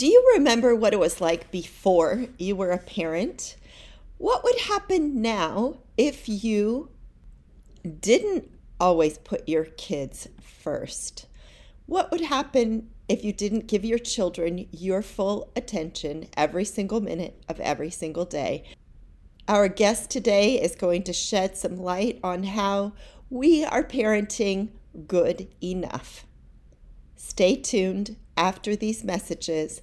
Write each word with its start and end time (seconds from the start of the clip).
Do 0.00 0.06
you 0.06 0.32
remember 0.32 0.74
what 0.74 0.94
it 0.94 0.98
was 0.98 1.20
like 1.20 1.50
before 1.50 2.24
you 2.38 2.56
were 2.56 2.70
a 2.70 2.78
parent? 2.78 3.56
What 4.16 4.42
would 4.42 4.58
happen 4.60 5.20
now 5.20 5.80
if 5.98 6.26
you 6.26 6.88
didn't 8.00 8.50
always 8.80 9.18
put 9.18 9.46
your 9.46 9.66
kids 9.66 10.26
first? 10.40 11.26
What 11.84 12.10
would 12.10 12.22
happen 12.22 12.88
if 13.10 13.22
you 13.22 13.34
didn't 13.34 13.66
give 13.66 13.84
your 13.84 13.98
children 13.98 14.66
your 14.70 15.02
full 15.02 15.52
attention 15.54 16.28
every 16.34 16.64
single 16.64 17.02
minute 17.02 17.44
of 17.46 17.60
every 17.60 17.90
single 17.90 18.24
day? 18.24 18.64
Our 19.48 19.68
guest 19.68 20.08
today 20.08 20.58
is 20.58 20.76
going 20.76 21.02
to 21.02 21.12
shed 21.12 21.58
some 21.58 21.76
light 21.76 22.18
on 22.24 22.44
how 22.44 22.94
we 23.28 23.66
are 23.66 23.84
parenting 23.84 24.70
good 25.06 25.48
enough. 25.62 26.24
Stay 27.16 27.54
tuned 27.54 28.16
after 28.34 28.74
these 28.74 29.04
messages 29.04 29.82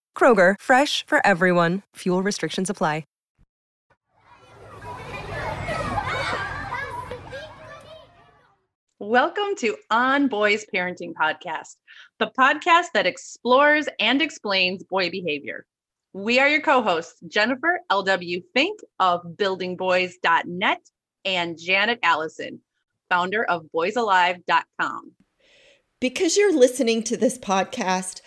Kroger, 0.15 0.53
fresh 0.61 1.03
for 1.07 1.25
everyone. 1.25 1.81
Fuel 1.95 2.21
restrictions 2.21 2.69
apply. 2.69 3.05
Welcome 9.03 9.55
to 9.57 9.75
On 9.89 10.27
Boys 10.27 10.63
Parenting 10.71 11.13
Podcast, 11.19 11.77
the 12.19 12.29
podcast 12.37 12.89
that 12.93 13.07
explores 13.07 13.89
and 13.99 14.21
explains 14.21 14.83
boy 14.83 15.09
behavior. 15.09 15.65
We 16.13 16.37
are 16.37 16.47
your 16.47 16.61
co 16.61 16.83
hosts, 16.83 17.19
Jennifer 17.27 17.79
L.W. 17.89 18.43
Fink 18.53 18.79
of 18.99 19.21
buildingboys.net 19.23 20.81
and 21.25 21.57
Janet 21.59 21.97
Allison, 22.03 22.61
founder 23.09 23.43
of 23.43 23.65
boysalive.com. 23.75 25.13
Because 25.99 26.37
you're 26.37 26.55
listening 26.55 27.01
to 27.05 27.17
this 27.17 27.39
podcast, 27.39 28.21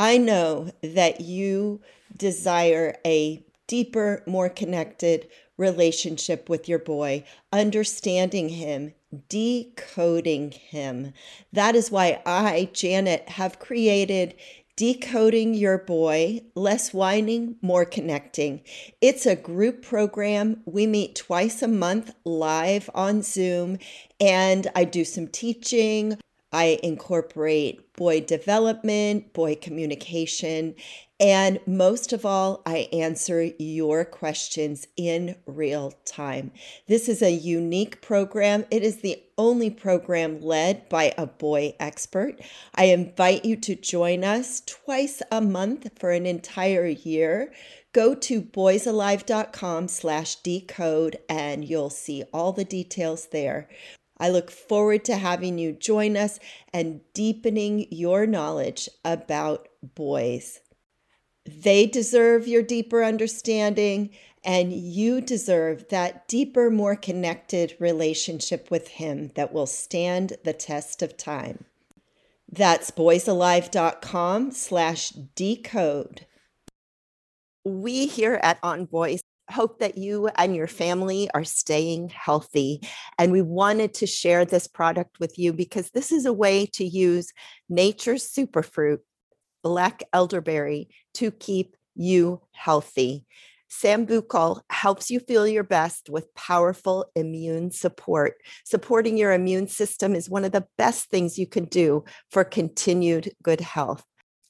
I 0.00 0.16
know 0.16 0.70
that 0.80 1.20
you 1.20 1.82
desire 2.16 2.96
a 3.04 3.44
deeper, 3.66 4.22
more 4.26 4.48
connected 4.48 5.28
relationship 5.58 6.48
with 6.48 6.70
your 6.70 6.78
boy, 6.78 7.24
understanding 7.52 8.48
him, 8.48 8.94
decoding 9.28 10.52
him. 10.52 11.12
That 11.52 11.76
is 11.76 11.90
why 11.90 12.22
I, 12.24 12.70
Janet, 12.72 13.28
have 13.28 13.58
created 13.58 14.36
Decoding 14.74 15.52
Your 15.52 15.76
Boy, 15.76 16.44
Less 16.54 16.94
Whining, 16.94 17.56
More 17.60 17.84
Connecting. 17.84 18.62
It's 19.02 19.26
a 19.26 19.36
group 19.36 19.82
program. 19.82 20.62
We 20.64 20.86
meet 20.86 21.14
twice 21.14 21.60
a 21.60 21.68
month 21.68 22.14
live 22.24 22.88
on 22.94 23.20
Zoom, 23.20 23.76
and 24.18 24.66
I 24.74 24.84
do 24.84 25.04
some 25.04 25.28
teaching. 25.28 26.16
I 26.52 26.78
incorporate 26.82 27.94
boy 27.94 28.20
development, 28.22 29.32
boy 29.32 29.56
communication, 29.56 30.74
and 31.20 31.60
most 31.66 32.14
of 32.14 32.24
all, 32.24 32.62
I 32.64 32.88
answer 32.94 33.50
your 33.58 34.06
questions 34.06 34.88
in 34.96 35.36
real 35.44 35.92
time. 36.06 36.50
This 36.88 37.10
is 37.10 37.20
a 37.20 37.30
unique 37.30 38.00
program. 38.00 38.64
It 38.70 38.82
is 38.82 39.02
the 39.02 39.22
only 39.36 39.68
program 39.68 40.40
led 40.40 40.88
by 40.88 41.12
a 41.18 41.26
boy 41.26 41.74
expert. 41.78 42.40
I 42.74 42.84
invite 42.84 43.44
you 43.44 43.56
to 43.56 43.74
join 43.74 44.24
us 44.24 44.62
twice 44.64 45.20
a 45.30 45.42
month 45.42 45.90
for 45.98 46.10
an 46.10 46.24
entire 46.24 46.86
year. 46.86 47.52
Go 47.92 48.14
to 48.14 48.40
boysalive.com 48.40 49.88
slash 49.88 50.36
decode 50.36 51.18
and 51.28 51.68
you'll 51.68 51.90
see 51.90 52.24
all 52.32 52.52
the 52.52 52.64
details 52.64 53.26
there. 53.30 53.68
I 54.20 54.28
look 54.28 54.50
forward 54.50 55.04
to 55.06 55.16
having 55.16 55.58
you 55.58 55.72
join 55.72 56.16
us 56.16 56.38
and 56.74 57.00
deepening 57.14 57.86
your 57.90 58.26
knowledge 58.26 58.88
about 59.02 59.66
boys. 59.82 60.60
They 61.46 61.86
deserve 61.86 62.46
your 62.46 62.62
deeper 62.62 63.02
understanding, 63.02 64.10
and 64.44 64.72
you 64.74 65.22
deserve 65.22 65.88
that 65.88 66.28
deeper, 66.28 66.70
more 66.70 66.96
connected 66.96 67.74
relationship 67.80 68.70
with 68.70 68.88
Him 68.88 69.32
that 69.36 69.52
will 69.52 69.66
stand 69.66 70.34
the 70.44 70.52
test 70.52 71.00
of 71.00 71.16
time. 71.16 71.64
That's 72.52 72.90
boysalive.com 72.90 74.50
slash 74.50 75.10
decode. 75.10 76.26
We 77.64 78.06
here 78.06 78.38
at 78.42 78.58
On 78.62 78.84
Boys 78.84 79.22
hope 79.50 79.80
that 79.80 79.98
you 79.98 80.28
and 80.36 80.54
your 80.54 80.66
family 80.66 81.30
are 81.34 81.44
staying 81.44 82.08
healthy. 82.08 82.80
And 83.18 83.32
we 83.32 83.42
wanted 83.42 83.94
to 83.94 84.06
share 84.06 84.44
this 84.44 84.66
product 84.66 85.20
with 85.20 85.38
you 85.38 85.52
because 85.52 85.90
this 85.90 86.12
is 86.12 86.26
a 86.26 86.32
way 86.32 86.66
to 86.74 86.84
use 86.84 87.32
nature's 87.68 88.28
superfruit, 88.28 88.98
black 89.62 90.02
elderberry, 90.12 90.88
to 91.14 91.30
keep 91.30 91.76
you 91.94 92.40
healthy. 92.52 93.26
Sambucol 93.70 94.62
helps 94.68 95.10
you 95.10 95.20
feel 95.20 95.46
your 95.46 95.62
best 95.62 96.10
with 96.10 96.34
powerful 96.34 97.06
immune 97.14 97.70
support. 97.70 98.34
Supporting 98.64 99.16
your 99.16 99.32
immune 99.32 99.68
system 99.68 100.14
is 100.16 100.28
one 100.28 100.44
of 100.44 100.52
the 100.52 100.66
best 100.76 101.08
things 101.08 101.38
you 101.38 101.46
can 101.46 101.66
do 101.66 102.04
for 102.30 102.42
continued 102.42 103.32
good 103.42 103.60
health. 103.60 104.04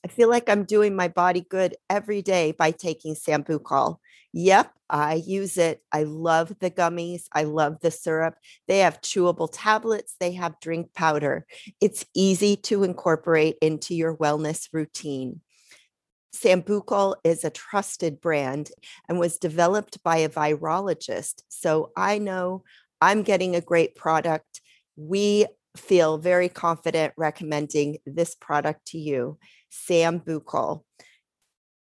I 0.05 0.09
feel 0.09 0.31
like 0.31 0.49
I'm 0.49 0.65
doing 0.65 0.97
my 0.97 1.09
body 1.09 1.45
good 1.49 1.77
every 1.91 2.23
day 2.23 2.53
by 2.53 2.71
taking 2.71 3.15
Sambucol. 3.15 3.97
Yep, 4.33 4.73
I 4.89 5.15
use 5.15 5.59
it. 5.59 5.83
I 5.93 6.05
love 6.05 6.53
the 6.61 6.71
gummies. 6.71 7.25
I 7.33 7.45
love 7.45 7.81
the 7.81 7.91
syrup. 7.91 8.35
They 8.69 8.81
have 8.81 9.01
chewable 9.01 9.49
tablets, 9.53 10.15
they 10.21 10.33
have 10.33 10.61
drink 10.61 10.95
powder. 10.95 11.47
It's 11.81 12.05
easy 12.15 12.57
to 12.57 12.85
incorporate 12.85 13.57
into 13.61 13.95
your 13.95 14.17
wellness 14.17 14.69
routine. 14.73 15.41
Sambucol 16.35 17.17
is 17.25 17.45
a 17.45 17.51
trusted 17.51 18.21
brand 18.21 18.71
and 19.09 19.19
was 19.19 19.39
developed 19.39 20.03
by 20.05 20.19
a 20.19 20.29
virologist. 20.29 21.43
So 21.49 21.91
I 21.97 22.19
know 22.19 22.63
I'm 23.01 23.23
getting 23.23 23.57
a 23.57 23.61
great 23.61 23.97
product. 23.97 24.61
We 24.97 25.47
feel 25.77 26.19
very 26.19 26.49
confident 26.49 27.15
recommending 27.17 27.99
this 28.07 28.35
product 28.35 28.87
to 28.89 28.99
you, 28.99 29.39
Sambucol. 29.73 30.83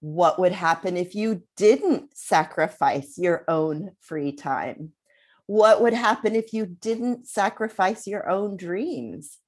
What 0.00 0.38
would 0.38 0.52
happen 0.52 0.96
if 0.96 1.14
you 1.14 1.42
didn't 1.56 2.16
sacrifice 2.16 3.18
your 3.18 3.44
own 3.48 3.92
free 4.00 4.32
time? 4.32 4.92
What 5.46 5.80
would 5.80 5.94
happen 5.94 6.34
if 6.34 6.52
you 6.52 6.66
didn't 6.66 7.28
sacrifice 7.28 8.06
your 8.06 8.28
own 8.28 8.56
dreams? 8.56 9.38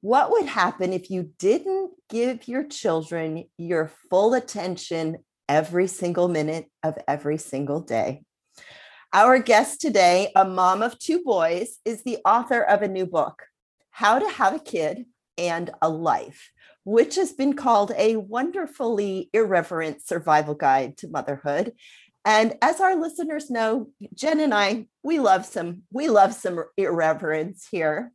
What 0.00 0.30
would 0.30 0.46
happen 0.46 0.92
if 0.92 1.10
you 1.10 1.32
didn't 1.38 1.90
give 2.08 2.46
your 2.46 2.64
children 2.64 3.44
your 3.56 3.90
full 4.08 4.34
attention 4.34 5.18
every 5.48 5.88
single 5.88 6.28
minute 6.28 6.66
of 6.82 6.96
every 7.08 7.38
single 7.38 7.80
day? 7.80 8.22
Our 9.12 9.38
guest 9.38 9.80
today, 9.80 10.30
a 10.36 10.44
mom 10.44 10.82
of 10.82 10.98
two 10.98 11.22
boys, 11.24 11.78
is 11.84 12.04
the 12.04 12.18
author 12.24 12.62
of 12.62 12.82
a 12.82 12.88
new 12.88 13.06
book, 13.06 13.42
How 13.90 14.18
to 14.18 14.28
Have 14.28 14.54
a 14.54 14.60
Kid 14.60 15.06
and 15.38 15.70
a 15.80 15.88
Life, 15.88 16.50
which 16.84 17.14
has 17.14 17.32
been 17.32 17.54
called 17.54 17.92
a 17.96 18.16
wonderfully 18.16 19.30
irreverent 19.32 20.02
survival 20.02 20.54
guide 20.54 20.96
to 20.98 21.08
motherhood. 21.08 21.72
And 22.24 22.56
as 22.60 22.80
our 22.80 22.96
listeners 22.96 23.48
know, 23.48 23.88
Jen 24.14 24.40
and 24.40 24.52
I, 24.52 24.86
we 25.02 25.18
love 25.18 25.46
some 25.46 25.82
we 25.90 26.08
love 26.08 26.34
some 26.34 26.62
irreverence 26.76 27.66
here. 27.70 28.12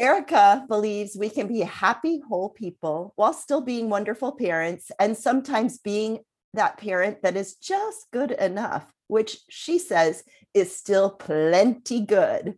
Ericka 0.00 0.68
believes 0.68 1.16
we 1.16 1.28
can 1.28 1.48
be 1.48 1.60
happy, 1.60 2.20
whole 2.28 2.50
people 2.50 3.12
while 3.16 3.32
still 3.32 3.60
being 3.60 3.90
wonderful 3.90 4.32
parents 4.32 4.92
and 5.00 5.16
sometimes 5.16 5.78
being 5.78 6.20
that 6.54 6.78
parent 6.78 7.22
that 7.22 7.36
is 7.36 7.56
just 7.56 8.06
good 8.12 8.30
enough, 8.30 8.86
which 9.08 9.40
she 9.48 9.78
says 9.78 10.22
is 10.54 10.74
still 10.74 11.10
plenty 11.10 12.00
good. 12.00 12.54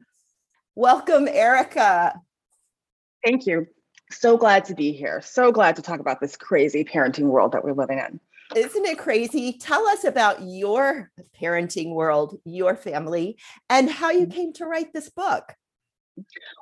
Welcome, 0.75 1.27
Ericka. 1.27 2.21
Thank 3.25 3.47
you. 3.47 3.67
So 4.11 4.37
glad 4.37 4.65
to 4.67 4.75
be 4.75 4.93
here. 4.93 5.21
So 5.23 5.53
glad 5.53 5.77
to 5.77 5.83
talk 5.83 6.01
about 6.01 6.21
this 6.21 6.37
crazy 6.37 6.85
parenting 6.85 7.27
world 7.27 7.53
that 7.53 7.65
we're 7.65 7.73
living 7.73 7.99
in. 7.99 8.21
Isn't 8.57 8.85
it 8.85 8.99
crazy? 8.99 9.53
Tell 9.53 9.87
us 9.87 10.03
about 10.03 10.43
your 10.43 11.13
parenting 11.41 11.95
world, 11.95 12.41
your 12.45 12.75
family, 12.75 13.39
and 13.69 13.89
how 13.89 14.11
you 14.11 14.23
mm-hmm. 14.23 14.33
came 14.33 14.53
to 14.55 14.67
write 14.67 14.93
this 14.93 15.09
book. 15.09 15.55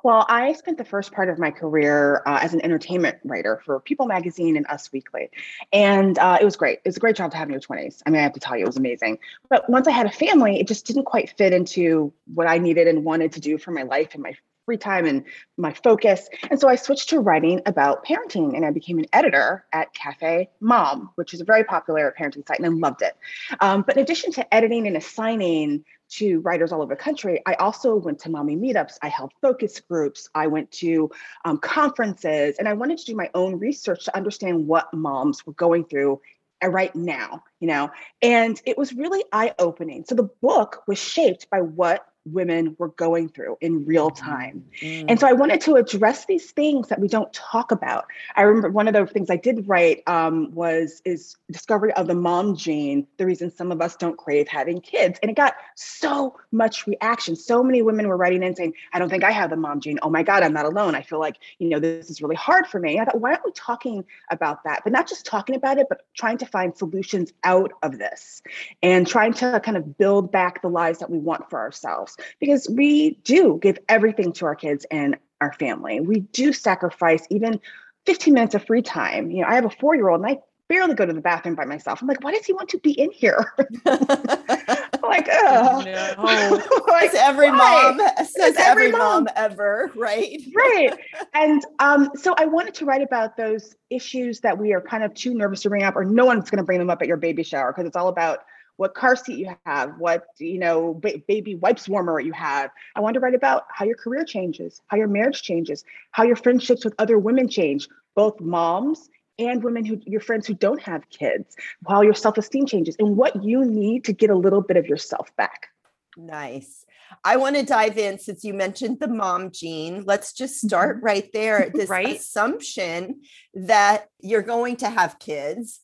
Well, 0.03 0.25
I 0.29 0.53
spent 0.53 0.77
the 0.77 0.85
first 0.85 1.11
part 1.11 1.29
of 1.29 1.39
my 1.39 1.51
career 1.51 2.21
uh, 2.25 2.39
as 2.41 2.53
an 2.53 2.63
entertainment 2.63 3.17
writer 3.25 3.61
for 3.65 3.79
People 3.79 4.05
Magazine 4.05 4.55
and 4.55 4.65
Us 4.67 4.91
Weekly. 4.93 5.29
And 5.73 6.17
uh, 6.17 6.37
it 6.39 6.45
was 6.45 6.55
great. 6.55 6.79
It 6.85 6.89
was 6.89 6.97
a 6.97 6.99
great 6.99 7.15
job 7.15 7.31
to 7.31 7.37
have 7.37 7.47
in 7.47 7.53
your 7.53 7.59
20s. 7.59 8.01
I 8.05 8.09
mean, 8.09 8.19
I 8.19 8.23
have 8.23 8.33
to 8.33 8.39
tell 8.39 8.55
you, 8.55 8.63
it 8.63 8.67
was 8.67 8.77
amazing. 8.77 9.17
But 9.49 9.69
once 9.69 9.87
I 9.87 9.91
had 9.91 10.05
a 10.05 10.11
family, 10.11 10.59
it 10.59 10.67
just 10.67 10.85
didn't 10.85 11.05
quite 11.05 11.33
fit 11.37 11.51
into 11.51 12.13
what 12.33 12.47
I 12.47 12.57
needed 12.57 12.87
and 12.87 13.03
wanted 13.03 13.33
to 13.33 13.41
do 13.41 13.57
for 13.57 13.71
my 13.71 13.83
life 13.83 14.13
and 14.13 14.23
my 14.23 14.35
free 14.69 14.77
time 14.77 15.07
and 15.07 15.23
my 15.57 15.73
focus. 15.73 16.29
And 16.51 16.61
so 16.61 16.69
I 16.69 16.75
switched 16.75 17.09
to 17.09 17.19
writing 17.19 17.59
about 17.65 18.05
parenting 18.05 18.55
and 18.55 18.63
I 18.63 18.69
became 18.69 18.99
an 18.99 19.07
editor 19.11 19.65
at 19.73 19.91
Cafe 19.95 20.47
Mom, 20.59 21.09
which 21.15 21.33
is 21.33 21.41
a 21.41 21.43
very 21.43 21.63
popular 21.63 22.13
parenting 22.19 22.47
site, 22.47 22.59
and 22.59 22.67
I 22.67 22.69
loved 22.69 23.01
it. 23.01 23.17
Um, 23.61 23.81
but 23.81 23.97
in 23.97 24.03
addition 24.03 24.31
to 24.33 24.53
editing 24.53 24.85
and 24.85 24.95
assigning 24.95 25.83
to 26.09 26.39
writers 26.41 26.71
all 26.71 26.83
over 26.83 26.93
the 26.93 27.01
country, 27.01 27.41
I 27.47 27.55
also 27.55 27.95
went 27.95 28.19
to 28.19 28.29
mommy 28.29 28.55
meetups. 28.55 28.99
I 29.01 29.07
held 29.07 29.31
focus 29.41 29.79
groups. 29.79 30.29
I 30.35 30.45
went 30.45 30.69
to 30.73 31.09
um, 31.45 31.57
conferences, 31.57 32.57
and 32.59 32.67
I 32.67 32.73
wanted 32.73 32.99
to 32.99 33.05
do 33.05 33.15
my 33.15 33.31
own 33.33 33.57
research 33.57 34.05
to 34.05 34.15
understand 34.15 34.67
what 34.67 34.93
moms 34.93 35.47
were 35.47 35.53
going 35.53 35.85
through 35.85 36.21
uh, 36.63 36.67
right 36.67 36.93
now, 36.95 37.43
you 37.59 37.67
know, 37.67 37.89
and 38.21 38.61
it 38.67 38.77
was 38.77 38.93
really 38.93 39.23
eye 39.31 39.55
opening. 39.57 40.05
So 40.07 40.13
the 40.13 40.29
book 40.41 40.83
was 40.87 40.99
shaped 40.99 41.49
by 41.49 41.61
what 41.61 42.05
women 42.33 42.75
were 42.79 42.89
going 42.89 43.29
through 43.29 43.57
in 43.61 43.85
real 43.85 44.09
mm-hmm. 44.11 44.29
time. 44.29 44.65
Mm. 44.81 45.05
And 45.09 45.19
so 45.19 45.27
I 45.27 45.33
wanted 45.33 45.61
to 45.61 45.75
address 45.75 46.25
these 46.25 46.51
things 46.51 46.87
that 46.87 46.99
we 46.99 47.07
don't 47.07 47.31
talk 47.33 47.71
about. 47.71 48.05
I 48.35 48.43
remember 48.43 48.69
one 48.69 48.87
of 48.87 48.93
the 48.93 49.05
things 49.05 49.29
I 49.29 49.37
did 49.37 49.67
write 49.67 50.03
um, 50.07 50.51
was 50.51 51.01
is 51.05 51.35
discovery 51.51 51.93
of 51.93 52.07
the 52.07 52.15
mom 52.15 52.55
gene, 52.55 53.07
the 53.17 53.25
reason 53.25 53.51
some 53.51 53.71
of 53.71 53.81
us 53.81 53.95
don't 53.95 54.17
crave 54.17 54.47
having 54.47 54.81
kids. 54.81 55.19
And 55.21 55.29
it 55.29 55.35
got 55.35 55.55
so 55.75 56.35
much 56.51 56.87
reaction. 56.87 57.35
So 57.35 57.63
many 57.63 57.81
women 57.81 58.07
were 58.07 58.17
writing 58.17 58.43
in 58.43 58.55
saying, 58.55 58.73
I 58.93 58.99
don't 58.99 59.09
think 59.09 59.23
I 59.23 59.31
have 59.31 59.49
the 59.49 59.55
mom 59.55 59.79
gene. 59.79 59.99
Oh 60.01 60.09
my 60.09 60.23
God, 60.23 60.43
I'm 60.43 60.53
not 60.53 60.65
alone. 60.65 60.95
I 60.95 61.01
feel 61.01 61.19
like, 61.19 61.37
you 61.59 61.69
know, 61.69 61.79
this 61.79 62.09
is 62.09 62.21
really 62.21 62.35
hard 62.35 62.67
for 62.67 62.79
me. 62.79 62.99
I 62.99 63.05
thought, 63.05 63.19
why 63.19 63.31
aren't 63.31 63.45
we 63.45 63.51
talking 63.53 64.03
about 64.31 64.63
that? 64.63 64.81
But 64.83 64.93
not 64.93 65.07
just 65.07 65.25
talking 65.25 65.55
about 65.55 65.77
it, 65.77 65.87
but 65.89 66.01
trying 66.13 66.37
to 66.39 66.45
find 66.45 66.75
solutions 66.75 67.33
out 67.43 67.71
of 67.83 67.97
this 67.97 68.41
and 68.83 69.07
trying 69.07 69.33
to 69.33 69.61
kind 69.63 69.77
of 69.77 69.97
build 69.97 70.31
back 70.31 70.61
the 70.61 70.69
lives 70.69 70.99
that 70.99 71.09
we 71.09 71.17
want 71.17 71.49
for 71.49 71.59
ourselves 71.59 72.17
because 72.39 72.67
we 72.69 73.11
do 73.23 73.59
give 73.61 73.79
everything 73.87 74.33
to 74.33 74.45
our 74.45 74.55
kids 74.55 74.85
and 74.91 75.17
our 75.41 75.53
family. 75.53 75.99
We 75.99 76.21
do 76.21 76.53
sacrifice 76.53 77.25
even 77.29 77.59
15 78.05 78.33
minutes 78.33 78.55
of 78.55 78.65
free 78.65 78.81
time. 78.81 79.31
You 79.31 79.41
know, 79.41 79.47
I 79.47 79.55
have 79.55 79.65
a 79.65 79.69
four 79.69 79.95
year 79.95 80.09
old 80.09 80.21
and 80.21 80.29
I 80.29 80.39
barely 80.69 80.93
go 80.93 81.05
to 81.05 81.11
the 81.11 81.19
bathroom 81.19 81.55
by 81.55 81.65
myself. 81.65 82.01
I'm 82.01 82.07
like, 82.07 82.23
why 82.23 82.31
does 82.31 82.45
he 82.45 82.53
want 82.53 82.69
to 82.69 82.77
be 82.77 82.91
in 82.91 83.11
here? 83.11 83.53
like, 83.85 85.27
oh, 85.31 85.83
no. 85.83 86.83
like 86.87 87.13
every 87.15 87.49
why? 87.49 87.93
mom 87.97 88.07
says 88.25 88.55
every, 88.57 88.85
every 88.85 88.91
mom. 88.91 89.25
mom. 89.25 89.27
ever, 89.35 89.91
right? 89.95 90.39
right. 90.55 90.93
And 91.33 91.65
um, 91.79 92.11
so 92.15 92.35
I 92.37 92.45
wanted 92.45 92.75
to 92.75 92.85
write 92.85 93.01
about 93.01 93.35
those 93.35 93.75
issues 93.89 94.41
that 94.41 94.57
we 94.57 94.73
are 94.73 94.81
kind 94.81 95.03
of 95.03 95.13
too 95.15 95.33
nervous 95.33 95.61
to 95.61 95.69
bring 95.69 95.83
up, 95.83 95.95
or 95.95 96.05
no 96.05 96.25
one's 96.25 96.49
going 96.51 96.59
to 96.59 96.63
bring 96.63 96.79
them 96.79 96.89
up 96.89 97.01
at 97.01 97.07
your 97.07 97.17
baby 97.17 97.43
shower 97.43 97.73
because 97.73 97.87
it's 97.87 97.97
all 97.97 98.07
about 98.07 98.45
what 98.79 98.93
car 98.93 99.13
seat 99.13 99.37
you 99.37 99.53
have, 99.65 99.97
what 99.97 100.23
you 100.37 100.57
know, 100.57 100.93
ba- 100.93 101.21
baby 101.27 101.53
wipes 101.53 101.89
warmer 101.89 102.17
you 102.17 102.31
have. 102.31 102.71
I 102.95 103.01
want 103.01 103.15
to 103.15 103.19
write 103.19 103.35
about 103.35 103.65
how 103.69 103.83
your 103.83 103.97
career 103.97 104.23
changes, 104.23 104.81
how 104.87 104.95
your 104.95 105.09
marriage 105.09 105.41
changes, 105.41 105.83
how 106.11 106.23
your 106.23 106.37
friendships 106.37 106.85
with 106.85 106.95
other 106.97 107.19
women 107.19 107.49
change, 107.49 107.89
both 108.15 108.39
moms 108.39 109.09
and 109.37 109.61
women 109.65 109.83
who 109.83 109.99
your 110.05 110.21
friends 110.21 110.47
who 110.47 110.53
don't 110.53 110.81
have 110.81 111.09
kids, 111.09 111.57
how 111.89 112.01
your 112.01 112.13
self-esteem 112.13 112.67
changes, 112.67 112.95
and 112.99 113.17
what 113.17 113.43
you 113.43 113.65
need 113.65 114.05
to 114.05 114.13
get 114.13 114.29
a 114.29 114.35
little 114.35 114.61
bit 114.61 114.77
of 114.77 114.85
yourself 114.85 115.29
back. 115.35 115.67
Nice. 116.15 116.85
I 117.25 117.35
want 117.35 117.57
to 117.57 117.63
dive 117.63 117.97
in 117.97 118.17
since 118.17 118.45
you 118.45 118.53
mentioned 118.53 119.01
the 119.01 119.09
mom 119.09 119.51
gene. 119.51 120.03
Let's 120.05 120.31
just 120.31 120.61
start 120.61 120.97
mm-hmm. 120.97 121.05
right 121.05 121.29
there. 121.33 121.69
This 121.75 121.89
right? 121.89 122.15
assumption 122.15 123.23
that 123.53 124.07
you're 124.21 124.41
going 124.41 124.77
to 124.77 124.89
have 124.89 125.19
kids 125.19 125.81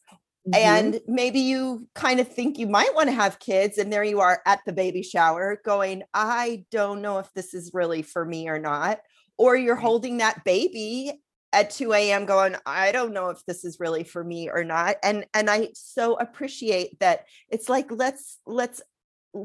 Mm-hmm. 0.48 0.56
And 0.56 1.02
maybe 1.08 1.40
you 1.40 1.88
kind 1.96 2.20
of 2.20 2.28
think 2.28 2.60
you 2.60 2.68
might 2.68 2.94
want 2.94 3.10
to 3.10 3.16
have 3.16 3.40
kids, 3.40 3.78
and 3.78 3.92
there 3.92 4.04
you 4.04 4.20
are 4.20 4.42
at 4.46 4.60
the 4.66 4.74
baby 4.74 5.02
shower 5.02 5.60
going, 5.64 6.04
I 6.14 6.66
don't 6.72 7.02
know 7.02 7.20
if 7.20 7.32
this 7.34 7.54
is 7.54 7.72
really 7.74 8.02
for 8.02 8.24
me 8.24 8.48
or 8.48 8.60
not. 8.60 9.00
Or 9.38 9.56
you're 9.56 9.76
holding 9.76 10.18
that 10.18 10.44
baby 10.46 11.22
at 11.52 11.72
2 11.72 11.94
a.m. 11.94 12.26
going, 12.26 12.56
I 12.66 12.92
don't 12.92 13.14
know 13.14 13.30
if 13.30 13.44
this 13.46 13.66
is 13.66 13.80
really 13.80 14.04
for 14.04 14.24
me 14.24 14.50
or 14.50 14.64
not. 14.64 14.98
And 15.04 15.26
and 15.34 15.50
I 15.50 15.70
so 15.74 16.16
appreciate 16.16 17.00
that 17.00 17.26
it's 17.50 17.68
like 17.68 17.92
let's 17.92 18.40
let's 18.46 18.82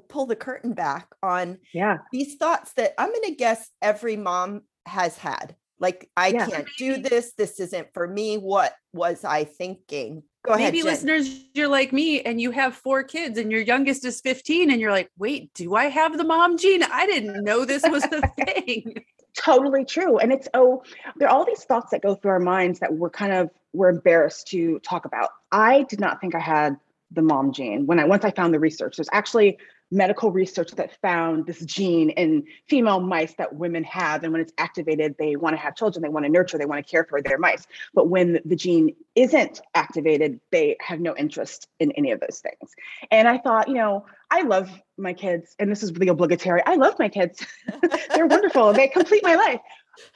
pull 0.09 0.26
the 0.26 0.37
curtain 0.37 0.73
back 0.73 1.09
on 1.21 1.59
yeah 1.75 1.99
these 2.12 2.37
thoughts 2.37 2.73
that 2.75 2.95
I'm 2.97 3.12
gonna 3.12 3.35
guess 3.35 3.69
every 3.83 4.16
mom 4.16 4.62
has 4.87 5.16
had. 5.16 5.57
Like, 5.78 6.11
I 6.14 6.28
yeah. 6.28 6.47
can't 6.47 6.69
do 6.76 6.99
this. 6.99 7.33
This 7.33 7.59
isn't 7.59 7.88
for 7.95 8.07
me. 8.07 8.37
What 8.37 8.75
was 8.92 9.25
I 9.25 9.45
thinking? 9.45 10.23
Go 10.42 10.54
ahead. 10.54 10.73
Maybe 10.73 10.82
listeners, 10.82 11.44
you're 11.52 11.68
like 11.68 11.92
me 11.92 12.23
and 12.23 12.40
you 12.40 12.50
have 12.50 12.75
four 12.75 13.02
kids 13.02 13.37
and 13.38 13.52
your 13.52 13.61
youngest 13.61 14.04
is 14.06 14.20
15 14.23 14.70
and 14.70 14.80
you're 14.80 14.90
like, 14.90 15.11
wait, 15.18 15.52
do 15.52 15.75
I 15.75 15.87
have 15.87 16.16
the 16.16 16.25
mom 16.25 16.56
gene? 16.56 16.82
I 16.82 17.04
didn't 17.06 17.44
know 17.44 17.66
this 17.66 17.82
was 17.87 18.02
the 18.04 18.23
thing. 18.47 19.04
totally 19.37 19.85
true. 19.85 20.18
And 20.18 20.32
it's, 20.32 20.49
oh, 20.54 20.82
there 21.16 21.28
are 21.28 21.35
all 21.35 21.44
these 21.44 21.64
thoughts 21.64 21.90
that 21.90 22.00
go 22.00 22.14
through 22.14 22.30
our 22.30 22.40
minds 22.40 22.80
that 22.80 22.94
we're 22.94 23.11
kind 23.11 23.35
of, 23.35 23.50
we're 23.75 23.90
embarrassed 23.90 24.47
to 24.49 24.78
talk 24.78 25.04
about. 25.04 25.28
I 25.52 25.82
did 25.85 26.00
not 26.00 26.23
think 26.23 26.35
I 26.35 26.40
had 26.40 26.76
the 27.11 27.23
mom 27.23 27.52
gene 27.52 27.87
when 27.87 27.99
I, 27.99 28.04
once 28.04 28.25
I 28.25 28.30
found 28.30 28.54
the 28.54 28.61
research, 28.61 28.97
there's 28.97 29.11
actually 29.12 29.59
medical 29.90 30.30
research 30.30 30.70
that 30.73 31.00
found 31.00 31.47
this 31.47 31.61
gene 31.64 32.11
in 32.11 32.44
female 32.68 33.00
mice 33.00 33.35
that 33.35 33.54
women 33.54 33.82
have. 33.85 34.23
And 34.23 34.32
when 34.32 34.40
it's 34.40 34.52
activated, 34.59 35.16
they 35.18 35.37
want 35.37 35.54
to 35.54 35.61
have 35.61 35.75
children, 35.75 36.02
they 36.02 36.09
want 36.09 36.26
to 36.26 36.30
nurture, 36.30 36.59
they 36.59 36.66
want 36.66 36.85
to 36.85 36.90
care 36.90 37.04
for 37.04 37.20
their 37.20 37.38
mice. 37.38 37.66
But 37.94 38.09
when 38.09 38.40
the 38.44 38.56
gene 38.56 38.94
isn't 39.14 39.61
activated, 39.75 40.40
they 40.52 40.76
have 40.80 41.00
no 41.00 41.16
interest 41.16 41.68
in 41.80 41.92
any 41.92 42.12
of 42.12 42.20
those 42.20 42.40
things. 42.40 42.73
And 43.11 43.26
I 43.26 43.38
thought, 43.38 43.68
you 43.68 43.75
know, 43.75 44.06
I 44.30 44.42
love 44.42 44.70
my 44.97 45.12
kids, 45.12 45.56
and 45.59 45.70
this 45.70 45.82
is 45.82 45.92
the 45.92 46.09
obligatory. 46.09 46.62
I 46.64 46.75
love 46.76 46.99
my 46.99 47.09
kids. 47.09 47.44
They're 48.14 48.26
wonderful. 48.26 48.73
They 48.73 48.88
complete 48.88 49.25
my 49.25 49.35
life. 49.35 49.61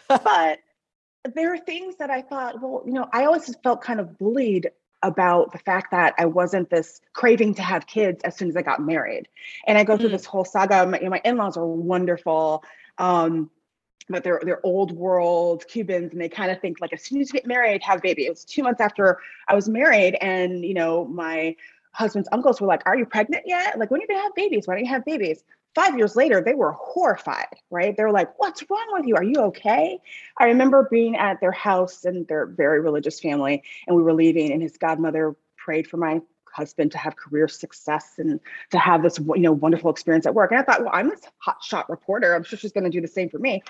But 0.09 0.61
there 1.35 1.52
are 1.52 1.59
things 1.59 1.97
that 1.97 2.11
I 2.11 2.23
thought, 2.23 2.61
well, 2.61 2.83
you 2.87 2.93
know, 2.93 3.09
I 3.12 3.25
always 3.25 3.54
felt 3.62 3.83
kind 3.83 4.00
of 4.00 4.19
bullied 4.19 4.71
about 5.05 5.53
the 5.53 5.59
fact 5.59 5.91
that 5.91 6.15
I 6.19 6.25
wasn't 6.25 6.71
this 6.71 7.01
craving 7.13 7.55
to 7.57 7.63
have 7.63 7.87
kids 7.87 8.23
as 8.25 8.37
soon 8.37 8.49
as 8.49 8.57
I 8.57 8.63
got 8.63 8.81
married. 8.81 9.29
And 9.67 9.77
I 9.79 9.85
go 9.85 9.97
through 9.97 10.09
this 10.09 10.25
whole 10.25 10.45
saga. 10.45 10.87
My, 10.87 10.99
you 10.99 11.05
know, 11.05 11.11
my 11.11 11.21
in-laws 11.25 11.57
are 11.57 11.67
wonderful. 11.67 12.65
Um, 12.99 13.51
but 14.09 14.23
they're 14.23 14.41
they're 14.45 14.61
old 14.65 14.93
world 14.93 15.65
Cubans 15.67 16.13
and 16.13 16.21
they 16.21 16.29
kind 16.29 16.51
of 16.51 16.61
think 16.61 16.81
like 16.81 16.93
as 16.93 17.03
soon 17.03 17.21
as 17.21 17.29
you 17.29 17.39
get 17.39 17.47
married, 17.47 17.83
have 17.83 17.99
a 17.99 18.03
baby. 18.03 18.27
It 18.27 18.31
was 18.31 18.45
two 18.45 18.63
months 18.63 18.81
after 18.81 19.19
I 19.49 19.55
was 19.55 19.69
married, 19.69 20.17
and 20.21 20.65
you 20.65 20.75
know, 20.75 21.07
my 21.07 21.57
husband's 21.93 22.29
uncles 22.33 22.61
were 22.61 22.67
like, 22.67 22.83
Are 22.87 22.97
you 22.97 23.07
pregnant 23.07 23.45
yet? 23.47 23.79
Like, 23.79 23.91
when 23.91 24.01
are 24.01 24.03
you 24.03 24.09
gonna 24.09 24.23
have 24.23 24.35
babies? 24.35 24.67
Why 24.67 24.75
don't 24.75 24.85
you 24.85 24.91
have 24.91 25.05
babies? 25.05 25.43
Five 25.75 25.97
years 25.97 26.16
later, 26.16 26.40
they 26.40 26.54
were 26.54 26.73
horrified, 26.73 27.57
right? 27.71 27.97
They 27.97 28.02
were 28.02 28.12
like, 28.12 28.38
What's 28.38 28.64
wrong 28.71 28.87
with 28.93 29.07
you? 29.07 29.16
Are 29.16 29.25
you 29.25 29.40
okay? 29.40 29.99
I 30.38 30.47
remember 30.47 30.88
being 30.90 31.16
at 31.16 31.40
their 31.40 31.52
house 31.52 32.04
and 32.04 32.26
their 32.28 32.47
very 32.47 32.81
religious 32.81 33.21
family, 33.21 33.62
and 33.87 33.97
we 33.97 34.02
were 34.02 34.14
leaving, 34.14 34.52
and 34.52 34.62
his 34.62 34.76
godmother 34.76 35.37
prayed 35.57 35.87
for 35.87 35.97
my 35.97 36.21
husband 36.54 36.93
to 36.93 36.99
have 36.99 37.16
career 37.16 37.49
success 37.49 38.14
and 38.19 38.38
to 38.71 38.78
have 38.78 39.02
this 39.02 39.19
you 39.19 39.38
know 39.38 39.52
wonderful 39.52 39.90
experience 39.90 40.26
at 40.26 40.35
work. 40.35 40.52
And 40.52 40.61
I 40.61 40.62
thought, 40.62 40.83
well, 40.83 40.93
I'm 40.93 41.09
this 41.09 41.23
hotshot 41.47 41.88
reporter. 41.88 42.35
I'm 42.35 42.45
sure 42.45 42.59
she's 42.59 42.73
going 42.73 42.85
to 42.85 42.90
do 42.90 43.00
the 43.00 43.09
same 43.09 43.28
for 43.28 43.38
me. 43.38 43.62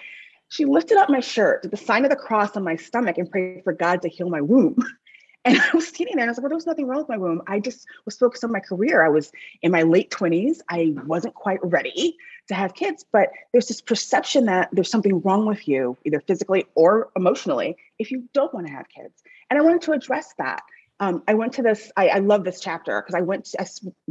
She 0.49 0.67
lifted 0.67 0.99
up 0.99 1.09
my 1.09 1.21
shirt, 1.21 1.63
did 1.63 1.71
the 1.71 1.77
sign 1.77 2.05
of 2.05 2.11
the 2.11 2.17
cross 2.17 2.57
on 2.57 2.65
my 2.65 2.77
stomach, 2.77 3.19
and 3.19 3.31
prayed 3.31 3.65
for 3.65 3.73
God 3.73 4.03
to 4.03 4.09
heal 4.09 4.29
my 4.29 4.41
womb. 4.41 4.77
And 5.45 5.59
I 5.61 5.71
was 5.75 5.89
sitting 5.89 6.17
there 6.17 6.23
and 6.23 6.29
I 6.29 6.31
was 6.31 6.39
like, 6.39 6.43
well, 6.43 6.51
there 6.51 6.57
was 6.57 6.67
nothing 6.67 6.87
wrong 6.87 7.01
with 7.01 7.09
my 7.09 7.17
womb. 7.17 7.43
I 7.47 7.61
just 7.61 7.87
was 8.05 8.17
focused 8.17 8.45
on 8.45 8.53
my 8.53 8.61
career. 8.61 9.05
I 9.05 9.09
was 9.09 9.33
in 9.63 9.73
my 9.73 9.83
late 9.83 10.11
20s. 10.11 10.59
I 10.69 10.95
wasn't 11.07 11.35
quite 11.35 11.61
ready 11.63 12.17
to 12.49 12.55
have 12.55 12.75
kids, 12.75 13.05
but 13.11 13.31
there's 13.53 13.69
this 13.69 13.81
perception 13.81 14.47
that 14.47 14.69
there's 14.73 14.91
something 14.91 15.21
wrong 15.23 15.47
with 15.47 15.67
you, 15.67 15.97
either 16.05 16.21
physically 16.21 16.67
or 16.75 17.11
emotionally, 17.17 17.77
if 17.99 18.11
you 18.11 18.29
don't 18.33 18.53
want 18.53 18.67
to 18.67 18.73
have 18.73 18.89
kids. 18.89 19.23
And 19.51 19.59
I 19.59 19.63
wanted 19.63 19.83
to 19.83 19.93
address 19.93 20.35
that. 20.39 20.63
Um, 21.01 21.23
I 21.27 21.35
went 21.35 21.53
to 21.55 21.63
this, 21.63 21.91
I, 21.97 22.09
I 22.09 22.19
love 22.19 22.45
this 22.45 22.61
chapter 22.61 23.03
because 23.03 23.17
I 23.17 23.21
went 23.21 23.47
to, 23.47 23.63
I 23.63 23.67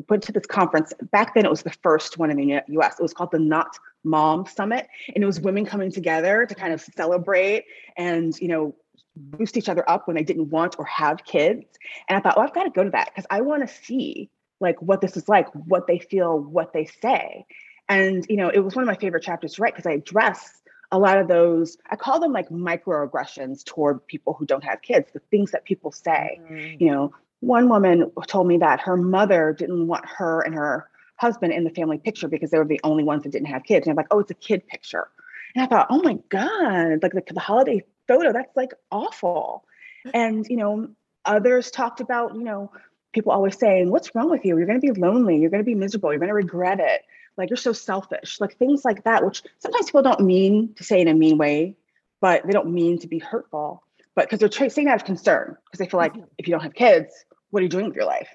went 0.09 0.23
to 0.23 0.31
this 0.33 0.45
conference. 0.45 0.91
Back 1.11 1.33
then, 1.33 1.45
it 1.45 1.49
was 1.49 1.63
the 1.63 1.73
first 1.81 2.17
one 2.17 2.29
in 2.29 2.37
the 2.37 2.61
US. 2.79 2.99
It 2.99 3.01
was 3.01 3.13
called 3.13 3.31
the 3.31 3.39
Not 3.39 3.77
Mom 4.03 4.45
Summit. 4.45 4.87
And 5.15 5.23
it 5.23 5.25
was 5.25 5.39
women 5.39 5.65
coming 5.65 5.91
together 5.91 6.45
to 6.45 6.55
kind 6.55 6.73
of 6.73 6.81
celebrate 6.81 7.65
and, 7.95 8.37
you 8.39 8.49
know, 8.49 8.75
boost 9.15 9.57
each 9.57 9.69
other 9.69 9.87
up 9.89 10.07
when 10.07 10.15
they 10.15 10.23
didn't 10.23 10.49
want 10.49 10.77
or 10.79 10.85
have 10.85 11.23
kids. 11.25 11.65
And 12.07 12.17
I 12.17 12.21
thought, 12.21 12.37
well, 12.37 12.45
I've 12.45 12.53
got 12.53 12.63
to 12.63 12.69
go 12.69 12.83
to 12.83 12.89
that 12.91 13.11
because 13.13 13.25
I 13.29 13.41
want 13.41 13.67
to 13.67 13.73
see 13.73 14.29
like 14.59 14.81
what 14.81 15.01
this 15.01 15.17
is 15.17 15.27
like, 15.27 15.47
what 15.53 15.87
they 15.87 15.99
feel, 15.99 16.39
what 16.39 16.73
they 16.73 16.85
say. 16.85 17.45
And 17.89 18.25
you 18.29 18.37
know, 18.37 18.49
it 18.49 18.59
was 18.59 18.75
one 18.75 18.83
of 18.83 18.87
my 18.87 18.95
favorite 18.95 19.23
chapters 19.23 19.53
to 19.53 19.61
write 19.61 19.75
because 19.75 19.85
I 19.85 19.93
address 19.93 20.61
a 20.91 20.99
lot 20.99 21.17
of 21.17 21.27
those, 21.27 21.77
I 21.89 21.95
call 21.95 22.19
them 22.19 22.31
like 22.31 22.49
microaggressions 22.49 23.65
toward 23.65 24.05
people 24.07 24.33
who 24.33 24.45
don't 24.45 24.63
have 24.63 24.81
kids, 24.81 25.09
the 25.11 25.21
things 25.31 25.51
that 25.51 25.65
people 25.65 25.91
say. 25.91 26.39
Mm. 26.49 26.79
You 26.79 26.91
know, 26.91 27.13
one 27.39 27.67
woman 27.67 28.11
told 28.27 28.47
me 28.47 28.57
that 28.59 28.79
her 28.81 28.95
mother 28.95 29.55
didn't 29.57 29.87
want 29.87 30.05
her 30.05 30.41
and 30.41 30.53
her 30.53 30.89
husband 31.15 31.51
in 31.51 31.63
the 31.63 31.71
family 31.71 31.97
picture 31.97 32.27
because 32.27 32.51
they 32.51 32.57
were 32.57 32.65
the 32.65 32.79
only 32.83 33.03
ones 33.03 33.23
that 33.23 33.31
didn't 33.31 33.47
have 33.47 33.63
kids. 33.63 33.85
And 33.85 33.91
I'm 33.91 33.97
like, 33.97 34.07
oh, 34.11 34.19
it's 34.19 34.31
a 34.31 34.35
kid 34.35 34.67
picture. 34.67 35.07
And 35.55 35.63
I 35.63 35.67
thought, 35.67 35.87
oh 35.89 36.01
my 36.03 36.19
God, 36.29 36.99
like 37.01 37.13
the, 37.13 37.23
the 37.33 37.39
holiday 37.39 37.83
photo, 38.07 38.33
that's 38.33 38.55
like 38.55 38.73
awful. 38.91 39.65
And, 40.13 40.45
you 40.49 40.57
know, 40.57 40.89
others 41.25 41.71
talked 41.71 42.01
about, 42.01 42.35
you 42.35 42.43
know, 42.43 42.71
people 43.13 43.31
always 43.31 43.57
saying, 43.57 43.89
what's 43.89 44.13
wrong 44.13 44.29
with 44.29 44.43
you? 44.43 44.57
You're 44.57 44.67
going 44.67 44.81
to 44.81 44.93
be 44.93 44.99
lonely. 44.99 45.37
You're 45.37 45.49
going 45.49 45.63
to 45.63 45.65
be 45.65 45.75
miserable. 45.75 46.11
You're 46.11 46.19
going 46.19 46.29
to 46.29 46.33
regret 46.33 46.79
it 46.79 47.03
like 47.37 47.49
you're 47.49 47.57
so 47.57 47.73
selfish, 47.73 48.39
like 48.39 48.57
things 48.57 48.85
like 48.85 49.03
that, 49.05 49.25
which 49.25 49.43
sometimes 49.59 49.85
people 49.85 50.01
don't 50.01 50.21
mean 50.21 50.73
to 50.75 50.83
say 50.83 51.01
in 51.01 51.07
a 51.07 51.13
mean 51.13 51.37
way, 51.37 51.75
but 52.21 52.45
they 52.45 52.51
don't 52.51 52.71
mean 52.71 52.99
to 52.99 53.07
be 53.07 53.19
hurtful, 53.19 53.83
but 54.15 54.25
because 54.25 54.39
they're 54.39 54.49
tra- 54.49 54.69
saying 54.69 54.87
out 54.87 54.95
of 54.95 55.05
concern, 55.05 55.57
because 55.65 55.79
they 55.79 55.89
feel 55.89 55.99
like 55.99 56.13
mm-hmm. 56.13 56.25
if 56.37 56.47
you 56.47 56.51
don't 56.51 56.63
have 56.63 56.73
kids, 56.73 57.13
what 57.49 57.61
are 57.61 57.63
you 57.63 57.69
doing 57.69 57.85
with 57.85 57.95
your 57.95 58.05
life? 58.05 58.29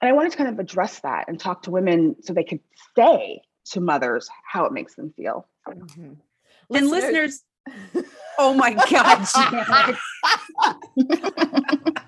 And 0.00 0.08
I 0.08 0.12
wanted 0.12 0.32
to 0.32 0.38
kind 0.38 0.50
of 0.50 0.58
address 0.58 1.00
that 1.00 1.26
and 1.28 1.38
talk 1.38 1.62
to 1.62 1.70
women 1.70 2.16
so 2.22 2.32
they 2.32 2.44
could 2.44 2.60
say 2.96 3.42
to 3.70 3.80
mothers 3.80 4.28
how 4.44 4.64
it 4.64 4.72
makes 4.72 4.94
them 4.94 5.12
feel. 5.16 5.46
Mm-hmm. 5.68 6.14
And 6.74 6.88
listeners, 6.88 7.42
oh 8.38 8.54
my 8.54 8.74
God. 8.90 9.96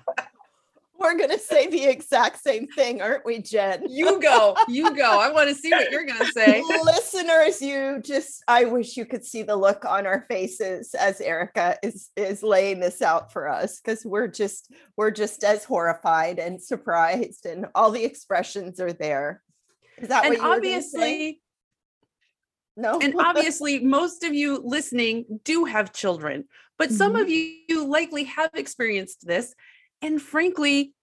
We're 1.01 1.17
going 1.17 1.31
to 1.31 1.39
say 1.39 1.67
the 1.67 1.85
exact 1.85 2.43
same 2.43 2.67
thing, 2.67 3.01
aren't 3.01 3.25
we, 3.25 3.39
Jen? 3.39 3.89
You 3.89 4.21
go. 4.21 4.55
You 4.67 4.95
go. 4.95 5.19
I 5.19 5.31
want 5.31 5.49
to 5.49 5.55
see 5.55 5.71
what 5.71 5.89
you're 5.91 6.05
going 6.05 6.19
to 6.19 6.27
say. 6.27 6.61
Listeners, 6.83 7.59
you 7.59 7.99
just 8.05 8.43
I 8.47 8.65
wish 8.65 8.95
you 8.95 9.05
could 9.05 9.25
see 9.25 9.41
the 9.41 9.55
look 9.55 9.83
on 9.83 10.05
our 10.05 10.25
faces 10.29 10.93
as 10.93 11.19
Ericka 11.19 11.77
is 11.81 12.11
is 12.15 12.43
laying 12.43 12.79
this 12.79 13.01
out 13.01 13.33
for 13.33 13.49
us 13.49 13.79
cuz 13.79 14.05
we're 14.05 14.27
just 14.27 14.71
we're 14.95 15.09
just 15.09 15.43
as 15.43 15.63
horrified 15.63 16.37
and 16.37 16.61
surprised 16.61 17.47
and 17.47 17.65
all 17.73 17.89
the 17.89 18.05
expressions 18.05 18.79
are 18.79 18.93
there. 18.93 19.41
Is 19.97 20.09
that 20.09 20.25
and 20.25 20.35
what 20.35 20.43
you 20.43 20.53
obviously 20.53 21.41
no. 22.77 22.99
and 22.99 23.15
obviously, 23.19 23.79
most 23.79 24.23
of 24.23 24.33
you 24.33 24.61
listening 24.63 25.39
do 25.43 25.65
have 25.65 25.93
children, 25.93 26.45
but 26.77 26.89
mm-hmm. 26.89 26.97
some 26.97 27.15
of 27.15 27.29
you 27.29 27.85
likely 27.85 28.25
have 28.25 28.51
experienced 28.53 29.25
this. 29.25 29.53
And 30.01 30.21
frankly, 30.21 30.93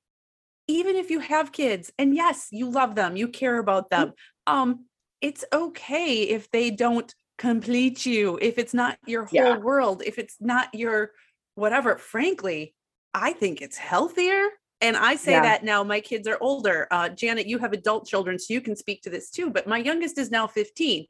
even 0.67 0.97
if 0.97 1.11
you 1.11 1.21
have 1.21 1.53
kids 1.53 1.93
and 1.99 2.15
yes, 2.15 2.49
you 2.51 2.71
love 2.71 2.95
them, 2.95 3.17
you 3.17 3.29
care 3.29 3.59
about 3.59 3.91
mm-hmm. 3.91 4.05
them, 4.05 4.13
um, 4.47 4.85
it's 5.21 5.45
okay 5.53 6.23
if 6.23 6.51
they 6.51 6.71
don't 6.71 7.13
complete 7.39 8.05
you, 8.05 8.39
if 8.43 8.59
it's 8.59 8.75
not 8.75 8.99
your 9.07 9.25
whole 9.25 9.33
yeah. 9.33 9.57
world, 9.57 10.03
if 10.05 10.19
it's 10.19 10.37
not 10.41 10.73
your 10.75 11.13
whatever. 11.55 11.97
Frankly, 11.97 12.75
I 13.15 13.33
think 13.33 13.63
it's 13.63 13.77
healthier. 13.77 14.49
And 14.81 14.97
I 14.97 15.17
say 15.17 15.33
yeah. 15.33 15.43
that 15.43 15.65
now 15.65 15.83
my 15.83 16.01
kids 16.01 16.29
are 16.29 16.39
older. 16.41 16.87
Uh, 16.91 17.09
Janet, 17.09 17.49
you 17.49 17.59
have 17.59 17.73
adult 17.73 18.07
children, 18.07 18.39
so 18.39 18.55
you 18.55 18.61
can 18.61 18.77
speak 18.77 19.03
to 19.03 19.11
this 19.11 19.31
too. 19.31 19.51
But 19.51 19.67
my 19.67 19.79
youngest 19.79 20.19
is 20.19 20.31
now 20.31 20.47
15. 20.47 21.07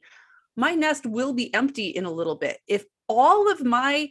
My 0.58 0.74
nest 0.74 1.06
will 1.06 1.32
be 1.32 1.54
empty 1.54 1.86
in 1.86 2.04
a 2.04 2.10
little 2.10 2.34
bit. 2.34 2.58
If 2.66 2.84
all 3.08 3.50
of 3.50 3.64
my 3.64 4.10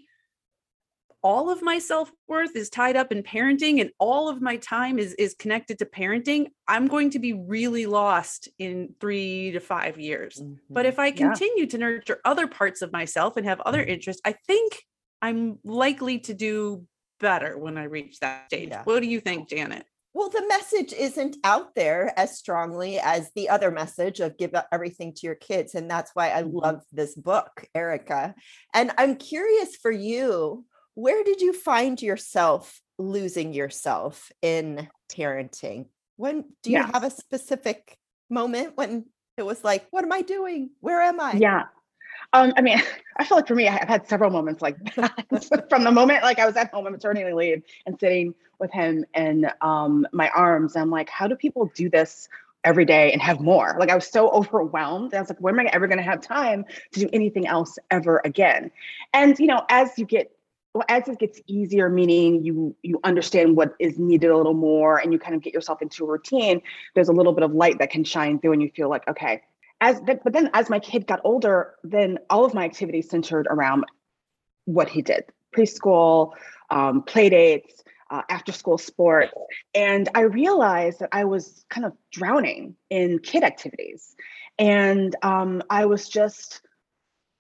all 1.21 1.49
of 1.49 1.61
my 1.61 1.77
self-worth 1.77 2.55
is 2.55 2.69
tied 2.69 2.95
up 2.95 3.11
in 3.11 3.21
parenting 3.21 3.81
and 3.81 3.89
all 3.99 4.29
of 4.29 4.41
my 4.41 4.55
time 4.57 4.97
is 4.97 5.13
is 5.15 5.33
connected 5.33 5.79
to 5.79 5.85
parenting 5.85 6.47
i'm 6.67 6.87
going 6.87 7.09
to 7.09 7.19
be 7.19 7.33
really 7.33 7.85
lost 7.85 8.47
in 8.59 8.93
3 8.99 9.51
to 9.51 9.59
5 9.59 9.99
years 9.99 10.35
mm-hmm. 10.35 10.53
but 10.69 10.85
if 10.85 10.99
i 10.99 11.09
continue 11.11 11.63
yeah. 11.63 11.69
to 11.69 11.77
nurture 11.79 12.19
other 12.23 12.47
parts 12.47 12.81
of 12.81 12.93
myself 12.93 13.35
and 13.35 13.47
have 13.47 13.59
other 13.61 13.83
interests 13.83 14.21
i 14.25 14.31
think 14.45 14.83
i'm 15.21 15.57
likely 15.63 16.19
to 16.19 16.33
do 16.35 16.85
better 17.19 17.57
when 17.57 17.77
i 17.77 17.83
reach 17.83 18.19
that 18.19 18.45
stage 18.45 18.69
yeah. 18.69 18.83
what 18.83 19.01
do 19.01 19.07
you 19.07 19.19
think 19.19 19.49
janet 19.49 19.85
well, 20.13 20.29
the 20.29 20.45
message 20.47 20.93
isn't 20.93 21.37
out 21.43 21.75
there 21.75 22.11
as 22.17 22.37
strongly 22.37 22.99
as 22.99 23.31
the 23.35 23.49
other 23.49 23.69
message 23.69 24.19
of 24.19 24.37
give 24.37 24.55
everything 24.71 25.13
to 25.13 25.27
your 25.27 25.35
kids. 25.35 25.75
And 25.75 25.89
that's 25.89 26.11
why 26.13 26.31
I 26.31 26.43
mm-hmm. 26.43 26.57
love 26.57 26.81
this 26.91 27.13
book, 27.15 27.65
Ericka. 27.75 28.33
And 28.73 28.91
I'm 28.97 29.15
curious 29.15 29.75
for 29.75 29.91
you, 29.91 30.65
where 30.95 31.23
did 31.23 31.41
you 31.41 31.53
find 31.53 32.01
yourself 32.01 32.81
losing 32.97 33.53
yourself 33.53 34.31
in 34.41 34.87
parenting? 35.11 35.85
When 36.15 36.45
do 36.63 36.71
you 36.71 36.81
have 36.81 37.03
a 37.03 37.11
specific 37.11 37.95
moment 38.29 38.75
when 38.75 39.05
it 39.37 39.45
was 39.45 39.63
like, 39.63 39.85
what 39.91 40.03
am 40.03 40.11
I 40.11 40.23
doing? 40.23 40.71
Where 40.79 41.01
am 41.01 41.19
I? 41.19 41.33
Yeah. 41.33 41.65
Um, 42.33 42.53
I 42.57 42.61
mean, 42.61 42.81
I 43.17 43.25
feel 43.25 43.37
like 43.37 43.47
for 43.47 43.55
me, 43.55 43.67
I've 43.67 43.87
had 43.87 44.07
several 44.07 44.29
moments 44.29 44.61
like 44.61 44.77
that. 44.95 45.65
From 45.69 45.83
the 45.83 45.91
moment 45.91 46.23
like 46.23 46.39
I 46.39 46.45
was 46.45 46.55
at 46.55 46.71
home 46.71 46.85
on 46.85 46.91
maternity 46.91 47.33
leave 47.33 47.63
and 47.85 47.99
sitting 47.99 48.35
with 48.59 48.71
him 48.71 49.05
in 49.15 49.49
um, 49.61 50.07
my 50.11 50.29
arms, 50.29 50.75
I'm 50.75 50.89
like, 50.89 51.09
how 51.09 51.27
do 51.27 51.35
people 51.35 51.71
do 51.73 51.89
this 51.89 52.29
every 52.63 52.85
day 52.85 53.11
and 53.11 53.21
have 53.21 53.39
more? 53.39 53.75
Like 53.79 53.89
I 53.89 53.95
was 53.95 54.07
so 54.07 54.29
overwhelmed. 54.29 55.13
I 55.13 55.19
was 55.19 55.29
like, 55.29 55.39
when 55.39 55.59
am 55.59 55.65
I 55.65 55.69
ever 55.71 55.87
going 55.87 55.97
to 55.97 56.03
have 56.03 56.21
time 56.21 56.65
to 56.93 56.99
do 56.99 57.09
anything 57.11 57.47
else 57.47 57.77
ever 57.89 58.21
again? 58.23 58.71
And 59.13 59.37
you 59.39 59.47
know, 59.47 59.65
as 59.69 59.97
you 59.97 60.05
get 60.05 60.31
well, 60.73 60.85
as 60.89 61.07
it 61.07 61.17
gets 61.17 61.41
easier, 61.47 61.89
meaning 61.89 62.43
you 62.43 62.75
you 62.83 62.99
understand 63.03 63.57
what 63.57 63.73
is 63.79 63.97
needed 63.97 64.29
a 64.29 64.37
little 64.37 64.53
more, 64.53 64.99
and 64.99 65.11
you 65.11 65.17
kind 65.17 65.33
of 65.33 65.41
get 65.41 65.53
yourself 65.53 65.81
into 65.81 66.05
a 66.05 66.07
routine. 66.07 66.61
There's 66.93 67.09
a 67.09 67.13
little 67.13 67.33
bit 67.33 67.43
of 67.43 67.51
light 67.53 67.79
that 67.79 67.89
can 67.89 68.03
shine 68.03 68.37
through, 68.39 68.53
and 68.53 68.61
you 68.61 68.69
feel 68.75 68.89
like, 68.89 69.07
okay. 69.07 69.41
As 69.79 69.99
but 70.01 70.33
then 70.33 70.49
as 70.53 70.69
my 70.69 70.79
kid 70.79 71.05
got 71.05 71.21
older, 71.23 71.75
then 71.83 72.19
all 72.29 72.45
of 72.45 72.53
my 72.53 72.65
activities 72.65 73.09
centered 73.09 73.47
around 73.49 73.85
what 74.65 74.89
he 74.89 75.01
did: 75.01 75.25
preschool, 75.55 76.33
um, 76.69 77.03
play 77.03 77.29
dates, 77.29 77.83
uh, 78.09 78.23
after 78.29 78.51
school 78.51 78.77
sports, 78.77 79.33
and 79.75 80.09
I 80.15 80.21
realized 80.21 80.99
that 80.99 81.09
I 81.11 81.25
was 81.25 81.63
kind 81.69 81.85
of 81.85 81.93
drowning 82.11 82.75
in 82.89 83.19
kid 83.19 83.43
activities, 83.43 84.15
and 84.57 85.15
um, 85.21 85.61
I 85.69 85.85
was 85.85 86.09
just 86.09 86.61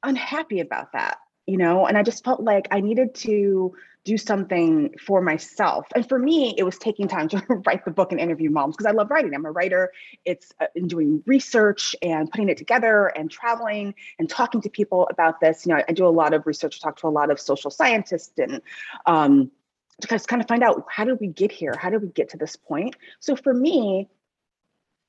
unhappy 0.03 0.59
about 0.59 0.93
that 0.93 1.17
you 1.47 1.57
know 1.57 1.87
and 1.87 1.97
i 1.97 2.03
just 2.03 2.23
felt 2.23 2.41
like 2.41 2.67
i 2.71 2.79
needed 2.79 3.15
to 3.15 3.73
do 4.07 4.17
something 4.17 4.95
for 5.05 5.21
myself. 5.21 5.85
And 5.93 6.07
for 6.07 6.17
me 6.17 6.55
it 6.57 6.63
was 6.63 6.77
taking 6.77 7.09
time 7.09 7.27
to 7.27 7.43
write 7.67 7.83
the 7.83 7.91
book 7.91 8.13
and 8.13 8.21
interview 8.21 8.49
moms 8.49 8.77
because 8.77 8.89
i 8.89 8.95
love 8.95 9.11
writing. 9.11 9.35
I'm 9.35 9.45
a 9.45 9.51
writer. 9.51 9.91
It's 10.23 10.53
uh, 10.61 10.67
in 10.75 10.87
doing 10.87 11.21
research 11.25 11.93
and 12.01 12.31
putting 12.31 12.47
it 12.47 12.57
together 12.57 13.07
and 13.07 13.29
traveling 13.29 13.93
and 14.17 14.29
talking 14.29 14.61
to 14.61 14.69
people 14.69 15.09
about 15.11 15.41
this. 15.41 15.65
You 15.65 15.75
know 15.75 15.83
i 15.89 15.91
do 15.91 16.07
a 16.07 16.15
lot 16.21 16.33
of 16.33 16.47
research. 16.47 16.79
Talk 16.79 16.97
to 17.01 17.07
a 17.07 17.09
lot 17.09 17.29
of 17.29 17.37
social 17.37 17.69
scientists 17.69 18.31
and 18.37 18.61
um, 19.05 19.51
to 19.99 20.07
kind 20.07 20.41
of 20.41 20.47
find 20.47 20.63
out 20.63 20.85
how 20.89 21.03
did 21.03 21.19
we 21.19 21.27
get 21.27 21.51
here? 21.51 21.73
How 21.77 21.89
did 21.89 22.01
we 22.01 22.07
get 22.07 22.29
to 22.29 22.37
this 22.37 22.55
point? 22.55 22.95
So 23.19 23.35
for 23.35 23.53
me 23.53 24.07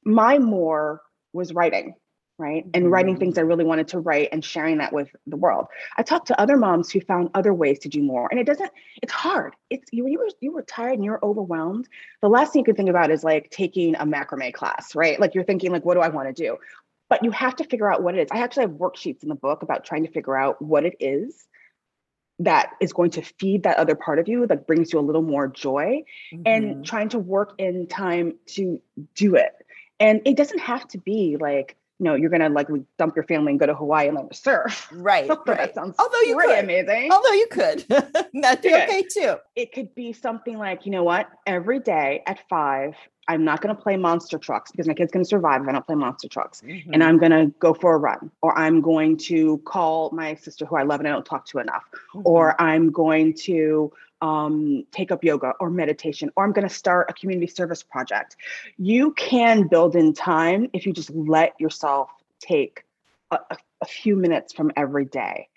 my 0.05 0.39
more 0.39 1.03
was 1.33 1.53
writing 1.53 1.95
right? 2.39 2.65
And 2.73 2.91
writing 2.91 3.17
things 3.17 3.37
I 3.37 3.43
really 3.43 3.65
wanted 3.65 3.89
to 3.89 3.99
write 3.99 4.29
and 4.33 4.45
sharing 4.45 4.79
that 4.79 4.93
with 4.93 5.09
the 5.27 5.37
world. 5.37 5.67
I 5.97 6.03
talked 6.03 6.29
to 6.29 6.41
other 6.41 6.57
moms 6.57 6.91
who 6.91 7.01
found 7.01 7.31
other 7.35 7.53
ways 7.53 7.81
to 7.81 7.89
do 7.89 8.03
more. 8.03 8.29
And 8.31 8.39
it 8.39 8.47
doesn't, 8.47 8.71
it's 9.03 9.13
hard. 9.13 9.55
It's 9.71 9.89
you, 9.93 10.07
you 10.07 10.19
were 10.19 10.29
you 10.41 10.53
were 10.53 10.63
tired 10.63 10.95
and 10.95 11.05
you're 11.05 11.19
overwhelmed. 11.23 11.89
The 12.23 12.29
last 12.29 12.53
thing 12.53 12.61
you 12.61 12.65
can 12.65 12.77
think 12.77 12.91
about 12.91 13.11
is 13.11 13.25
like 13.25 13.51
taking 13.51 13.97
a 13.97 14.07
macrame 14.07 14.55
class, 14.55 14.95
right? 14.95 15.21
Like 15.21 15.35
you're 15.35 15.45
thinking, 15.45 15.73
like, 15.73 15.85
what 15.85 15.95
do 15.95 16.01
I 16.01 16.09
want 16.09 16.29
to 16.29 16.43
do? 16.43 16.59
but 17.11 17.25
you 17.25 17.31
have 17.31 17.57
to 17.57 17.65
figure 17.65 17.91
out 17.91 18.03
what 18.03 18.15
it 18.15 18.21
is. 18.21 18.29
I 18.31 18.43
actually 18.43 18.65
have 18.65 18.73
worksheets 18.73 19.23
in 19.23 19.29
the 19.29 19.35
book 19.35 19.63
about 19.63 19.85
trying 19.85 20.05
to 20.05 20.11
figure 20.11 20.37
out 20.37 20.61
what 20.61 20.85
it 20.85 20.97
is 21.01 21.47
that 22.41 22.71
is 22.81 22.93
going 22.93 23.11
to 23.11 23.23
feed 23.23 23.65
that 23.65 23.79
other 23.79 23.95
part 23.95 24.19
of 24.19 24.29
you 24.29 24.47
that 24.47 24.67
brings 24.67 24.93
you 24.93 24.99
a 24.99 25.01
little 25.01 25.23
more 25.23 25.49
joy 25.49 26.05
mm-hmm. 26.33 26.43
and 26.47 26.87
trying 26.87 27.09
to 27.09 27.19
work 27.19 27.55
in 27.59 27.87
time 27.87 28.35
to 28.47 28.81
do 29.15 29.35
it. 29.35 29.53
And 29.99 30.21
it 30.25 30.37
doesn't 30.37 30.61
have 30.61 30.87
to 30.89 30.99
be 30.99 31.37
like, 31.41 31.77
you 31.99 32.05
know, 32.05 32.15
you're 32.15 32.31
gonna 32.31 32.49
like 32.49 32.69
dump 32.99 33.17
your 33.17 33.25
family 33.25 33.53
and 33.53 33.61
go 33.61 33.67
to 33.67 33.75
Hawaii 33.75 34.09
and 34.09 34.17
learn 34.17 34.29
to 34.29 34.35
surf. 34.35 34.89
Right. 34.93 35.29
right. 35.47 35.47
that 35.47 35.75
sounds 35.75 35.97
although 35.99 36.21
you 36.21 36.37
could 36.37 36.59
amazing. 36.59 37.11
Although 37.13 37.33
you 37.33 37.47
could. 37.51 37.85
That'd 37.89 38.63
be 38.63 38.75
okay 38.75 39.03
too. 39.03 39.37
It 39.57 39.73
could 39.73 39.95
be 39.95 40.13
something 40.13 40.59
like, 40.59 40.87
you 40.87 40.93
know 40.93 41.05
what, 41.05 41.29
every 41.47 41.81
day 41.81 42.23
at 42.27 42.41
five, 42.49 42.95
I'm 43.29 43.45
not 43.45 43.61
going 43.61 43.75
to 43.75 43.81
play 43.81 43.97
monster 43.97 44.39
trucks 44.39 44.71
because 44.71 44.89
my 44.89 44.95
kid's 44.95 45.13
going 45.13 45.25
to 45.25 45.29
survive 45.29 45.63
if 45.63 45.69
I 45.69 45.73
don't 45.73 45.87
play 45.87 45.95
monster 45.95 46.29
trucks. 46.29 46.63
Mm-hmm. 46.63 46.95
And 46.95 47.05
I'm 47.05 47.19
going 47.19 47.31
to 47.31 47.53
go 47.59 47.75
for 47.75 47.95
a 47.95 47.99
run, 47.99 48.31
or 48.41 48.59
I'm 48.59 48.81
going 48.81 49.19
to 49.19 49.59
call 49.59 50.11
my 50.13 50.35
sister 50.35 50.65
who 50.65 50.77
I 50.77 50.83
love 50.83 51.01
and 51.01 51.09
I 51.09 51.13
don't 51.13 51.27
talk 51.27 51.45
to 51.47 51.59
enough, 51.59 51.85
mm-hmm. 51.93 52.23
or 52.25 52.61
I'm 52.61 52.91
going 52.91 53.35
to 53.35 53.93
um, 54.21 54.85
take 54.93 55.11
up 55.11 55.23
yoga 55.25 55.53
or 55.61 55.71
meditation, 55.71 56.31
or 56.37 56.45
I'm 56.45 56.53
going 56.53 56.69
to 56.69 56.75
start 56.75 57.11
a 57.11 57.13
community 57.13 57.47
service 57.47 57.83
project. 57.83 58.37
You 58.77 59.13
can 59.13 59.69
build 59.69 59.97
in 59.97 60.13
time 60.15 60.69
if 60.73 60.87
you 60.87 60.93
just 60.93 61.11
let 61.11 61.59
yourself 61.61 62.11
take 62.41 62.85
a, 63.31 63.39
a 63.81 63.87
few 63.87 64.17
minutes 64.17 64.53
from 64.53 64.73
every 64.77 65.05
day. 65.05 65.49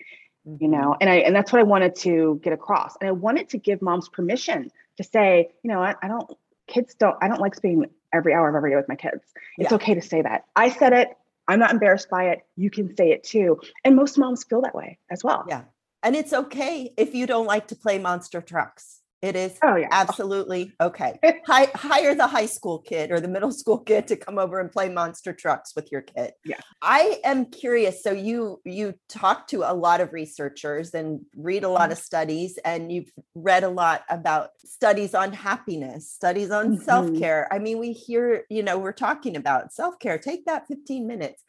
Mm-hmm. 0.46 0.64
You 0.64 0.70
know, 0.70 0.96
and 1.00 1.08
I 1.08 1.16
and 1.16 1.34
that's 1.34 1.52
what 1.52 1.60
I 1.60 1.64
wanted 1.64 1.94
to 1.96 2.40
get 2.42 2.52
across. 2.52 2.96
And 3.00 3.08
I 3.08 3.12
wanted 3.12 3.48
to 3.50 3.58
give 3.58 3.80
moms 3.80 4.08
permission 4.08 4.70
to 4.96 5.04
say, 5.04 5.50
you 5.62 5.70
know, 5.70 5.82
I, 5.82 5.94
I 6.02 6.08
don't 6.08 6.30
kids 6.66 6.94
don't, 6.94 7.16
I 7.22 7.28
don't 7.28 7.40
like 7.40 7.54
spending 7.54 7.90
every 8.12 8.34
hour 8.34 8.48
of 8.48 8.54
every 8.54 8.70
day 8.70 8.76
with 8.76 8.88
my 8.88 8.96
kids. 8.96 9.22
It's 9.58 9.70
yeah. 9.70 9.76
okay 9.76 9.94
to 9.94 10.02
say 10.02 10.22
that. 10.22 10.46
I 10.56 10.70
said 10.70 10.92
it. 10.92 11.16
I'm 11.48 11.58
not 11.58 11.70
embarrassed 11.70 12.08
by 12.08 12.30
it. 12.30 12.46
You 12.56 12.70
can 12.70 12.94
say 12.96 13.10
it 13.10 13.24
too. 13.24 13.60
And 13.84 13.96
most 13.96 14.16
moms 14.16 14.44
feel 14.44 14.62
that 14.62 14.74
way 14.74 14.98
as 15.10 15.24
well. 15.24 15.44
Yeah. 15.48 15.62
And 16.02 16.16
it's 16.16 16.32
okay 16.32 16.92
if 16.96 17.14
you 17.14 17.26
don't 17.26 17.46
like 17.46 17.68
to 17.68 17.76
play 17.76 17.98
monster 17.98 18.40
trucks. 18.40 19.02
It 19.22 19.36
is 19.36 19.56
oh, 19.62 19.76
yeah. 19.76 19.86
absolutely 19.92 20.72
okay. 20.80 21.16
Hi, 21.46 21.68
hire 21.76 22.16
the 22.16 22.26
high 22.26 22.46
school 22.46 22.80
kid 22.80 23.12
or 23.12 23.20
the 23.20 23.28
middle 23.28 23.52
school 23.62 23.78
kid 23.78 24.08
to 24.08 24.16
come 24.16 24.36
over 24.36 24.58
and 24.58 24.70
play 24.70 24.88
monster 24.88 25.32
trucks 25.32 25.76
with 25.76 25.92
your 25.92 26.02
kid. 26.02 26.32
Yeah. 26.44 26.58
I 26.82 27.20
am 27.22 27.46
curious. 27.46 28.02
So 28.02 28.10
you 28.10 28.60
you 28.64 28.94
talk 29.08 29.46
to 29.48 29.62
a 29.62 29.74
lot 29.74 30.00
of 30.00 30.12
researchers 30.12 30.92
and 30.92 31.20
read 31.36 31.62
a 31.62 31.68
lot 31.68 31.82
mm-hmm. 31.82 31.92
of 31.92 31.98
studies 31.98 32.58
and 32.64 32.90
you've 32.90 33.12
read 33.36 33.62
a 33.62 33.68
lot 33.68 34.02
about 34.10 34.50
studies 34.64 35.14
on 35.14 35.32
happiness, 35.32 36.10
studies 36.10 36.50
on 36.50 36.72
mm-hmm. 36.72 36.82
self-care. 36.82 37.46
I 37.52 37.60
mean, 37.60 37.78
we 37.78 37.92
hear, 37.92 38.44
you 38.50 38.64
know, 38.64 38.76
we're 38.76 38.90
talking 38.90 39.36
about 39.36 39.72
self-care. 39.72 40.18
Take 40.18 40.46
that 40.46 40.66
15 40.66 41.06
minutes. 41.06 41.44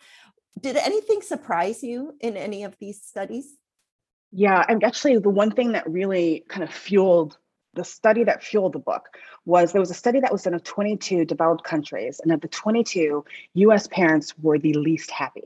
Did 0.61 0.77
anything 0.77 1.23
surprise 1.23 1.81
you 1.81 2.13
in 2.21 2.37
any 2.37 2.63
of 2.63 2.75
these 2.79 3.01
studies? 3.01 3.57
Yeah, 4.33 4.65
and 4.67 4.83
actually 4.83 5.19
the 5.19 5.29
one 5.29 5.51
thing 5.51 5.73
that 5.73 5.87
really 5.89 6.43
kind 6.47 6.63
of 6.63 6.71
fueled 6.71 7.37
the 7.75 7.83
study 7.83 8.23
that 8.23 8.43
fueled 8.43 8.73
the 8.73 8.79
book 8.79 9.17
was 9.45 9.71
there 9.71 9.81
was 9.81 9.91
a 9.91 9.95
study 9.95 10.19
that 10.19 10.31
was 10.31 10.43
done 10.43 10.53
of 10.53 10.63
22 10.63 11.25
developed 11.25 11.63
countries, 11.63 12.19
and 12.21 12.31
of 12.31 12.41
the 12.41 12.47
22, 12.47 13.25
US 13.53 13.87
parents 13.87 14.33
were 14.39 14.59
the 14.59 14.73
least 14.73 15.11
happy. 15.11 15.43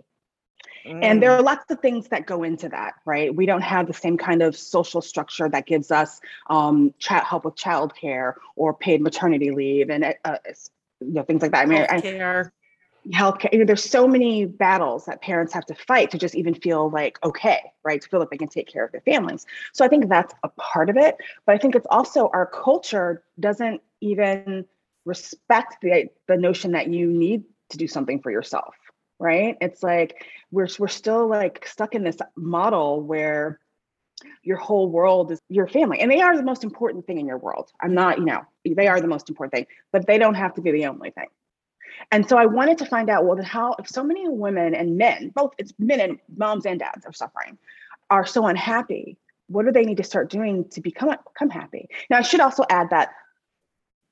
Mm. 0.86 1.04
And 1.04 1.24
there 1.24 1.32
are 1.32 1.42
mm. 1.42 1.46
lots 1.46 1.70
of 1.72 1.80
things 1.80 2.08
that 2.10 2.26
go 2.26 2.44
into 2.44 2.70
that, 2.70 2.96
right? 3.06 3.34
We 3.34 3.46
don't 3.46 3.62
have 3.62 3.88
the 3.88 3.94
same 3.94 4.18
kind 4.18 4.42
of 4.42 4.56
social 4.56 5.02
structure 5.02 5.50
that 5.50 5.66
gives 5.66 5.92
us 5.92 6.20
um, 6.50 6.94
help 7.02 7.46
with 7.46 7.56
childcare 7.56 8.34
or 8.56 8.74
paid 8.74 9.02
maternity 9.02 9.52
leave 9.52 9.90
and 9.90 10.16
uh, 10.24 10.38
you 11.00 11.14
know 11.14 11.24
things 11.24 11.42
like 11.42 11.52
that. 11.52 11.64
I 11.64 11.66
mean, 11.66 11.86
Healthcare 11.86 12.52
healthcare. 13.14 13.52
You 13.52 13.60
know, 13.60 13.66
there's 13.66 13.84
so 13.84 14.08
many 14.08 14.46
battles 14.46 15.06
that 15.06 15.22
parents 15.22 15.54
have 15.54 15.66
to 15.68 15.76
fight 15.76 16.12
to 16.12 16.18
just 16.18 16.36
even 16.36 16.54
feel 16.54 16.90
like 16.90 17.20
okay, 17.24 17.60
right? 17.84 18.02
To 18.02 18.10
feel 18.10 18.20
like 18.20 18.30
they 18.30 18.38
can 18.38 18.48
take 18.48 18.68
care 18.68 18.84
of 18.84 18.92
their 18.92 19.02
families. 19.02 19.46
So 19.74 19.86
I 19.86 19.88
think 19.88 20.10
that's 20.10 20.34
a 20.44 20.50
part 20.50 20.90
of 20.90 20.98
it. 20.98 21.18
But 21.46 21.56
I 21.56 21.58
think 21.58 21.76
it's 21.76 21.88
also 21.90 22.30
our 22.34 22.46
culture 22.46 23.24
doesn't 23.40 23.82
even 24.02 24.66
respect 25.06 25.78
the 25.82 26.10
the 26.28 26.38
notion 26.38 26.72
that 26.74 26.88
you 26.88 27.08
need 27.08 27.44
to 27.70 27.78
do 27.78 27.88
something 27.88 28.22
for 28.22 28.32
yourself, 28.32 28.76
right? 29.20 29.58
It's 29.62 29.84
like 29.84 30.26
we're 30.52 30.68
we're 30.80 30.88
still 30.88 31.28
like 31.28 31.66
stuck 31.68 31.96
in 31.96 32.04
this 32.04 32.18
model 32.36 33.02
where 33.02 33.60
your 34.44 34.58
whole 34.58 34.90
world 34.90 35.32
is 35.32 35.40
your 35.50 35.68
family 35.68 36.00
and 36.00 36.12
they 36.12 36.22
are 36.22 36.36
the 36.36 36.44
most 36.44 36.64
important 36.64 37.06
thing 37.06 37.20
in 37.20 37.28
your 37.28 37.38
world 37.38 37.72
i'm 37.82 37.94
not 37.94 38.18
you 38.18 38.26
know 38.26 38.42
they 38.66 38.88
are 38.88 39.00
the 39.00 39.08
most 39.08 39.30
important 39.30 39.54
thing 39.54 39.68
but 39.92 40.08
they 40.08 40.18
don't 40.18 40.34
have 40.34 40.56
to 40.56 40.62
be 40.62 40.72
the 40.72 40.88
only 40.88 41.12
thing 41.12 41.28
and 42.12 42.28
so 42.28 42.38
I 42.38 42.46
wanted 42.46 42.78
to 42.80 42.86
find 42.86 43.10
out, 43.10 43.26
well, 43.26 43.42
how 43.44 43.76
if 43.80 43.88
so 43.88 44.04
many 44.04 44.28
women 44.28 44.74
and 44.76 44.98
men, 44.98 45.32
both 45.36 45.54
it's 45.58 45.74
men 45.80 46.00
and 46.00 46.20
moms 46.36 46.66
and 46.66 46.80
dads 46.80 47.06
are 47.06 47.14
suffering, 47.14 47.58
are 48.10 48.26
so 48.26 48.46
unhappy, 48.48 49.18
what 49.48 49.66
do 49.66 49.72
they 49.72 49.84
need 49.84 49.98
to 49.98 50.04
start 50.04 50.30
doing 50.30 50.68
to 50.70 50.82
become 50.82 51.16
become 51.34 51.50
happy? 51.50 51.88
Now 52.10 52.18
I 52.18 52.22
should 52.22 52.42
also 52.42 52.64
add 52.70 52.90
that 52.92 53.10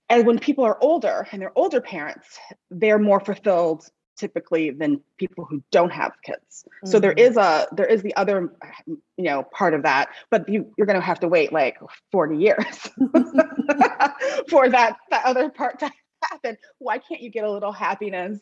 as 0.09 0.23
when 0.23 0.39
people 0.39 0.63
are 0.63 0.77
older 0.81 1.27
and 1.31 1.41
they're 1.41 1.57
older 1.57 1.81
parents, 1.81 2.39
they're 2.69 2.99
more 2.99 3.19
fulfilled 3.19 3.89
typically 4.17 4.69
than 4.69 5.01
people 5.17 5.45
who 5.45 5.61
don't 5.71 5.91
have 5.91 6.13
kids. 6.23 6.65
Mm-hmm. 6.65 6.87
So 6.87 6.99
there 6.99 7.13
mm-hmm. 7.13 7.37
a 7.37 7.67
there 7.75 7.85
is 7.85 8.01
the 8.01 8.15
other 8.15 8.53
you 8.85 8.99
know 9.17 9.43
part 9.43 9.73
of 9.73 9.83
that, 9.83 10.09
but 10.29 10.47
you 10.47 10.71
you're 10.77 10.87
going 10.87 10.99
to 10.99 11.05
have 11.05 11.19
to 11.21 11.27
wait 11.27 11.51
like 11.51 11.77
40 12.11 12.37
years 12.37 12.65
for 14.49 14.69
that 14.69 14.97
that 15.09 15.25
other 15.25 15.49
part 15.49 15.79
to 15.79 15.91
happen 16.29 16.57
why 16.79 16.97
can't 16.97 17.21
you 17.21 17.29
get 17.29 17.43
a 17.43 17.51
little 17.51 17.71
happiness 17.71 18.39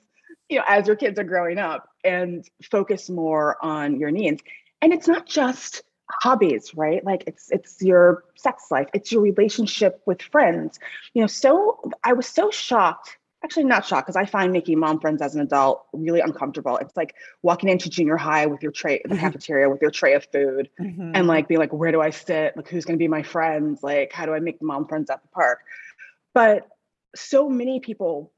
you 0.50 0.58
know 0.58 0.64
as 0.68 0.88
your 0.88 0.96
kids 0.96 1.20
are 1.20 1.24
growing 1.24 1.58
up 1.58 1.88
and 2.04 2.50
focus 2.70 3.10
more 3.10 3.58
on 3.64 4.00
your 4.00 4.12
needs 4.12 4.42
and 4.82 4.94
it's 4.94 5.08
not 5.08 5.26
just 5.26 5.84
hobbies 6.22 6.74
right 6.76 7.04
like 7.06 7.24
it's 7.28 7.50
it's 7.52 7.82
your 7.82 8.24
sex 8.36 8.66
life 8.70 8.88
it's 8.94 9.12
your 9.12 9.22
relationship 9.22 10.02
with 10.06 10.22
friends 10.22 10.80
you 11.14 11.22
know 11.22 11.28
so 11.28 11.80
i 12.04 12.14
was 12.14 12.28
so 12.28 12.52
shocked 12.52 13.18
actually 13.44 13.66
not 13.66 13.86
shocked 13.86 14.08
because 14.08 14.16
I 14.16 14.26
find 14.26 14.52
making 14.54 14.80
mom 14.80 15.00
friends 15.00 15.22
as 15.22 15.36
an 15.36 15.42
adult 15.42 15.86
really 15.92 16.22
uncomfortable. 16.22 16.78
It's 16.78 16.96
like 16.96 17.14
walking 17.42 17.70
into 17.70 17.90
junior 17.90 18.16
high 18.16 18.46
with 18.46 18.64
your 18.64 18.72
tray, 18.72 19.02
the 19.04 19.10
mm-hmm. 19.10 19.20
cafeteria 19.20 19.70
with 19.70 19.82
your 19.82 19.92
tray 19.92 20.14
of 20.14 20.26
food, 20.32 20.70
mm-hmm. 20.80 21.12
and 21.14 21.28
like 21.28 21.48
be 21.48 21.58
like, 21.58 21.74
where 21.74 21.92
do 21.92 22.02
I 22.02 22.10
sit? 22.10 22.56
Like, 22.56 22.70
who's 22.70 22.86
going 22.86 22.98
to 22.98 23.04
be 23.04 23.08
my 23.08 23.24
friends? 23.24 23.84
Like, 23.84 24.14
how 24.14 24.26
do 24.26 24.34
I 24.34 24.40
make 24.40 24.62
mom 24.62 24.88
friends 24.88 25.10
at 25.10 25.22
the 25.22 25.28
park? 25.30 25.60
But 26.34 26.68
so 27.16 27.50
many 27.50 27.80
people 27.80 28.32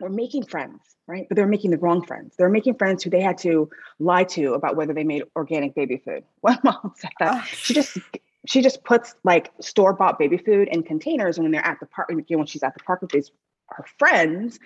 were 0.00 0.08
making 0.08 0.44
friends, 0.44 0.80
right? 1.06 1.26
But 1.28 1.36
they're 1.36 1.46
making 1.46 1.70
the 1.70 1.78
wrong 1.78 2.04
friends. 2.04 2.34
They're 2.36 2.48
making 2.48 2.74
friends 2.76 3.02
who 3.02 3.10
they 3.10 3.20
had 3.20 3.38
to 3.38 3.70
lie 3.98 4.24
to 4.24 4.54
about 4.54 4.76
whether 4.76 4.92
they 4.92 5.04
made 5.04 5.24
organic 5.36 5.74
baby 5.74 5.98
food. 6.04 6.24
One 6.40 6.58
mom 6.64 6.92
said 6.96 7.12
that 7.20 7.44
she 7.46 7.74
just 7.74 7.98
she 8.46 8.60
just 8.60 8.84
puts 8.84 9.14
like 9.24 9.50
store 9.60 9.92
bought 9.92 10.18
baby 10.18 10.36
food 10.36 10.68
in 10.68 10.82
containers, 10.82 11.36
and 11.36 11.44
when 11.44 11.52
they're 11.52 11.66
at 11.66 11.80
the 11.80 11.86
park, 11.86 12.10
you 12.10 12.24
know, 12.30 12.38
when 12.38 12.46
she's 12.46 12.62
at 12.62 12.74
the 12.74 12.82
park 12.84 13.02
with 13.02 13.10
these 13.10 13.30
her 13.70 13.84
friends, 13.98 14.58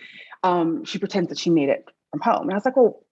um, 0.43 0.85
she 0.85 0.99
pretends 0.99 1.29
that 1.29 1.39
she 1.39 1.51
made 1.51 1.69
it 1.69 1.85
from 2.11 2.21
home. 2.21 2.43
And 2.43 2.53
I 2.53 2.55
was 2.55 2.65
like, 2.65 2.77
well, 2.77 3.03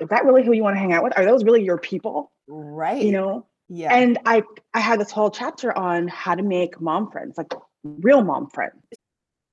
is 0.00 0.08
that 0.08 0.24
really 0.24 0.44
who 0.44 0.52
you 0.52 0.62
want 0.62 0.76
to 0.76 0.80
hang 0.80 0.92
out 0.92 1.02
with? 1.02 1.18
Are 1.18 1.24
those 1.24 1.44
really 1.44 1.64
your 1.64 1.78
people? 1.78 2.32
Right. 2.46 3.02
You 3.02 3.12
know. 3.12 3.46
Yeah. 3.68 3.94
And 3.94 4.18
I 4.26 4.42
I 4.74 4.80
had 4.80 5.00
this 5.00 5.10
whole 5.10 5.30
chapter 5.30 5.76
on 5.76 6.08
how 6.08 6.34
to 6.34 6.42
make 6.42 6.80
mom 6.80 7.10
friends, 7.10 7.38
like 7.38 7.52
real 7.82 8.22
mom 8.22 8.48
friends. 8.50 8.82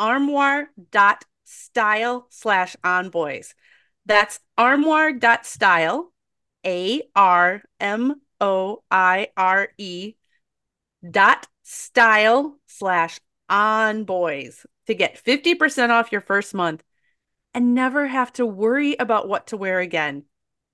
armoire.style 0.00 2.26
slash 2.30 2.76
onboys. 2.82 3.54
That's 4.06 4.40
armoire.style, 4.58 6.12
A 6.66 7.02
R 7.14 7.62
M 7.78 8.20
O 8.40 8.82
I 8.90 9.28
R 9.36 9.68
E 9.78 10.14
dot 11.08 11.46
style 11.62 12.58
slash 12.66 13.20
on 13.48 14.02
boys 14.04 14.66
to 14.86 14.94
get 14.94 15.22
50% 15.22 15.90
off 15.90 16.12
your 16.12 16.20
first 16.20 16.54
month 16.54 16.82
and 17.54 17.74
never 17.74 18.06
have 18.06 18.32
to 18.34 18.46
worry 18.46 18.96
about 18.98 19.28
what 19.28 19.48
to 19.48 19.56
wear 19.56 19.80
again. 19.80 20.24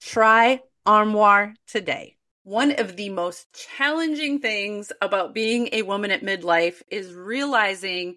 Try 0.00 0.60
Armoire 0.84 1.54
today. 1.66 2.16
One 2.44 2.78
of 2.78 2.96
the 2.96 3.10
most 3.10 3.46
challenging 3.76 4.38
things 4.38 4.92
about 5.02 5.34
being 5.34 5.68
a 5.72 5.82
woman 5.82 6.12
at 6.12 6.22
midlife 6.22 6.80
is 6.90 7.12
realizing 7.12 8.16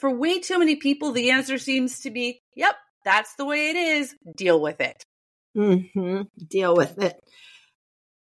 for 0.00 0.10
way 0.10 0.40
too 0.40 0.58
many 0.58 0.76
people, 0.76 1.12
the 1.12 1.30
answer 1.30 1.58
seems 1.58 2.00
to 2.00 2.10
be, 2.10 2.40
Yep, 2.56 2.74
that's 3.04 3.34
the 3.36 3.44
way 3.44 3.70
it 3.70 3.76
is. 3.76 4.14
Deal 4.36 4.60
with 4.60 4.80
it. 4.80 5.04
Mm-hmm. 5.56 6.22
Deal 6.48 6.74
with 6.74 6.98
it. 6.98 7.16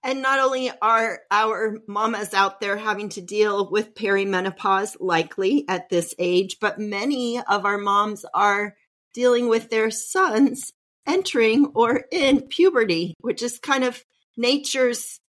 And 0.03 0.21
not 0.21 0.39
only 0.39 0.71
are 0.81 1.19
our 1.29 1.79
mamas 1.87 2.33
out 2.33 2.61
there 2.61 2.77
having 2.77 3.09
to 3.09 3.21
deal 3.21 3.69
with 3.69 3.95
perimenopause, 3.95 4.95
likely 4.99 5.65
at 5.67 5.89
this 5.89 6.13
age, 6.17 6.57
but 6.61 6.79
many 6.79 7.41
of 7.41 7.65
our 7.65 7.77
moms 7.77 8.23
are 8.33 8.75
dealing 9.13 9.49
with 9.49 9.69
their 9.69 9.91
sons 9.91 10.71
entering 11.05 11.71
or 11.73 12.05
in 12.11 12.47
puberty, 12.47 13.15
which 13.21 13.41
is 13.41 13.59
kind 13.59 13.83
of 13.83 14.03
nature's 14.37 15.19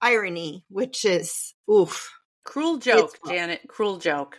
irony, 0.00 0.64
which 0.68 1.04
is 1.04 1.54
oof. 1.70 2.10
Cruel 2.44 2.78
joke, 2.78 3.18
Janet. 3.26 3.60
Cruel 3.68 3.98
joke. 3.98 4.38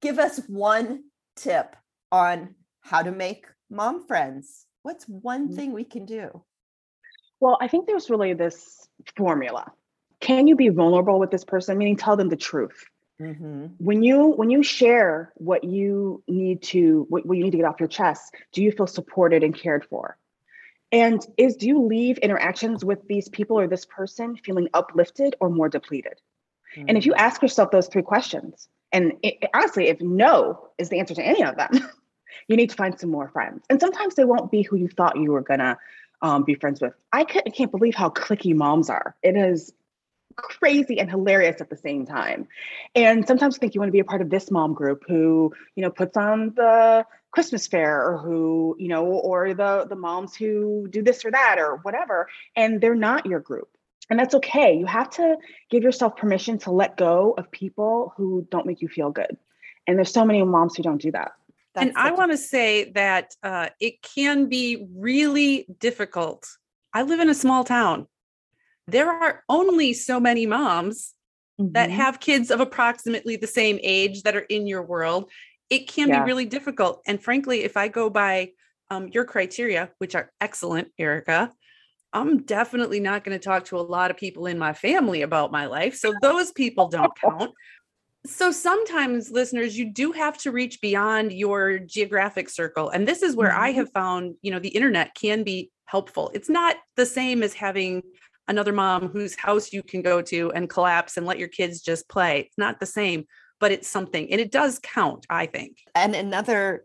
give 0.00 0.18
us 0.18 0.40
one 0.46 1.04
tip 1.36 1.76
on 2.12 2.54
how 2.80 3.02
to 3.02 3.10
make 3.10 3.46
mom 3.70 4.06
friends. 4.06 4.66
What's 4.82 5.04
one 5.04 5.50
mm. 5.50 5.54
thing 5.54 5.72
we 5.72 5.84
can 5.84 6.04
do? 6.04 6.42
Well, 7.40 7.58
I 7.60 7.68
think 7.68 7.86
there's 7.86 8.10
really 8.10 8.34
this 8.34 8.88
formula. 9.16 9.72
Can 10.20 10.46
you 10.46 10.56
be 10.56 10.68
vulnerable 10.68 11.18
with 11.18 11.30
this 11.30 11.44
person? 11.44 11.78
Meaning, 11.78 11.96
tell 11.96 12.16
them 12.16 12.28
the 12.28 12.36
truth. 12.36 12.84
Mm-hmm. 13.20 13.66
When 13.78 14.02
you 14.02 14.28
when 14.28 14.48
you 14.50 14.62
share 14.62 15.32
what 15.36 15.64
you 15.64 16.22
need 16.26 16.62
to 16.64 17.06
what, 17.10 17.26
what 17.26 17.36
you 17.36 17.44
need 17.44 17.50
to 17.50 17.58
get 17.58 17.66
off 17.66 17.80
your 17.80 17.88
chest, 17.88 18.34
do 18.52 18.62
you 18.62 18.72
feel 18.72 18.86
supported 18.86 19.42
and 19.42 19.54
cared 19.54 19.84
for? 19.84 20.16
And 20.92 21.24
is 21.36 21.56
do 21.56 21.66
you 21.66 21.82
leave 21.82 22.18
interactions 22.18 22.84
with 22.84 23.06
these 23.06 23.28
people 23.28 23.58
or 23.58 23.66
this 23.66 23.84
person 23.84 24.36
feeling 24.36 24.68
uplifted 24.72 25.36
or 25.40 25.50
more 25.50 25.68
depleted? 25.68 26.20
Mm-hmm. 26.76 26.88
And 26.88 26.98
if 26.98 27.04
you 27.04 27.12
mm. 27.12 27.18
ask 27.18 27.42
yourself 27.42 27.70
those 27.70 27.88
three 27.88 28.02
questions, 28.02 28.68
and 28.92 29.12
it, 29.22 29.44
honestly, 29.54 29.88
if 29.88 30.00
no 30.00 30.68
is 30.78 30.88
the 30.88 30.98
answer 30.98 31.14
to 31.14 31.22
any 31.22 31.44
of 31.44 31.56
them, 31.56 31.70
you 32.48 32.56
need 32.56 32.70
to 32.70 32.76
find 32.76 32.98
some 32.98 33.10
more 33.10 33.28
friends. 33.28 33.64
And 33.70 33.80
sometimes 33.80 34.14
they 34.14 34.24
won't 34.24 34.50
be 34.50 34.62
who 34.62 34.76
you 34.76 34.88
thought 34.88 35.16
you 35.16 35.32
were 35.32 35.42
gonna 35.42 35.78
um, 36.22 36.44
be 36.44 36.54
friends 36.54 36.80
with. 36.80 36.94
I 37.12 37.24
can't, 37.24 37.52
can't 37.54 37.70
believe 37.70 37.94
how 37.94 38.10
cliquey 38.10 38.54
moms 38.54 38.90
are. 38.90 39.16
It 39.22 39.36
is 39.36 39.72
crazy 40.36 40.98
and 40.98 41.10
hilarious 41.10 41.60
at 41.60 41.70
the 41.70 41.76
same 41.76 42.06
time. 42.06 42.48
And 42.94 43.26
sometimes 43.26 43.56
you 43.56 43.58
think 43.58 43.74
you 43.74 43.80
want 43.80 43.88
to 43.88 43.92
be 43.92 44.00
a 44.00 44.04
part 44.04 44.22
of 44.22 44.30
this 44.30 44.50
mom 44.50 44.74
group 44.74 45.02
who, 45.06 45.52
you 45.74 45.82
know, 45.82 45.90
puts 45.90 46.16
on 46.16 46.54
the 46.54 47.04
Christmas 47.32 47.66
fair 47.66 48.04
or 48.04 48.18
who, 48.18 48.76
you 48.78 48.88
know, 48.88 49.06
or 49.06 49.54
the 49.54 49.86
the 49.88 49.96
moms 49.96 50.34
who 50.34 50.88
do 50.90 51.02
this 51.02 51.24
or 51.24 51.30
that 51.30 51.56
or 51.58 51.76
whatever, 51.82 52.28
and 52.56 52.80
they're 52.80 52.94
not 52.94 53.26
your 53.26 53.40
group. 53.40 53.68
And 54.10 54.18
that's 54.18 54.34
okay. 54.34 54.76
You 54.76 54.86
have 54.86 55.08
to 55.10 55.36
give 55.70 55.84
yourself 55.84 56.16
permission 56.16 56.58
to 56.58 56.72
let 56.72 56.96
go 56.96 57.34
of 57.38 57.50
people 57.50 58.12
who 58.16 58.46
don't 58.50 58.66
make 58.66 58.82
you 58.82 58.88
feel 58.88 59.10
good. 59.10 59.36
And 59.86 59.96
there's 59.96 60.12
so 60.12 60.24
many 60.24 60.42
moms 60.42 60.76
who 60.76 60.82
don't 60.82 61.00
do 61.00 61.12
that. 61.12 61.32
That's 61.74 61.86
and 61.86 61.96
I 61.96 62.10
want 62.10 62.32
to 62.32 62.36
say 62.36 62.90
that 62.92 63.36
uh, 63.42 63.68
it 63.78 64.02
can 64.02 64.48
be 64.48 64.88
really 64.96 65.66
difficult. 65.78 66.48
I 66.92 67.02
live 67.02 67.20
in 67.20 67.30
a 67.30 67.34
small 67.34 67.62
town. 67.62 68.08
There 68.88 69.08
are 69.08 69.44
only 69.48 69.92
so 69.92 70.18
many 70.18 70.46
moms 70.46 71.14
mm-hmm. 71.60 71.72
that 71.72 71.90
have 71.90 72.18
kids 72.18 72.50
of 72.50 72.58
approximately 72.58 73.36
the 73.36 73.46
same 73.46 73.78
age 73.82 74.24
that 74.24 74.34
are 74.34 74.40
in 74.40 74.66
your 74.66 74.82
world. 74.82 75.30
It 75.70 75.86
can 75.86 76.08
yeah. 76.08 76.24
be 76.24 76.26
really 76.26 76.46
difficult. 76.46 77.00
And 77.06 77.22
frankly, 77.22 77.62
if 77.62 77.76
I 77.76 77.86
go 77.86 78.10
by 78.10 78.50
um, 78.90 79.06
your 79.08 79.24
criteria, 79.24 79.90
which 79.98 80.16
are 80.16 80.32
excellent, 80.40 80.88
Ericka, 80.98 81.52
I'm 82.12 82.42
definitely 82.42 83.00
not 83.00 83.24
going 83.24 83.38
to 83.38 83.44
talk 83.44 83.66
to 83.66 83.78
a 83.78 83.80
lot 83.80 84.10
of 84.10 84.16
people 84.16 84.46
in 84.46 84.58
my 84.58 84.72
family 84.72 85.22
about 85.22 85.52
my 85.52 85.66
life. 85.66 85.94
So 85.94 86.12
those 86.20 86.50
people 86.52 86.88
don't 86.88 87.12
count. 87.20 87.52
So 88.26 88.50
sometimes, 88.50 89.30
listeners, 89.30 89.78
you 89.78 89.92
do 89.92 90.12
have 90.12 90.36
to 90.38 90.50
reach 90.50 90.80
beyond 90.80 91.32
your 91.32 91.78
geographic 91.78 92.50
circle. 92.50 92.90
And 92.90 93.08
this 93.08 93.22
is 93.22 93.34
where 93.34 93.50
mm-hmm. 93.50 93.62
I 93.62 93.72
have 93.72 93.92
found, 93.92 94.34
you 94.42 94.50
know, 94.50 94.58
the 94.58 94.68
internet 94.68 95.14
can 95.14 95.42
be 95.42 95.70
helpful. 95.86 96.30
It's 96.34 96.50
not 96.50 96.76
the 96.96 97.06
same 97.06 97.42
as 97.42 97.54
having 97.54 98.02
another 98.46 98.72
mom 98.72 99.08
whose 99.08 99.36
house 99.36 99.72
you 99.72 99.82
can 99.82 100.02
go 100.02 100.20
to 100.22 100.50
and 100.52 100.68
collapse 100.68 101.16
and 101.16 101.24
let 101.24 101.38
your 101.38 101.48
kids 101.48 101.80
just 101.80 102.08
play. 102.08 102.40
It's 102.40 102.58
not 102.58 102.80
the 102.80 102.86
same, 102.86 103.24
but 103.58 103.72
it's 103.72 103.88
something. 103.88 104.30
And 104.30 104.40
it 104.40 104.50
does 104.50 104.80
count, 104.82 105.24
I 105.30 105.46
think. 105.46 105.78
And 105.94 106.14
another 106.14 106.84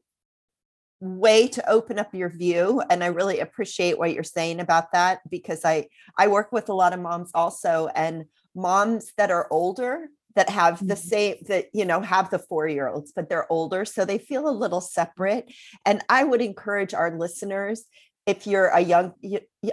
way 0.99 1.47
to 1.47 1.69
open 1.69 1.99
up 1.99 2.13
your 2.13 2.29
view 2.29 2.81
and 2.89 3.03
i 3.03 3.07
really 3.07 3.39
appreciate 3.39 3.97
what 3.97 4.13
you're 4.13 4.23
saying 4.23 4.59
about 4.59 4.91
that 4.93 5.19
because 5.29 5.65
i 5.65 5.85
i 6.17 6.27
work 6.27 6.51
with 6.51 6.69
a 6.69 6.73
lot 6.73 6.93
of 6.93 6.99
moms 6.99 7.31
also 7.33 7.89
and 7.95 8.25
moms 8.55 9.11
that 9.17 9.29
are 9.29 9.47
older 9.51 10.07
that 10.35 10.49
have 10.49 10.79
the 10.79 10.93
mm-hmm. 10.93 11.07
same 11.07 11.35
that 11.47 11.65
you 11.73 11.85
know 11.85 12.01
have 12.01 12.29
the 12.29 12.39
4 12.39 12.67
year 12.67 12.87
olds 12.87 13.11
but 13.13 13.29
they're 13.29 13.51
older 13.51 13.83
so 13.83 14.05
they 14.05 14.17
feel 14.17 14.47
a 14.47 14.51
little 14.51 14.81
separate 14.81 15.51
and 15.85 16.01
i 16.07 16.23
would 16.23 16.41
encourage 16.41 16.93
our 16.93 17.17
listeners 17.17 17.85
if 18.25 18.47
you're 18.47 18.67
a 18.67 18.79
young 18.79 19.13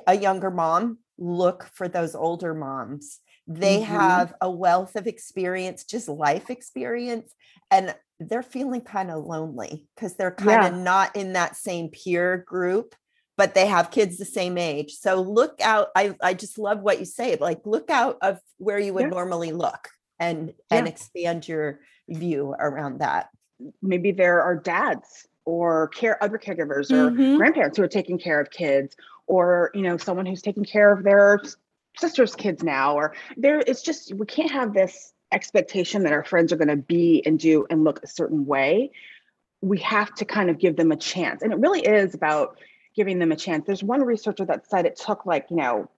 a 0.06 0.16
younger 0.16 0.50
mom 0.50 0.98
look 1.18 1.68
for 1.74 1.88
those 1.88 2.14
older 2.14 2.54
moms 2.54 3.20
they 3.46 3.80
mm-hmm. 3.80 3.92
have 3.92 4.34
a 4.40 4.50
wealth 4.50 4.96
of 4.96 5.06
experience 5.06 5.84
just 5.84 6.08
life 6.08 6.48
experience 6.50 7.34
and 7.70 7.94
they're 8.20 8.42
feeling 8.42 8.80
kind 8.80 9.10
of 9.10 9.24
lonely 9.24 9.86
because 9.94 10.14
they're 10.16 10.30
kind 10.30 10.66
of 10.66 10.76
yeah. 10.76 10.82
not 10.82 11.16
in 11.16 11.32
that 11.32 11.56
same 11.56 11.88
peer 11.88 12.38
group 12.46 12.94
but 13.36 13.54
they 13.54 13.66
have 13.66 13.90
kids 13.90 14.16
the 14.16 14.24
same 14.24 14.56
age 14.56 14.92
so 14.92 15.20
look 15.20 15.60
out 15.60 15.88
i 15.96 16.14
i 16.22 16.34
just 16.34 16.58
love 16.58 16.80
what 16.80 17.00
you 17.00 17.04
say 17.04 17.36
like 17.36 17.60
look 17.64 17.90
out 17.90 18.16
of 18.22 18.38
where 18.58 18.78
you 18.78 18.94
would 18.94 19.02
yeah. 19.02 19.08
normally 19.08 19.52
look 19.52 19.88
and 20.20 20.48
yeah. 20.70 20.78
and 20.78 20.88
expand 20.88 21.46
your 21.48 21.80
view 22.08 22.54
around 22.58 23.00
that 23.00 23.28
maybe 23.82 24.12
there 24.12 24.40
are 24.42 24.56
dads 24.56 25.26
or 25.44 25.88
care 25.88 26.22
other 26.22 26.38
caregivers 26.38 26.90
or 26.92 27.10
mm-hmm. 27.10 27.36
grandparents 27.36 27.76
who 27.76 27.82
are 27.82 27.88
taking 27.88 28.18
care 28.18 28.40
of 28.40 28.50
kids 28.50 28.94
or 29.26 29.70
you 29.74 29.82
know 29.82 29.96
someone 29.96 30.26
who's 30.26 30.42
taking 30.42 30.64
care 30.64 30.92
of 30.92 31.04
their 31.04 31.40
sister's 31.98 32.34
kids 32.34 32.62
now 32.62 32.94
or 32.94 33.14
there 33.36 33.60
it's 33.66 33.82
just 33.82 34.14
we 34.14 34.26
can't 34.26 34.50
have 34.50 34.72
this 34.72 35.12
expectation 35.32 36.02
that 36.04 36.12
our 36.12 36.24
friends 36.24 36.52
are 36.52 36.56
going 36.56 36.68
to 36.68 36.76
be 36.76 37.22
and 37.24 37.38
do 37.38 37.66
and 37.70 37.84
look 37.84 38.00
a 38.02 38.06
certain 38.06 38.46
way. 38.46 38.90
We 39.60 39.78
have 39.78 40.14
to 40.16 40.24
kind 40.24 40.50
of 40.50 40.58
give 40.58 40.76
them 40.76 40.92
a 40.92 40.96
chance 40.96 41.42
and 41.42 41.52
it 41.52 41.58
really 41.58 41.80
is 41.80 42.14
about 42.14 42.58
giving 42.94 43.18
them 43.18 43.32
a 43.32 43.36
chance. 43.36 43.64
There's 43.66 43.82
one 43.82 44.02
researcher 44.02 44.44
that 44.44 44.68
said 44.68 44.86
it 44.86 44.96
took 44.96 45.26
like 45.26 45.46
you 45.50 45.56
know 45.56 45.90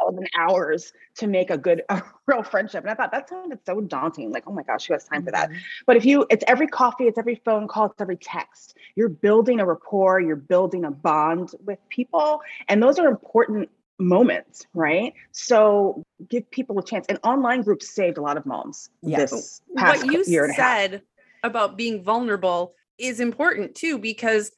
thousand 0.00 0.28
hours 0.38 0.92
to 1.16 1.26
make 1.26 1.50
a 1.50 1.58
good 1.58 1.82
a 1.88 2.02
real 2.26 2.42
friendship 2.42 2.82
and 2.82 2.90
i 2.90 2.94
thought 2.94 3.12
that 3.12 3.28
sounded 3.28 3.58
so 3.66 3.80
daunting 3.80 4.32
like 4.32 4.44
oh 4.46 4.52
my 4.52 4.62
gosh 4.62 4.86
who 4.86 4.94
has 4.94 5.04
time 5.04 5.24
for 5.24 5.30
that 5.30 5.48
mm-hmm. 5.48 5.58
but 5.86 5.96
if 5.96 6.04
you 6.04 6.26
it's 6.30 6.44
every 6.46 6.66
coffee 6.66 7.04
it's 7.04 7.18
every 7.18 7.40
phone 7.44 7.68
call 7.68 7.86
it's 7.86 8.00
every 8.00 8.16
text 8.16 8.76
you're 8.94 9.08
building 9.08 9.60
a 9.60 9.66
rapport 9.66 10.20
you're 10.20 10.36
building 10.36 10.84
a 10.84 10.90
bond 10.90 11.52
with 11.64 11.78
people 11.88 12.40
and 12.68 12.82
those 12.82 12.98
are 12.98 13.08
important 13.08 13.68
moments, 14.02 14.66
right? 14.74 15.14
So 15.30 16.04
give 16.28 16.50
people 16.50 16.78
a 16.78 16.84
chance. 16.84 17.06
And 17.08 17.18
online 17.22 17.62
groups 17.62 17.90
saved 17.90 18.18
a 18.18 18.20
lot 18.22 18.36
of 18.36 18.44
moms 18.44 18.90
yes. 19.02 19.30
this 19.30 19.62
past 19.76 20.04
what 20.04 20.12
you 20.12 20.24
year 20.26 20.44
and 20.44 20.54
said 20.54 20.94
a 20.94 20.96
half. 20.96 21.02
about 21.44 21.76
being 21.76 22.02
vulnerable 22.02 22.74
is 22.98 23.20
important 23.20 23.74
too, 23.74 23.98
because 23.98 24.52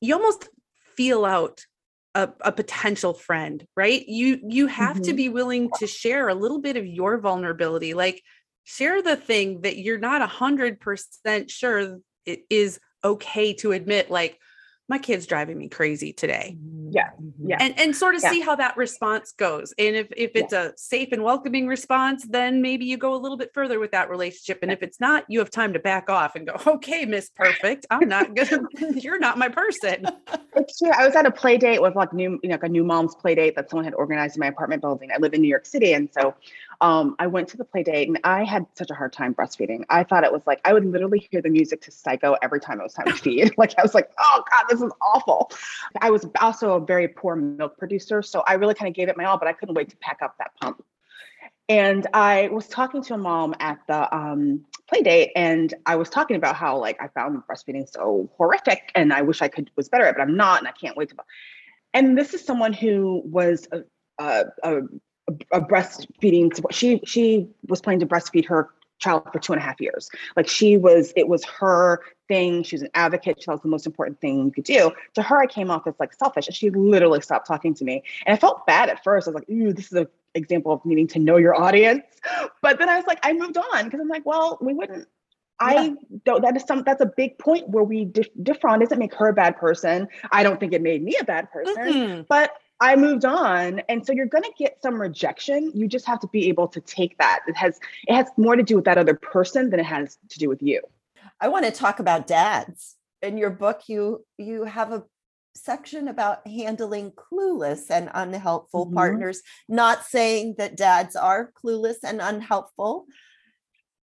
you 0.00 0.14
almost 0.14 0.48
feel 0.96 1.24
out 1.24 1.66
a, 2.14 2.30
a 2.40 2.52
potential 2.52 3.14
friend, 3.14 3.66
right? 3.76 4.06
You 4.08 4.40
you 4.48 4.66
have 4.66 4.96
mm-hmm. 4.96 5.04
to 5.04 5.12
be 5.14 5.28
willing 5.28 5.70
to 5.78 5.86
share 5.86 6.28
a 6.28 6.34
little 6.34 6.60
bit 6.60 6.76
of 6.76 6.86
your 6.86 7.18
vulnerability. 7.18 7.94
Like 7.94 8.22
share 8.64 9.00
the 9.02 9.16
thing 9.16 9.62
that 9.62 9.78
you're 9.78 9.98
not 9.98 10.22
a 10.22 10.26
hundred 10.26 10.80
percent 10.80 11.50
sure 11.50 11.98
it 12.26 12.42
is 12.50 12.78
okay 13.02 13.54
to 13.54 13.72
admit, 13.72 14.10
like, 14.10 14.38
my 14.88 14.98
kid's 14.98 15.26
driving 15.26 15.58
me 15.58 15.68
crazy 15.68 16.12
today. 16.12 16.56
Yeah. 16.90 17.10
Mm-hmm. 17.20 17.50
Yeah. 17.50 17.56
And 17.60 17.78
and 17.78 17.94
sort 17.94 18.14
of 18.14 18.22
yeah. 18.22 18.30
see 18.30 18.40
how 18.40 18.56
that 18.56 18.76
response 18.76 19.32
goes. 19.32 19.74
And 19.78 19.94
if 19.94 20.08
if 20.16 20.32
it's 20.34 20.52
yeah. 20.52 20.68
a 20.68 20.72
safe 20.76 21.10
and 21.12 21.22
welcoming 21.22 21.66
response, 21.66 22.26
then 22.28 22.62
maybe 22.62 22.86
you 22.86 22.96
go 22.96 23.14
a 23.14 23.16
little 23.16 23.36
bit 23.36 23.50
further 23.52 23.78
with 23.78 23.90
that 23.92 24.08
relationship. 24.08 24.60
And 24.62 24.72
if 24.72 24.82
it's 24.82 25.00
not, 25.00 25.24
you 25.28 25.38
have 25.38 25.50
time 25.50 25.72
to 25.74 25.78
back 25.78 26.08
off 26.08 26.34
and 26.34 26.46
go, 26.46 26.56
okay, 26.66 27.04
Miss 27.04 27.30
Perfect, 27.30 27.86
I'm 27.90 28.08
not 28.08 28.34
gonna 28.34 28.62
you're 28.94 29.18
not 29.18 29.38
my 29.38 29.48
person. 29.48 30.06
It's 30.56 30.78
true. 30.78 30.90
I 30.90 31.06
was 31.06 31.14
at 31.14 31.26
a 31.26 31.30
play 31.30 31.58
date 31.58 31.82
with 31.82 31.94
like 31.94 32.12
new, 32.12 32.38
you 32.42 32.48
know, 32.48 32.54
like 32.54 32.64
a 32.64 32.68
new 32.68 32.84
mom's 32.84 33.14
play 33.14 33.34
date 33.34 33.54
that 33.56 33.70
someone 33.70 33.84
had 33.84 33.94
organized 33.94 34.36
in 34.36 34.40
my 34.40 34.46
apartment 34.46 34.82
building. 34.82 35.10
I 35.12 35.18
live 35.18 35.34
in 35.34 35.42
New 35.42 35.48
York 35.48 35.66
City. 35.66 35.92
And 35.92 36.08
so 36.12 36.34
um, 36.80 37.16
I 37.18 37.26
went 37.26 37.48
to 37.48 37.56
the 37.56 37.64
play 37.64 37.82
date 37.82 38.08
and 38.08 38.20
I 38.22 38.44
had 38.44 38.66
such 38.74 38.90
a 38.90 38.94
hard 38.94 39.12
time 39.12 39.34
breastfeeding. 39.34 39.84
I 39.90 40.04
thought 40.04 40.22
it 40.22 40.32
was 40.32 40.42
like 40.46 40.60
I 40.64 40.72
would 40.72 40.84
literally 40.84 41.26
hear 41.30 41.42
the 41.42 41.48
music 41.48 41.80
to 41.82 41.90
psycho 41.90 42.36
every 42.40 42.60
time 42.60 42.80
it 42.80 42.84
was 42.84 42.94
time 42.94 43.06
to 43.06 43.12
feed. 43.14 43.52
like 43.58 43.74
I 43.78 43.82
was 43.82 43.94
like, 43.94 44.10
oh 44.18 44.44
God, 44.50 44.64
this 44.68 44.80
is 44.80 44.92
awful. 45.02 45.50
I 46.00 46.10
was 46.10 46.26
also 46.40 46.74
a 46.74 46.80
very 46.80 47.08
poor 47.08 47.34
milk 47.34 47.76
producer. 47.78 48.22
So 48.22 48.44
I 48.46 48.54
really 48.54 48.74
kind 48.74 48.88
of 48.88 48.94
gave 48.94 49.08
it 49.08 49.16
my 49.16 49.24
all, 49.24 49.38
but 49.38 49.48
I 49.48 49.52
couldn't 49.52 49.74
wait 49.74 49.88
to 49.90 49.96
pack 49.96 50.18
up 50.22 50.36
that 50.38 50.52
pump. 50.60 50.84
And 51.68 52.06
I 52.14 52.48
was 52.48 52.66
talking 52.66 53.02
to 53.02 53.14
a 53.14 53.18
mom 53.18 53.54
at 53.60 53.78
the 53.88 54.14
um, 54.16 54.64
play 54.88 55.02
date, 55.02 55.32
and 55.36 55.74
I 55.84 55.96
was 55.96 56.08
talking 56.08 56.36
about 56.36 56.56
how 56.56 56.78
like 56.78 56.96
I 56.98 57.08
found 57.08 57.42
breastfeeding 57.46 57.86
so 57.86 58.30
horrific, 58.38 58.90
and 58.94 59.12
I 59.12 59.20
wish 59.20 59.42
I 59.42 59.48
could 59.48 59.70
was 59.76 59.90
better 59.90 60.04
at, 60.04 60.10
it, 60.10 60.16
but 60.16 60.22
I'm 60.22 60.34
not, 60.34 60.60
and 60.60 60.68
I 60.68 60.72
can't 60.72 60.96
wait 60.96 61.10
to. 61.10 61.16
And 61.92 62.16
this 62.16 62.32
is 62.32 62.42
someone 62.42 62.72
who 62.72 63.22
was 63.24 63.68
a, 63.70 63.82
a, 64.18 64.44
a 64.62 64.80
a 65.52 65.60
breastfeeding 65.60 66.50
she 66.70 67.00
she 67.04 67.48
was 67.68 67.80
planning 67.80 68.00
to 68.00 68.06
breastfeed 68.06 68.46
her 68.46 68.70
child 68.98 69.22
for 69.32 69.38
two 69.38 69.52
and 69.52 69.62
a 69.62 69.64
half 69.64 69.80
years 69.80 70.10
like 70.36 70.48
she 70.48 70.76
was 70.76 71.12
it 71.16 71.28
was 71.28 71.44
her 71.44 72.00
thing 72.26 72.62
she 72.62 72.74
was 72.74 72.82
an 72.82 72.90
advocate 72.94 73.38
she 73.38 73.44
thought 73.44 73.52
it 73.52 73.56
was 73.56 73.62
the 73.62 73.68
most 73.68 73.86
important 73.86 74.20
thing 74.20 74.46
you 74.46 74.50
could 74.50 74.64
do 74.64 74.90
to 75.14 75.22
her 75.22 75.38
i 75.38 75.46
came 75.46 75.70
off 75.70 75.86
as 75.86 75.94
like 76.00 76.12
selfish 76.12 76.46
and 76.46 76.56
she 76.56 76.70
literally 76.70 77.20
stopped 77.20 77.46
talking 77.46 77.72
to 77.74 77.84
me 77.84 78.02
and 78.26 78.34
i 78.34 78.38
felt 78.38 78.66
bad 78.66 78.88
at 78.88 79.02
first 79.04 79.28
i 79.28 79.30
was 79.30 79.34
like 79.36 79.48
ooh 79.50 79.72
this 79.72 79.86
is 79.86 79.92
an 79.92 80.06
example 80.34 80.72
of 80.72 80.84
needing 80.84 81.06
to 81.06 81.18
know 81.18 81.36
your 81.36 81.54
audience 81.54 82.02
but 82.60 82.78
then 82.78 82.88
i 82.88 82.96
was 82.96 83.06
like 83.06 83.18
i 83.22 83.32
moved 83.32 83.56
on 83.56 83.84
because 83.84 84.00
i'm 84.00 84.08
like 84.08 84.26
well 84.26 84.58
we 84.60 84.74
wouldn't 84.74 85.06
I 85.60 85.96
don't. 86.24 86.42
That 86.42 86.56
is 86.56 86.62
some. 86.62 86.84
That's 86.84 87.00
a 87.00 87.10
big 87.16 87.38
point 87.38 87.68
where 87.68 87.82
we 87.82 88.04
dif- 88.04 88.28
differ 88.42 88.68
on. 88.68 88.78
Doesn't 88.78 88.98
make 88.98 89.14
her 89.14 89.28
a 89.28 89.32
bad 89.32 89.56
person. 89.56 90.06
I 90.30 90.42
don't 90.42 90.60
think 90.60 90.72
it 90.72 90.82
made 90.82 91.02
me 91.02 91.16
a 91.20 91.24
bad 91.24 91.50
person. 91.50 91.74
Mm-hmm. 91.76 92.22
But 92.28 92.52
I 92.80 92.96
moved 92.96 93.24
on. 93.24 93.80
And 93.88 94.06
so 94.06 94.12
you're 94.12 94.26
going 94.26 94.44
to 94.44 94.52
get 94.56 94.80
some 94.82 95.00
rejection. 95.00 95.72
You 95.74 95.88
just 95.88 96.06
have 96.06 96.20
to 96.20 96.28
be 96.28 96.48
able 96.48 96.68
to 96.68 96.80
take 96.80 97.18
that. 97.18 97.40
It 97.48 97.56
has 97.56 97.80
it 98.06 98.14
has 98.14 98.28
more 98.36 98.56
to 98.56 98.62
do 98.62 98.76
with 98.76 98.84
that 98.84 98.98
other 98.98 99.14
person 99.14 99.70
than 99.70 99.80
it 99.80 99.86
has 99.86 100.18
to 100.30 100.38
do 100.38 100.48
with 100.48 100.62
you. 100.62 100.82
I 101.40 101.48
want 101.48 101.64
to 101.64 101.70
talk 101.70 101.98
about 101.98 102.26
dads. 102.26 102.94
In 103.20 103.36
your 103.36 103.50
book 103.50 103.82
you 103.88 104.24
you 104.36 104.64
have 104.64 104.92
a 104.92 105.02
section 105.56 106.06
about 106.06 106.46
handling 106.46 107.10
clueless 107.12 107.90
and 107.90 108.10
unhelpful 108.14 108.86
mm-hmm. 108.86 108.94
partners, 108.94 109.42
not 109.68 110.04
saying 110.04 110.54
that 110.58 110.76
dads 110.76 111.16
are 111.16 111.52
clueless 111.62 111.96
and 112.04 112.20
unhelpful, 112.20 113.06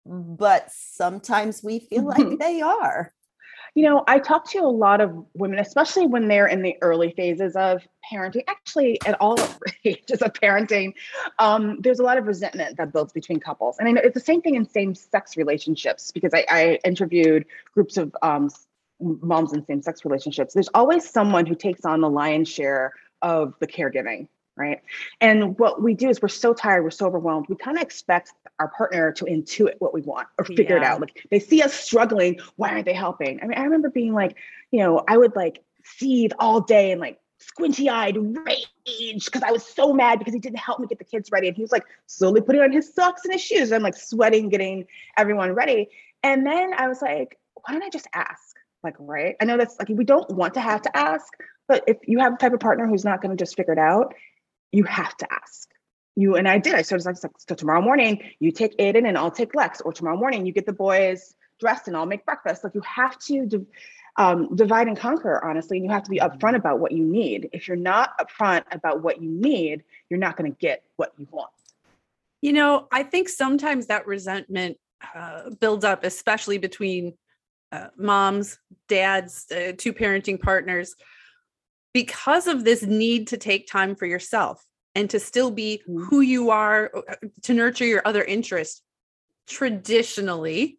but 0.04 0.68
sometimes 0.72 1.62
we 1.62 1.78
feel 1.80 2.02
like 2.02 2.38
they 2.40 2.60
are 2.62 3.12
you 3.76 3.82
know, 3.82 4.04
I 4.08 4.18
talk 4.18 4.48
to 4.52 4.60
a 4.60 4.72
lot 4.72 5.02
of 5.02 5.14
women, 5.34 5.58
especially 5.58 6.06
when 6.06 6.28
they're 6.28 6.46
in 6.46 6.62
the 6.62 6.76
early 6.80 7.12
phases 7.14 7.54
of 7.56 7.86
parenting, 8.10 8.42
actually 8.48 8.98
at 9.04 9.20
all 9.20 9.38
ages 9.84 10.22
of 10.22 10.32
parenting, 10.32 10.94
um, 11.38 11.78
there's 11.82 11.98
a 11.98 12.02
lot 12.02 12.16
of 12.16 12.26
resentment 12.26 12.78
that 12.78 12.90
builds 12.90 13.12
between 13.12 13.38
couples. 13.38 13.76
And 13.78 13.86
I 13.86 13.92
know 13.92 14.00
it's 14.02 14.14
the 14.14 14.20
same 14.20 14.40
thing 14.40 14.54
in 14.54 14.66
same 14.66 14.94
sex 14.94 15.36
relationships 15.36 16.10
because 16.10 16.32
I, 16.32 16.46
I 16.48 16.78
interviewed 16.86 17.44
groups 17.74 17.98
of 17.98 18.16
um, 18.22 18.48
moms 18.98 19.52
in 19.52 19.62
same 19.66 19.82
sex 19.82 20.06
relationships. 20.06 20.54
There's 20.54 20.70
always 20.72 21.06
someone 21.06 21.44
who 21.44 21.54
takes 21.54 21.84
on 21.84 22.00
the 22.00 22.08
lion's 22.08 22.48
share 22.48 22.94
of 23.20 23.52
the 23.60 23.66
caregiving 23.66 24.28
right? 24.56 24.80
And 25.20 25.58
what 25.58 25.82
we 25.82 25.94
do 25.94 26.08
is 26.08 26.20
we're 26.22 26.28
so 26.28 26.54
tired, 26.54 26.82
we're 26.82 26.90
so 26.90 27.06
overwhelmed. 27.06 27.46
We 27.48 27.56
kind 27.56 27.76
of 27.76 27.82
expect 27.82 28.32
our 28.58 28.68
partner 28.68 29.12
to 29.12 29.24
intuit 29.24 29.74
what 29.78 29.92
we 29.92 30.00
want 30.00 30.28
or 30.38 30.44
figure 30.44 30.76
yeah. 30.76 30.82
it 30.82 30.84
out. 30.84 31.00
Like 31.00 31.26
they 31.30 31.38
see 31.38 31.62
us 31.62 31.74
struggling, 31.74 32.40
why 32.56 32.70
aren't 32.70 32.86
they 32.86 32.94
helping? 32.94 33.40
I 33.42 33.46
mean, 33.46 33.58
I 33.58 33.64
remember 33.64 33.90
being 33.90 34.14
like, 34.14 34.36
you 34.70 34.80
know, 34.80 35.04
I 35.06 35.18
would 35.18 35.36
like 35.36 35.62
seethe 35.84 36.32
all 36.38 36.60
day 36.60 36.90
and 36.92 37.00
like 37.00 37.20
squinty 37.38 37.88
eyed 37.90 38.16
rage 38.16 39.24
because 39.24 39.42
I 39.42 39.50
was 39.50 39.64
so 39.64 39.92
mad 39.92 40.18
because 40.18 40.34
he 40.34 40.40
didn't 40.40 40.58
help 40.58 40.80
me 40.80 40.86
get 40.86 40.98
the 40.98 41.04
kids 41.04 41.30
ready. 41.30 41.48
And 41.48 41.56
he 41.56 41.62
was 41.62 41.72
like 41.72 41.84
slowly 42.06 42.40
putting 42.40 42.62
on 42.62 42.72
his 42.72 42.92
socks 42.92 43.24
and 43.24 43.32
his 43.32 43.42
shoes. 43.42 43.72
I'm 43.72 43.82
like 43.82 43.96
sweating, 43.96 44.48
getting 44.48 44.86
everyone 45.16 45.52
ready. 45.52 45.90
And 46.22 46.46
then 46.46 46.72
I 46.74 46.88
was 46.88 47.02
like, 47.02 47.38
why 47.54 47.74
don't 47.74 47.82
I 47.82 47.90
just 47.90 48.08
ask? 48.14 48.56
Like, 48.82 48.94
right? 48.98 49.36
I 49.40 49.44
know 49.44 49.56
that's 49.56 49.78
like, 49.78 49.88
we 49.88 50.04
don't 50.04 50.30
want 50.30 50.54
to 50.54 50.60
have 50.60 50.82
to 50.82 50.96
ask, 50.96 51.32
but 51.68 51.84
if 51.86 51.98
you 52.06 52.18
have 52.20 52.34
a 52.34 52.36
type 52.36 52.52
of 52.52 52.60
partner 52.60 52.86
who's 52.86 53.04
not 53.04 53.20
going 53.20 53.36
to 53.36 53.42
just 53.42 53.56
figure 53.56 53.72
it 53.72 53.78
out, 53.78 54.14
you 54.72 54.84
have 54.84 55.16
to 55.18 55.32
ask. 55.32 55.70
You 56.14 56.36
and 56.36 56.48
I 56.48 56.58
did. 56.58 56.74
I 56.74 56.82
started 56.82 57.04
like, 57.06 57.16
so 57.18 57.54
tomorrow 57.54 57.82
morning 57.82 58.22
you 58.38 58.50
take 58.50 58.76
Aiden 58.78 59.06
and 59.06 59.18
I'll 59.18 59.30
take 59.30 59.54
Lex, 59.54 59.80
or 59.80 59.92
tomorrow 59.92 60.16
morning 60.16 60.46
you 60.46 60.52
get 60.52 60.66
the 60.66 60.72
boys 60.72 61.34
dressed 61.60 61.88
and 61.88 61.96
I'll 61.96 62.06
make 62.06 62.24
breakfast. 62.24 62.64
Like 62.64 62.74
you 62.74 62.82
have 62.82 63.18
to 63.20 63.66
um, 64.16 64.56
divide 64.56 64.88
and 64.88 64.96
conquer, 64.96 65.44
honestly, 65.44 65.76
and 65.76 65.84
you 65.84 65.92
have 65.92 66.04
to 66.04 66.10
be 66.10 66.18
upfront 66.18 66.56
about 66.56 66.80
what 66.80 66.92
you 66.92 67.04
need. 67.04 67.50
If 67.52 67.68
you're 67.68 67.76
not 67.76 68.18
upfront 68.18 68.64
about 68.72 69.02
what 69.02 69.20
you 69.20 69.28
need, 69.30 69.84
you're 70.08 70.18
not 70.18 70.36
going 70.36 70.50
to 70.50 70.56
get 70.58 70.82
what 70.96 71.12
you 71.18 71.28
want. 71.30 71.50
You 72.40 72.52
know, 72.54 72.88
I 72.90 73.02
think 73.02 73.28
sometimes 73.28 73.86
that 73.86 74.06
resentment 74.06 74.78
uh, 75.14 75.50
builds 75.60 75.84
up, 75.84 76.04
especially 76.04 76.58
between 76.58 77.14
uh, 77.72 77.88
moms, 77.96 78.58
dads, 78.88 79.46
uh, 79.50 79.72
two 79.76 79.92
parenting 79.92 80.40
partners 80.40 80.94
because 81.96 82.46
of 82.46 82.62
this 82.62 82.82
need 82.82 83.26
to 83.28 83.38
take 83.38 83.66
time 83.66 83.96
for 83.96 84.04
yourself 84.04 84.62
and 84.94 85.08
to 85.08 85.18
still 85.18 85.50
be 85.50 85.80
mm-hmm. 85.88 86.04
who 86.04 86.20
you 86.20 86.50
are 86.50 86.90
uh, 86.94 87.14
to 87.40 87.54
nurture 87.54 87.86
your 87.86 88.02
other 88.04 88.22
interests 88.22 88.82
traditionally 89.48 90.78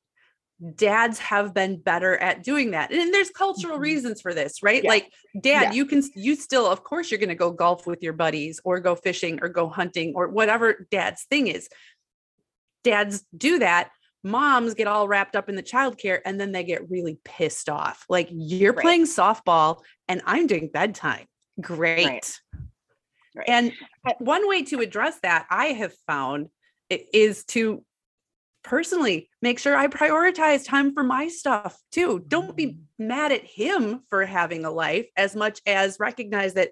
dads 0.76 1.18
have 1.18 1.56
been 1.56 1.82
better 1.82 2.16
at 2.20 2.44
doing 2.44 2.70
that 2.70 2.92
and 2.92 3.12
there's 3.12 3.32
cultural 3.32 3.74
mm-hmm. 3.74 3.82
reasons 3.82 4.22
for 4.22 4.32
this 4.32 4.62
right 4.62 4.84
yeah. 4.84 4.90
like 4.90 5.12
dad 5.42 5.62
yeah. 5.64 5.72
you 5.72 5.88
can 5.88 6.04
you 6.14 6.36
still 6.36 6.68
of 6.68 6.84
course 6.84 7.10
you're 7.10 7.20
going 7.20 7.30
to 7.30 7.34
go 7.36 7.50
golf 7.50 7.88
with 7.88 8.04
your 8.04 8.14
buddies 8.14 8.60
or 8.64 8.80
go 8.80 8.94
fishing 8.94 9.40
or 9.42 9.50
go 9.50 9.68
hunting 9.68 10.14
or 10.16 10.28
whatever 10.28 10.88
dad's 10.92 11.24
thing 11.24 11.48
is 11.48 11.68
dads 12.84 13.26
do 13.36 13.58
that 13.58 13.90
moms 14.24 14.74
get 14.74 14.88
all 14.88 15.08
wrapped 15.08 15.36
up 15.36 15.50
in 15.50 15.56
the 15.56 15.64
childcare 15.64 16.20
and 16.26 16.40
then 16.40 16.52
they 16.52 16.64
get 16.64 16.90
really 16.90 17.20
pissed 17.24 17.70
off. 17.70 18.06
Like 18.10 18.28
you're 18.32 18.74
right. 18.74 18.82
playing 18.82 19.06
softball 19.06 19.82
and 20.08 20.22
I'm 20.26 20.48
doing 20.48 20.70
bedtime. 20.74 21.26
Great. 21.62 22.06
Right. 22.06 22.40
Right. 23.36 23.50
And 23.50 23.74
one 24.20 24.48
way 24.48 24.64
to 24.64 24.80
address 24.80 25.20
that 25.22 25.46
I 25.50 25.68
have 25.68 25.94
found 26.08 26.50
is 26.90 27.46
to 27.46 27.84
personally 28.64 29.30
make 29.42 29.60
sure 29.60 29.78
I 29.78 29.88
prioritize 29.88 30.66
time 30.66 30.94
for 30.94 31.04
my 31.04 31.28
stuff 31.28 31.78
too. 31.92 32.24
Don't 32.28 32.56
be 32.56 32.66
Mm-hmm. 32.68 33.08
mad 33.08 33.32
at 33.32 33.46
him 33.46 34.02
for 34.10 34.26
having 34.26 34.66
a 34.66 34.72
life 34.72 35.08
as 35.16 35.36
much 35.36 35.62
as 35.66 36.00
recognize 36.00 36.56
that 36.56 36.72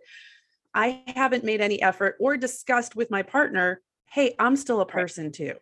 I 0.73 1.03
haven't 1.07 1.45
made 1.45 1.61
any 1.61 1.81
effort 1.81 2.17
or 2.19 2.35
discussed 2.35 2.95
with 2.95 3.11
my 3.11 3.21
partner, 3.21 3.81
hey, 4.11 4.35
I'm 4.39 4.55
still 4.55 4.81
a 4.81 4.85
person 4.85 5.31
too. 5.31 5.53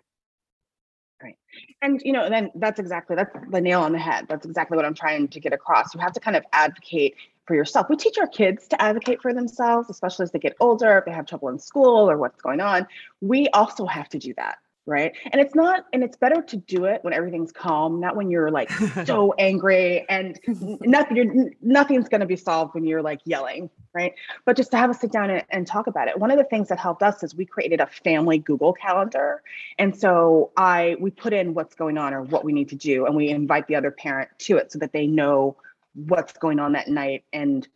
And 1.81 2.01
you 2.03 2.13
know, 2.13 2.29
then 2.29 2.51
that's 2.55 2.79
exactly 2.79 3.15
that's 3.15 3.35
the 3.49 3.61
nail 3.61 3.81
on 3.81 3.91
the 3.91 3.99
head. 3.99 4.25
That's 4.29 4.45
exactly 4.45 4.75
what 4.75 4.85
I'm 4.85 4.93
trying 4.93 5.27
to 5.27 5.39
get 5.39 5.53
across. 5.53 5.93
You 5.93 5.99
have 6.01 6.13
to 6.13 6.19
kind 6.19 6.35
of 6.35 6.43
advocate 6.53 7.15
for 7.45 7.55
yourself. 7.55 7.87
We 7.89 7.97
teach 7.97 8.17
our 8.17 8.27
kids 8.27 8.67
to 8.69 8.81
advocate 8.81 9.21
for 9.21 9.33
themselves, 9.33 9.89
especially 9.89 10.23
as 10.23 10.31
they 10.31 10.39
get 10.39 10.55
older, 10.59 10.97
if 10.97 11.05
they 11.05 11.11
have 11.11 11.25
trouble 11.25 11.49
in 11.49 11.59
school 11.59 12.09
or 12.09 12.17
what's 12.17 12.41
going 12.41 12.61
on. 12.61 12.87
We 13.21 13.49
also 13.49 13.85
have 13.85 14.09
to 14.09 14.19
do 14.19 14.33
that, 14.35 14.59
right? 14.85 15.13
And 15.31 15.41
it's 15.41 15.55
not, 15.55 15.85
and 15.93 16.03
it's 16.03 16.17
better 16.17 16.41
to 16.41 16.57
do 16.57 16.85
it 16.85 17.03
when 17.03 17.13
everything's 17.13 17.51
calm, 17.51 17.99
not 17.99 18.15
when 18.15 18.29
you're 18.29 18.51
like 18.51 18.69
so 19.05 19.33
angry 19.39 20.05
and 20.09 20.39
nothing. 20.81 21.17
You're, 21.17 21.51
nothing's 21.61 22.09
going 22.09 22.21
to 22.21 22.27
be 22.27 22.35
solved 22.35 22.73
when 22.73 22.83
you're 22.83 23.01
like 23.01 23.21
yelling, 23.25 23.69
right? 23.93 24.13
But 24.45 24.57
just 24.57 24.71
to 24.71 24.77
have 24.77 24.89
a 24.89 24.93
sit 24.93 25.11
down 25.11 25.29
and, 25.29 25.43
and 25.49 25.65
talk 25.65 25.87
about 25.87 26.07
it. 26.09 26.19
One 26.19 26.31
of 26.31 26.37
the 26.37 26.43
things 26.43 26.67
that 26.69 26.79
helped 26.79 27.01
us 27.01 27.23
is 27.23 27.33
we 27.33 27.45
created 27.45 27.79
a 27.79 27.87
family 27.87 28.39
Google 28.39 28.73
calendar, 28.73 29.41
and 29.77 29.97
so 29.97 30.51
I 30.57 30.97
we 30.99 31.11
put 31.11 31.33
in 31.33 31.53
what's 31.53 31.75
going 31.75 31.97
on 31.97 32.13
or 32.13 32.21
what 32.23 32.43
we 32.43 32.51
need 32.51 32.69
to 32.69 32.75
do, 32.75 33.05
and 33.05 33.15
we 33.15 33.29
invite 33.29 33.67
the 33.67 33.75
other 33.75 33.91
parent 33.91 34.29
to 34.39 34.57
it 34.57 34.71
so 34.71 34.79
that 34.79 34.91
they 34.91 35.07
know 35.07 35.55
what's 35.95 36.33
going 36.33 36.59
on 36.59 36.73
that 36.73 36.87
night 36.87 37.23
and 37.31 37.67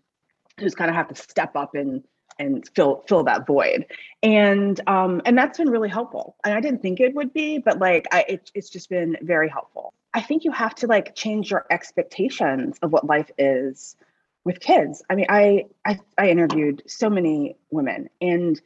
who's 0.59 0.75
kind 0.75 0.89
of 0.89 0.95
have 0.95 1.07
to 1.07 1.15
step 1.15 1.55
up 1.55 1.75
and 1.75 2.03
and 2.39 2.67
fill 2.75 3.03
fill 3.07 3.23
that 3.23 3.45
void. 3.45 3.85
And 4.23 4.79
um 4.87 5.21
and 5.25 5.37
that's 5.37 5.57
been 5.57 5.69
really 5.69 5.89
helpful. 5.89 6.35
And 6.43 6.53
i 6.53 6.59
didn't 6.59 6.81
think 6.81 6.99
it 6.99 7.13
would 7.15 7.33
be 7.33 7.57
but 7.59 7.79
like 7.79 8.07
i 8.11 8.25
it, 8.27 8.51
it's 8.53 8.69
just 8.69 8.89
been 8.89 9.17
very 9.21 9.49
helpful. 9.49 9.93
I 10.13 10.21
think 10.21 10.43
you 10.43 10.51
have 10.51 10.75
to 10.75 10.87
like 10.87 11.15
change 11.15 11.51
your 11.51 11.65
expectations 11.69 12.77
of 12.81 12.91
what 12.91 13.05
life 13.05 13.29
is 13.37 13.95
with 14.43 14.59
kids. 14.59 15.03
I 15.09 15.15
mean 15.15 15.27
i 15.29 15.65
i, 15.85 15.99
I 16.17 16.29
interviewed 16.29 16.83
so 16.87 17.09
many 17.09 17.57
women 17.71 18.09
and 18.21 18.59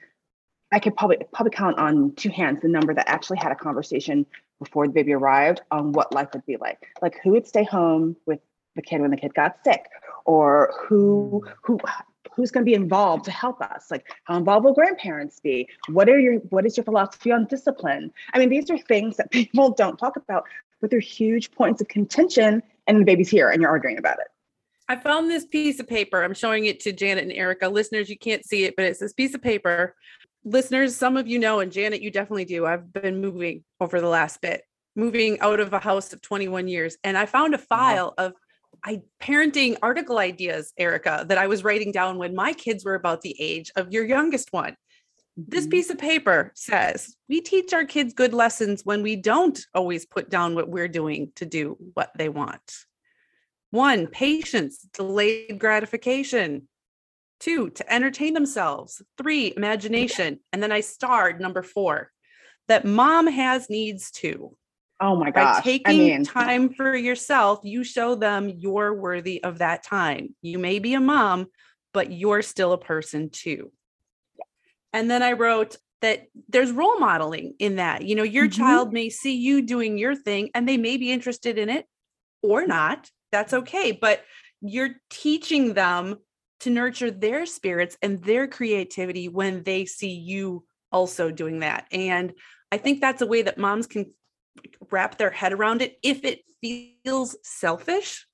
i 0.72 0.80
could 0.80 0.96
probably 0.96 1.18
probably 1.34 1.52
count 1.52 1.78
on 1.80 2.14
two 2.16 2.30
hands 2.30 2.60
the 2.62 2.68
number 2.68 2.94
that 2.94 3.10
actually 3.10 3.38
had 3.38 3.52
a 3.52 3.56
conversation 3.56 4.26
before 4.62 4.88
the 4.88 4.94
baby 4.94 5.14
arrived 5.14 5.62
on 5.72 5.92
what 5.92 6.14
life 6.14 6.30
would 6.34 6.46
be 6.46 6.56
like. 6.58 6.88
Like 7.02 7.20
who 7.24 7.32
would 7.32 7.48
stay 7.48 7.64
home 7.64 8.16
with 8.26 8.40
the 8.76 8.82
kid 8.82 9.02
when 9.02 9.12
the 9.12 9.18
kid 9.18 9.34
got 9.34 9.58
sick? 9.64 9.86
Or 10.26 10.74
who 10.88 11.44
who 11.64 11.80
who's 12.36 12.52
going 12.52 12.66
to 12.66 12.70
be 12.70 12.76
involved 12.76 13.26
to 13.26 13.32
help 13.32 13.62
us 13.62 13.92
like 13.92 14.06
how 14.26 14.38
involved 14.38 14.66
will 14.66 14.74
grandparents 14.74 15.40
be 15.40 15.68
what 15.90 16.10
are 16.10 16.20
your 16.20 16.36
what 16.50 16.66
is 16.66 16.78
your 16.78 16.84
philosophy 16.84 17.32
on 17.32 17.46
discipline 17.46 18.12
i 18.34 18.40
mean 18.40 18.50
these 18.50 18.70
are 18.70 18.78
things 18.78 19.18
that 19.18 19.32
people 19.32 19.72
don't 19.72 19.98
talk 19.98 20.16
about 20.16 20.44
but 20.80 20.90
they're 20.90 21.00
huge 21.00 21.52
points 21.52 21.82
of 21.82 21.88
contention 21.88 22.62
and 22.88 23.00
the 23.00 23.06
baby's 23.06 23.30
here 23.30 23.50
and 23.50 23.62
you're 23.62 23.72
arguing 23.72 23.98
about 23.98 24.20
it 24.20 24.28
I 24.92 24.98
found 24.98 25.32
this 25.32 25.46
piece 25.46 25.80
of 25.80 25.88
paper. 25.88 26.22
I'm 26.22 26.34
showing 26.34 26.66
it 26.66 26.82
to 26.82 26.92
Janet 26.92 27.24
and 27.24 27.32
Ericka. 27.32 27.72
Listeners, 27.72 28.10
you 28.10 28.18
can't 28.18 28.46
see 28.46 28.66
it, 28.66 28.76
but 28.76 28.84
it's 28.84 29.00
this 29.00 29.14
piece 29.14 29.34
of 29.34 29.42
paper. 29.42 29.96
Listeners, 30.44 30.98
some 30.98 31.16
of 31.16 31.30
you 31.30 31.40
know, 31.40 31.62
and 31.62 31.72
Janet, 31.72 32.02
you 32.02 32.12
definitely 32.12 32.44
do. 32.44 32.66
I've 32.66 32.92
been 32.92 33.22
moving 33.22 33.64
over 33.80 34.02
the 34.02 34.10
last 34.10 34.42
bit, 34.42 34.64
moving 34.98 35.40
out 35.40 35.62
of 35.62 35.72
a 35.72 35.80
house 35.80 36.12
of 36.12 36.22
21 36.22 36.68
years. 36.68 36.98
And 37.06 37.18
I 37.18 37.26
found 37.26 37.54
a 37.54 37.58
uh-huh. 37.58 37.66
file 37.70 38.14
of 38.18 38.34
I 38.84 39.02
parenting 39.22 39.78
article 39.82 40.18
ideas, 40.18 40.74
Ericka, 40.80 41.28
that 41.28 41.38
I 41.38 41.48
was 41.48 41.64
writing 41.64 41.92
down 41.92 42.18
when 42.18 42.36
my 42.36 42.54
kids 42.54 42.84
were 42.84 42.96
about 42.96 43.22
the 43.22 43.36
age 43.40 43.72
of 43.76 43.92
your 43.92 44.06
youngest 44.06 44.52
one. 44.52 44.76
This 45.38 45.66
Mhm. 45.66 45.72
piece 45.72 45.90
of 45.90 45.98
paper 45.98 46.52
says 46.56 47.16
we 47.30 47.42
teach 47.42 47.74
our 47.74 47.86
kids 47.86 48.14
good 48.14 48.34
lessons 48.34 48.84
when 48.86 49.02
we 49.02 49.16
don't 49.16 49.60
always 49.74 50.06
put 50.06 50.30
down 50.30 50.56
what 50.56 50.68
we're 50.68 50.88
doing 50.90 51.32
to 51.36 51.46
do 51.46 51.78
what 51.94 52.12
they 52.18 52.28
want. 52.28 52.86
One, 53.70 54.08
patience, 54.08 54.80
delayed 54.94 55.58
gratification. 55.58 56.68
Two, 57.40 57.70
to 57.72 57.94
entertain 57.94 58.34
themselves. 58.34 59.02
Three, 59.18 59.54
imagination. 59.56 60.42
And 60.52 60.62
then 60.62 60.72
I 60.72 60.82
starred 60.82 61.40
number 61.40 61.64
four, 61.64 62.12
that 62.68 62.86
mom 62.86 63.28
has 63.28 63.70
needs 63.70 64.12
too. 64.12 64.56
Oh 65.02 65.16
my 65.16 65.32
god, 65.32 65.58
By 65.58 65.62
taking 65.62 65.88
i 65.88 65.94
mean 65.98 66.24
time 66.24 66.74
for 66.74 66.96
yourself, 66.96 67.60
you 67.64 67.84
show 67.84 68.16
them 68.16 68.50
you're 68.50 68.94
worthy 68.94 69.44
of 69.44 69.60
that 69.60 69.84
time. 69.84 70.36
You 70.42 70.60
may 70.60 70.80
be 70.80 70.94
a 70.94 71.00
mom, 71.00 71.48
but 71.94 72.12
you're 72.12 72.42
still 72.42 72.74
a 72.74 72.78
person 72.78 73.30
too. 73.30 73.72
And 74.94 75.10
then 75.10 75.24
I 75.24 75.34
wrote 75.34 75.78
that 76.02 76.28
there's 76.50 76.72
role 76.72 77.00
modeling 77.00 77.54
in 77.60 77.76
that. 77.76 78.04
You 78.04 78.16
know, 78.16 78.24
your 78.24 78.48
Mhm. 78.48 78.52
child 78.52 78.94
may 78.94 79.10
see 79.10 79.36
you 79.36 79.62
doing 79.62 79.98
your 79.98 80.16
thing 80.16 80.50
and 80.54 80.68
they 80.68 80.78
may 80.78 80.98
be 80.98 81.12
interested 81.12 81.58
in 81.58 81.70
it 81.70 81.86
or 82.42 82.66
not. 82.66 83.10
That's 83.32 83.54
okay. 83.54 83.92
But 83.92 84.24
you're 84.62 84.96
teaching 85.10 85.74
them 85.74 86.18
to 86.62 86.70
nurture 86.70 87.12
their 87.12 87.46
spirits 87.46 87.98
and 88.02 88.24
their 88.24 88.48
creativity 88.48 89.28
when 89.28 89.64
they 89.64 89.86
see 89.86 90.12
you 90.12 90.66
also 90.92 91.32
doing 91.32 91.60
that. 91.60 91.88
And 91.92 92.34
I 92.72 92.78
think 92.78 93.00
that's 93.02 93.22
a 93.22 93.28
way 93.28 93.44
that 93.44 93.58
moms 93.58 93.88
can 93.88 94.12
wrap 94.90 95.18
their 95.18 95.32
head 95.32 95.54
around 95.54 95.82
it 95.82 95.98
if 96.04 96.24
it 96.24 96.44
feels 96.62 97.36
selfish 97.44 98.28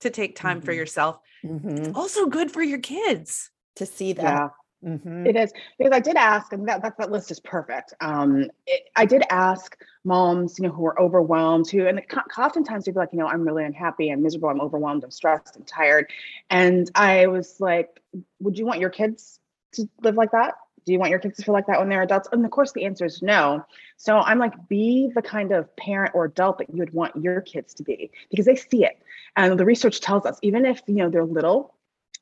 to 0.00 0.10
take 0.10 0.36
time 0.36 0.60
for 0.60 0.72
Mhm. 0.72 0.76
yourself. 0.76 1.18
Mhm. 1.44 1.94
Also 1.94 2.26
good 2.26 2.50
for 2.50 2.62
your 2.62 2.78
kids. 2.78 3.50
To 3.76 3.86
see 3.86 4.12
yeah 4.12 4.22
that. 4.22 4.50
Mhm. 4.84 5.26
It 5.26 5.36
is 5.36 5.52
because 5.78 5.92
I 5.92 6.00
did 6.00 6.16
ask, 6.16 6.52
and 6.52 6.68
that 6.68 6.82
that, 6.82 6.98
that 6.98 7.10
list 7.10 7.30
is 7.30 7.40
perfect. 7.40 7.94
Um, 8.00 8.50
it, 8.66 8.82
I 8.94 9.06
did 9.06 9.22
ask 9.30 9.76
moms, 10.04 10.58
you 10.58 10.66
know, 10.66 10.72
who 10.72 10.84
are 10.84 11.00
overwhelmed, 11.00 11.68
who, 11.70 11.86
and 11.86 12.06
co- 12.08 12.20
oftentimes 12.42 12.84
they'd 12.84 12.92
be 12.92 12.98
like, 12.98 13.12
you 13.12 13.18
know, 13.18 13.26
I'm 13.26 13.42
really 13.42 13.64
unhappy, 13.64 14.10
I'm 14.10 14.22
miserable, 14.22 14.50
I'm 14.50 14.60
overwhelmed, 14.60 15.02
I'm 15.02 15.10
stressed, 15.10 15.56
I'm 15.56 15.64
tired, 15.64 16.10
and 16.50 16.90
I 16.94 17.26
was 17.28 17.58
like, 17.60 18.00
would 18.40 18.58
you 18.58 18.66
want 18.66 18.80
your 18.80 18.90
kids 18.90 19.40
to 19.72 19.88
live 20.02 20.16
like 20.16 20.32
that? 20.32 20.54
Do 20.84 20.92
you 20.92 20.98
want 20.98 21.10
your 21.10 21.18
kids 21.18 21.36
to 21.38 21.42
feel 21.42 21.54
like 21.54 21.66
that 21.66 21.78
when 21.78 21.88
they're 21.88 22.02
adults? 22.02 22.28
And 22.32 22.44
of 22.44 22.50
course, 22.50 22.72
the 22.72 22.84
answer 22.84 23.04
is 23.06 23.22
no. 23.22 23.64
So 23.96 24.18
I'm 24.18 24.38
like, 24.38 24.68
be 24.68 25.10
the 25.14 25.22
kind 25.22 25.52
of 25.52 25.74
parent 25.76 26.14
or 26.14 26.26
adult 26.26 26.58
that 26.58 26.70
you 26.70 26.76
would 26.78 26.92
want 26.92 27.16
your 27.16 27.40
kids 27.40 27.74
to 27.74 27.82
be 27.82 28.10
because 28.30 28.46
they 28.46 28.56
see 28.56 28.84
it. 28.84 29.02
And 29.36 29.58
the 29.58 29.64
research 29.64 30.00
tells 30.00 30.26
us, 30.26 30.38
even 30.42 30.66
if 30.66 30.82
you 30.86 30.96
know 30.96 31.08
they're 31.08 31.24
little, 31.24 31.74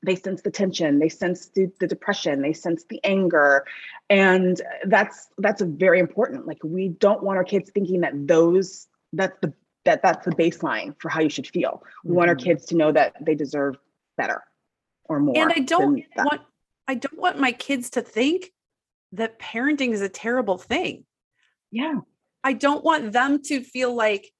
they 0.02 0.16
sense 0.16 0.42
the 0.42 0.50
tension 0.50 0.98
they 0.98 1.08
sense 1.08 1.46
the, 1.54 1.70
the 1.80 1.86
depression 1.86 2.42
they 2.42 2.52
sense 2.52 2.84
the 2.88 3.00
anger 3.04 3.64
and 4.10 4.60
that's 4.86 5.28
that's 5.38 5.62
very 5.62 6.00
important 6.00 6.46
like 6.46 6.58
we 6.64 6.88
don't 6.88 7.22
want 7.22 7.36
our 7.36 7.44
kids 7.44 7.70
thinking 7.70 8.00
that 8.00 8.12
those 8.26 8.88
that's 9.12 9.38
the 9.40 9.52
that 9.84 10.02
that's 10.02 10.24
the 10.24 10.32
baseline 10.32 10.94
for 11.00 11.08
how 11.08 11.20
you 11.20 11.28
should 11.28 11.46
feel 11.46 11.82
we 12.04 12.14
want 12.14 12.28
our 12.28 12.36
Mhm. 12.36 12.44
kids 12.44 12.66
to 12.66 12.76
know 12.76 12.92
that 12.92 13.14
they 13.20 13.34
deserve 13.34 13.76
better 14.16 14.42
or 15.04 15.20
more 15.20 15.36
and 15.36 15.52
I 15.52 15.60
don't 15.60 16.04
want 16.16 16.40
I 16.88 16.94
don't 16.94 17.18
want 17.18 17.38
my 17.38 17.52
kids 17.52 17.90
to 17.90 18.02
think 18.02 18.50
that 19.12 19.38
parenting 19.38 19.90
is 19.92 20.00
a 20.00 20.08
terrible 20.08 20.58
thing. 20.58 21.04
yeah 21.70 22.00
I 22.44 22.54
don't 22.54 22.84
want 22.84 23.12
them 23.12 23.40
to 23.44 23.62
feel 23.62 23.94
like 23.94 24.32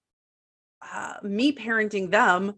uh, 0.83 1.15
me 1.23 1.53
parenting 1.53 2.11
them 2.11 2.55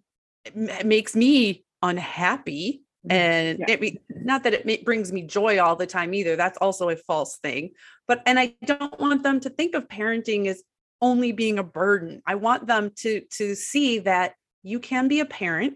makes 0.54 1.14
me 1.14 1.64
unhappy. 1.82 2.82
And 3.10 3.58
Mm-hmm. 3.58 3.70
Yeah. 3.70 3.88
it 3.88 4.02
not 4.08 4.44
that 4.44 4.54
it 4.54 4.84
brings 4.86 5.12
me 5.12 5.22
joy 5.22 5.60
all 5.60 5.76
the 5.76 5.86
time 5.86 6.14
either. 6.14 6.36
That's 6.36 6.56
also 6.58 6.88
a 6.88 6.96
false 6.96 7.36
thing. 7.36 7.72
But, 8.08 8.22
and 8.24 8.38
I 8.38 8.54
don't 8.64 8.98
want 8.98 9.22
them 9.22 9.40
to 9.40 9.50
think 9.50 9.74
of 9.74 9.88
parenting 9.88 10.46
as 10.46 10.62
only 11.02 11.32
being 11.32 11.58
a 11.58 11.62
burden. 11.62 12.22
I 12.26 12.36
want 12.36 12.66
them 12.66 12.92
to, 13.00 13.20
to 13.36 13.54
see 13.54 13.98
that 14.00 14.34
you 14.62 14.80
can 14.80 15.08
be 15.08 15.20
a 15.20 15.26
parent 15.26 15.74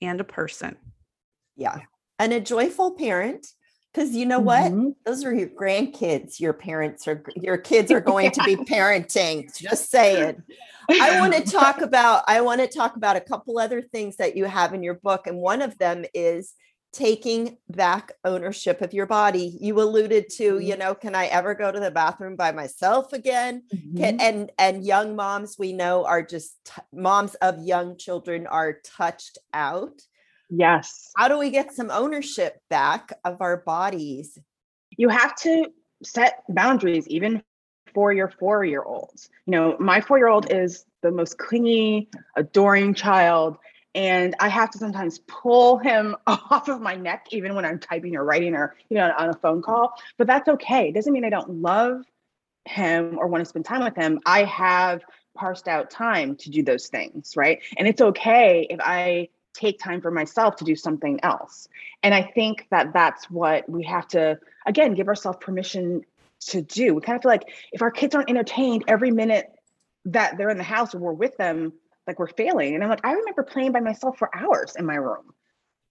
and 0.00 0.20
a 0.20 0.24
person. 0.24 0.76
Yeah. 1.56 1.78
And 2.18 2.32
a 2.32 2.40
joyful 2.40 2.92
parent. 2.92 3.46
Because 3.92 4.10
you 4.14 4.26
know 4.26 4.40
what? 4.40 4.72
Mhm. 4.72 4.94
Those 5.06 5.24
are 5.24 5.32
your 5.32 5.48
grandkids. 5.48 6.40
Your 6.40 6.52
parents 6.52 7.06
are, 7.06 7.22
your 7.36 7.56
kids 7.56 7.92
are 7.92 8.00
going 8.00 8.32
to 8.32 8.42
be 8.42 8.56
parenting. 8.74 9.56
Just 9.56 9.88
saying. 9.88 10.42
I 10.90 11.20
want 11.20 11.32
to 11.34 11.42
talk 11.52 11.80
about 11.80 12.24
I 12.26 12.40
want 12.40 12.60
to 12.60 12.66
talk 12.66 12.96
about 12.96 13.16
a 13.16 13.20
couple 13.20 13.58
other 13.58 13.80
things 13.80 14.16
that 14.16 14.36
you 14.36 14.46
have 14.46 14.74
in 14.74 14.82
your 14.82 14.94
book 14.94 15.28
and 15.28 15.38
one 15.38 15.62
of 15.62 15.78
them 15.78 16.04
is 16.12 16.54
taking 16.92 17.56
back 17.70 18.12
ownership 18.24 18.80
of 18.80 18.92
your 18.92 19.06
body. 19.06 19.56
You 19.60 19.80
alluded 19.80 20.28
to, 20.38 20.58
you 20.60 20.76
know, 20.76 20.94
can 20.94 21.14
I 21.14 21.26
ever 21.26 21.54
go 21.54 21.70
to 21.72 21.80
the 21.80 21.90
bathroom 21.90 22.34
by 22.36 22.50
myself 22.52 23.12
again? 23.12 23.62
Can, 23.96 24.18
Mhm. 24.18 24.20
and 24.20 24.52
and 24.58 24.84
young 24.84 25.14
moms 25.14 25.56
we 25.56 25.72
know 25.72 26.04
are 26.04 26.22
just 26.22 26.56
t- 26.64 26.82
moms 26.92 27.36
of 27.36 27.60
young 27.62 27.96
children 27.96 28.48
are 28.48 28.80
touched 28.84 29.38
out. 29.52 30.02
Yes 30.50 31.10
How 31.16 31.28
do 31.28 31.38
we 31.38 31.50
get 31.50 31.72
some 31.72 31.90
ownership 31.90 32.60
back 32.70 33.12
of 33.24 33.40
our 33.40 33.58
bodies? 33.58 34.38
you 34.96 35.08
have 35.08 35.34
to 35.36 35.66
set 36.02 36.42
boundaries 36.48 37.08
even 37.08 37.42
for 37.92 38.12
your 38.12 38.28
four 38.28 38.64
year 38.64 38.82
olds. 38.82 39.28
You 39.46 39.52
know, 39.52 39.76
my 39.78 40.00
four 40.00 40.18
year 40.18 40.28
old 40.28 40.50
is 40.52 40.84
the 41.02 41.10
most 41.10 41.38
clingy, 41.38 42.08
adoring 42.36 42.94
child. 42.94 43.58
And 43.94 44.34
I 44.40 44.48
have 44.48 44.70
to 44.70 44.78
sometimes 44.78 45.20
pull 45.28 45.78
him 45.78 46.16
off 46.26 46.68
of 46.68 46.80
my 46.80 46.96
neck, 46.96 47.26
even 47.30 47.54
when 47.54 47.64
I'm 47.64 47.78
typing 47.78 48.16
or 48.16 48.24
writing 48.24 48.54
or, 48.54 48.74
you 48.88 48.96
know, 48.96 49.12
on 49.16 49.28
a 49.28 49.34
phone 49.34 49.62
call. 49.62 49.94
But 50.18 50.26
that's 50.26 50.48
okay. 50.48 50.88
It 50.88 50.94
doesn't 50.94 51.12
mean 51.12 51.24
I 51.24 51.30
don't 51.30 51.62
love 51.62 52.02
him 52.64 53.18
or 53.18 53.28
want 53.28 53.42
to 53.42 53.48
spend 53.48 53.64
time 53.64 53.84
with 53.84 53.94
him. 53.94 54.20
I 54.26 54.44
have 54.44 55.02
parsed 55.36 55.68
out 55.68 55.90
time 55.90 56.36
to 56.36 56.50
do 56.50 56.62
those 56.62 56.88
things, 56.88 57.34
right? 57.36 57.60
And 57.76 57.86
it's 57.86 58.00
okay 58.00 58.66
if 58.68 58.80
I 58.82 59.28
take 59.54 59.78
time 59.78 60.00
for 60.00 60.10
myself 60.10 60.56
to 60.56 60.64
do 60.64 60.76
something 60.76 61.20
else. 61.22 61.68
And 62.02 62.12
I 62.12 62.22
think 62.22 62.66
that 62.70 62.92
that's 62.92 63.30
what 63.30 63.68
we 63.68 63.84
have 63.84 64.06
to, 64.08 64.38
again, 64.66 64.94
give 64.94 65.08
ourselves 65.08 65.38
permission 65.40 66.02
to 66.48 66.60
do. 66.60 66.94
We 66.94 67.00
kind 67.00 67.16
of 67.16 67.22
feel 67.22 67.30
like 67.30 67.48
if 67.72 67.80
our 67.80 67.90
kids 67.90 68.14
aren't 68.14 68.28
entertained 68.28 68.84
every 68.88 69.10
minute 69.10 69.50
that 70.06 70.36
they're 70.36 70.50
in 70.50 70.58
the 70.58 70.64
house 70.64 70.94
or 70.94 70.98
we're 70.98 71.12
with 71.12 71.36
them, 71.38 71.72
like 72.06 72.18
we're 72.18 72.26
failing. 72.26 72.74
And 72.74 72.82
I'm 72.84 72.90
like, 72.90 73.04
I 73.04 73.12
remember 73.12 73.42
playing 73.44 73.72
by 73.72 73.80
myself 73.80 74.18
for 74.18 74.28
hours 74.36 74.76
in 74.76 74.84
my 74.84 74.96
room 74.96 75.32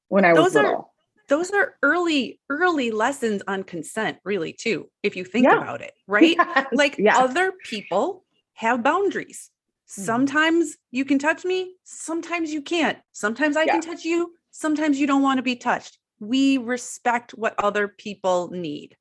when 0.09 0.25
I 0.25 0.33
was 0.33 0.43
those 0.43 0.55
little. 0.55 0.71
Are, 0.71 0.85
those 1.29 1.51
are 1.51 1.75
early, 1.81 2.39
early 2.49 2.91
lessons 2.91 3.41
on 3.47 3.63
consent, 3.63 4.17
really, 4.25 4.53
too, 4.53 4.89
if 5.01 5.15
you 5.15 5.23
think 5.23 5.45
Yeah. 5.45 5.57
about 5.57 5.81
it, 5.81 5.93
right? 6.05 6.35
Yes, 6.37 6.67
Like 6.73 6.95
yes. 6.99 7.17
other 7.17 7.53
people 7.63 8.25
have 8.53 8.83
boundaries. 8.83 9.49
Mhm. 9.97 10.05
Sometimes 10.05 10.77
you 10.91 11.05
can 11.05 11.19
touch 11.19 11.45
me, 11.45 11.75
sometimes 11.83 12.51
you 12.51 12.61
can't. 12.61 12.97
Sometimes 13.11 13.55
I 13.55 13.63
Yeah. 13.63 13.73
can 13.73 13.81
touch 13.81 14.05
you, 14.05 14.33
sometimes 14.51 14.99
you 14.99 15.07
don't 15.07 15.21
want 15.21 15.37
to 15.37 15.43
be 15.43 15.55
touched. 15.55 15.99
We 16.19 16.57
respect 16.57 17.31
what 17.31 17.53
other 17.57 17.87
people 17.87 18.49
need. 18.49 18.97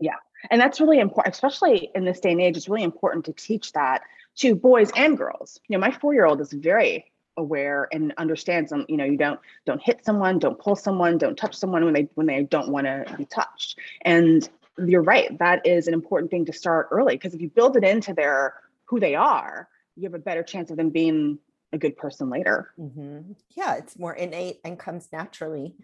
Yeah. 0.00 0.16
And 0.50 0.60
that's 0.60 0.80
really 0.80 1.00
important, 1.00 1.34
especially 1.34 1.90
in 1.94 2.04
this 2.04 2.20
day 2.20 2.30
and 2.32 2.40
age. 2.40 2.56
It's 2.56 2.68
really 2.68 2.84
important 2.84 3.24
to 3.24 3.32
teach 3.32 3.72
that 3.72 4.02
to 4.36 4.54
boys 4.54 4.92
and 4.96 5.18
girls. 5.18 5.58
You 5.68 5.76
know, 5.76 5.80
my 5.80 5.90
four-year-old 5.90 6.40
is 6.40 6.52
very 6.52 7.10
aware 7.36 7.88
and 7.92 8.12
understands 8.18 8.70
them. 8.70 8.84
You 8.88 8.96
know, 8.96 9.04
you 9.04 9.16
don't 9.16 9.40
don't 9.64 9.82
hit 9.82 10.04
someone, 10.04 10.38
don't 10.38 10.58
pull 10.58 10.76
someone, 10.76 11.18
don't 11.18 11.36
touch 11.36 11.56
someone 11.56 11.84
when 11.84 11.94
they 11.94 12.08
when 12.14 12.26
they 12.26 12.44
don't 12.44 12.68
want 12.68 12.86
to 12.86 13.12
be 13.16 13.24
touched. 13.24 13.78
And 14.02 14.48
you're 14.86 15.02
right, 15.02 15.36
that 15.38 15.66
is 15.66 15.88
an 15.88 15.94
important 15.94 16.30
thing 16.30 16.44
to 16.44 16.52
start 16.52 16.88
early 16.92 17.16
because 17.16 17.34
if 17.34 17.40
you 17.40 17.48
build 17.48 17.76
it 17.76 17.82
into 17.82 18.14
their 18.14 18.54
who 18.84 19.00
they 19.00 19.16
are, 19.16 19.68
you 19.98 20.04
have 20.04 20.14
a 20.14 20.22
better 20.22 20.42
chance 20.42 20.70
of 20.70 20.76
them 20.76 20.90
being 20.90 21.38
a 21.72 21.78
good 21.78 21.96
person 21.96 22.30
later. 22.30 22.72
Mhm. 22.78 23.36
Yeah, 23.50 23.74
it's 23.74 23.98
more 23.98 24.14
innate 24.14 24.60
and 24.64 24.78
comes 24.78 25.08
naturally. 25.12 25.76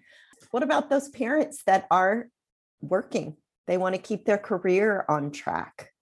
What 0.51 0.63
about 0.63 0.89
those 0.89 1.09
parents 1.09 1.63
that 1.65 1.87
are 1.91 2.29
working? 2.81 3.37
They 3.67 3.77
want 3.77 3.95
to 3.95 4.01
keep 4.01 4.25
their 4.25 4.39
career 4.39 5.05
on 5.09 5.31
track. 5.31 5.93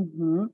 Mhm. 0.00 0.50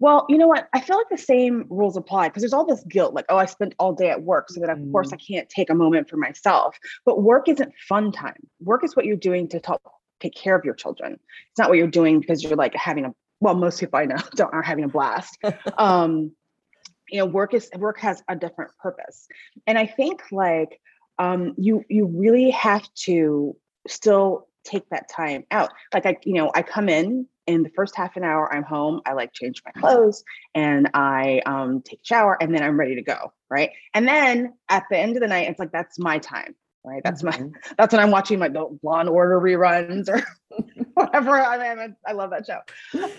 Well, 0.00 0.26
you 0.28 0.38
know 0.38 0.48
what? 0.48 0.68
I 0.72 0.80
feel 0.80 0.96
like 0.96 1.08
the 1.08 1.16
same 1.16 1.66
rules 1.70 1.96
apply 1.96 2.28
because 2.28 2.42
there's 2.42 2.52
all 2.52 2.66
this 2.66 2.84
guilt, 2.84 3.14
like, 3.14 3.26
oh, 3.28 3.36
I 3.36 3.46
spent 3.46 3.74
all 3.78 3.92
day 3.92 4.10
at 4.10 4.22
work, 4.22 4.50
so 4.50 4.60
that 4.60 4.68
of 4.68 4.78
course 4.92 5.12
I 5.12 5.16
can't 5.16 5.48
take 5.48 5.70
a 5.70 5.74
moment 5.74 6.10
for 6.10 6.16
myself. 6.16 6.78
But 7.04 7.22
work 7.22 7.48
isn't 7.48 7.72
fun 7.88 8.12
time. 8.12 8.48
Work 8.60 8.84
is 8.84 8.96
what 8.96 9.04
you're 9.04 9.16
doing 9.16 9.48
to 9.48 9.60
talk, 9.60 9.80
take 10.20 10.34
care 10.34 10.56
of 10.56 10.64
your 10.64 10.74
children. 10.74 11.18
It's 11.50 11.58
not 11.58 11.68
what 11.68 11.78
you're 11.78 11.86
doing 11.86 12.20
because 12.20 12.42
you're 12.42 12.56
like 12.56 12.74
having 12.74 13.04
a 13.04 13.14
well, 13.40 13.54
most 13.54 13.80
people 13.80 13.98
I 13.98 14.06
know 14.06 14.16
don't 14.34 14.52
are 14.52 14.62
having 14.62 14.84
a 14.84 14.88
blast. 14.88 15.38
um, 15.78 16.32
you 17.08 17.18
know, 17.18 17.26
work 17.26 17.54
is 17.54 17.70
work 17.76 17.98
has 18.00 18.22
a 18.28 18.36
different 18.36 18.72
purpose, 18.78 19.28
and 19.66 19.78
I 19.78 19.86
think 19.86 20.22
like 20.32 20.80
um, 21.18 21.54
you 21.56 21.84
you 21.88 22.06
really 22.06 22.50
have 22.50 22.82
to 23.04 23.56
still 23.86 24.48
take 24.64 24.88
that 24.90 25.08
time 25.10 25.44
out. 25.50 25.70
Like 25.92 26.06
I, 26.06 26.16
you 26.24 26.34
know, 26.34 26.50
I 26.54 26.62
come 26.62 26.88
in 26.88 27.26
in 27.46 27.62
the 27.62 27.70
first 27.76 27.94
half 27.94 28.16
an 28.16 28.24
hour, 28.24 28.52
I'm 28.52 28.62
home. 28.62 29.02
I 29.04 29.12
like 29.12 29.34
change 29.34 29.62
my 29.66 29.78
clothes 29.78 30.24
and 30.54 30.90
I 30.94 31.42
um, 31.44 31.82
take 31.82 32.00
a 32.00 32.06
shower, 32.06 32.36
and 32.40 32.54
then 32.54 32.62
I'm 32.62 32.78
ready 32.78 32.94
to 32.96 33.02
go. 33.02 33.32
Right, 33.50 33.70
and 33.92 34.08
then 34.08 34.54
at 34.68 34.84
the 34.90 34.98
end 34.98 35.16
of 35.16 35.20
the 35.20 35.28
night, 35.28 35.48
it's 35.48 35.58
like 35.58 35.72
that's 35.72 35.98
my 35.98 36.18
time. 36.18 36.54
Right, 36.84 37.02
that's 37.02 37.22
my 37.22 37.32
Mhm. 37.32 37.52
that's 37.78 37.92
when 37.92 38.02
I'm 38.02 38.10
watching 38.10 38.38
my 38.38 38.48
Law 38.48 39.00
and 39.00 39.08
Order 39.08 39.40
reruns 39.40 40.08
or 40.08 40.22
whatever. 40.94 41.40
I 41.40 41.74
mean, 41.74 41.96
I 42.06 42.12
love 42.12 42.30
that 42.30 42.46
show. 42.46 42.60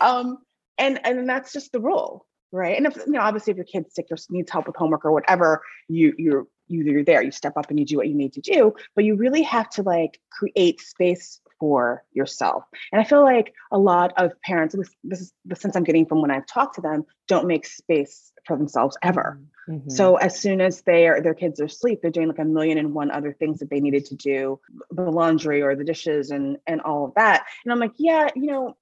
Um, 0.00 0.38
and 0.78 1.04
and 1.04 1.28
that's 1.28 1.52
just 1.52 1.72
the 1.72 1.80
rule, 1.80 2.26
right? 2.52 2.76
And 2.76 2.86
if 2.86 2.96
you 2.96 3.12
know, 3.12 3.20
obviously, 3.20 3.50
if 3.50 3.56
your 3.56 3.64
kid's 3.64 3.94
sick 3.94 4.06
or 4.10 4.16
needs 4.30 4.52
help 4.52 4.66
with 4.68 4.76
homework 4.76 5.04
or 5.04 5.12
whatever, 5.12 5.62
you 5.88 6.14
you're 6.16 6.46
you 6.68 6.84
you're 6.84 7.04
there. 7.04 7.22
You 7.22 7.32
step 7.32 7.56
up 7.56 7.70
and 7.70 7.78
you 7.80 7.86
do 7.86 7.96
what 7.96 8.08
you 8.08 8.14
need 8.14 8.32
to 8.34 8.40
do. 8.40 8.74
But 8.94 9.04
you 9.04 9.16
really 9.16 9.42
have 9.42 9.68
to 9.70 9.82
like 9.82 10.20
create 10.30 10.80
space 10.80 11.40
for 11.58 12.04
yourself. 12.12 12.64
And 12.92 13.00
I 13.00 13.04
feel 13.04 13.22
like 13.22 13.54
a 13.72 13.78
lot 13.78 14.12
of 14.16 14.40
parents, 14.42 14.74
this, 14.74 14.90
this 15.04 15.20
is 15.20 15.32
the 15.44 15.56
sense 15.56 15.76
I'm 15.76 15.84
getting 15.84 16.06
from 16.06 16.22
when 16.22 16.30
I've 16.30 16.46
talked 16.46 16.76
to 16.76 16.80
them, 16.80 17.04
don't 17.28 17.46
make 17.46 17.66
space 17.66 18.32
for 18.44 18.56
themselves 18.56 18.96
ever. 19.02 19.40
Mhm. 19.68 19.90
So 19.90 20.16
as 20.16 20.38
soon 20.38 20.60
as 20.60 20.82
they 20.82 21.08
are, 21.08 21.20
their 21.20 21.34
kids 21.34 21.60
are 21.60 21.64
asleep, 21.64 22.00
they're 22.00 22.10
doing 22.10 22.28
like 22.28 22.38
a 22.38 22.44
million 22.44 22.78
and 22.78 22.94
one 22.94 23.10
other 23.10 23.32
things 23.32 23.58
that 23.58 23.70
they 23.70 23.80
needed 23.80 24.06
to 24.06 24.14
do, 24.14 24.60
the 24.90 25.10
laundry 25.10 25.62
or 25.62 25.74
the 25.74 25.84
dishes 25.84 26.30
and 26.30 26.58
and 26.66 26.80
all 26.82 27.04
of 27.06 27.14
that. 27.14 27.46
And 27.64 27.72
I'm 27.72 27.80
like, 27.80 27.94
yeah, 27.96 28.28
you 28.36 28.46
know, 28.46 28.76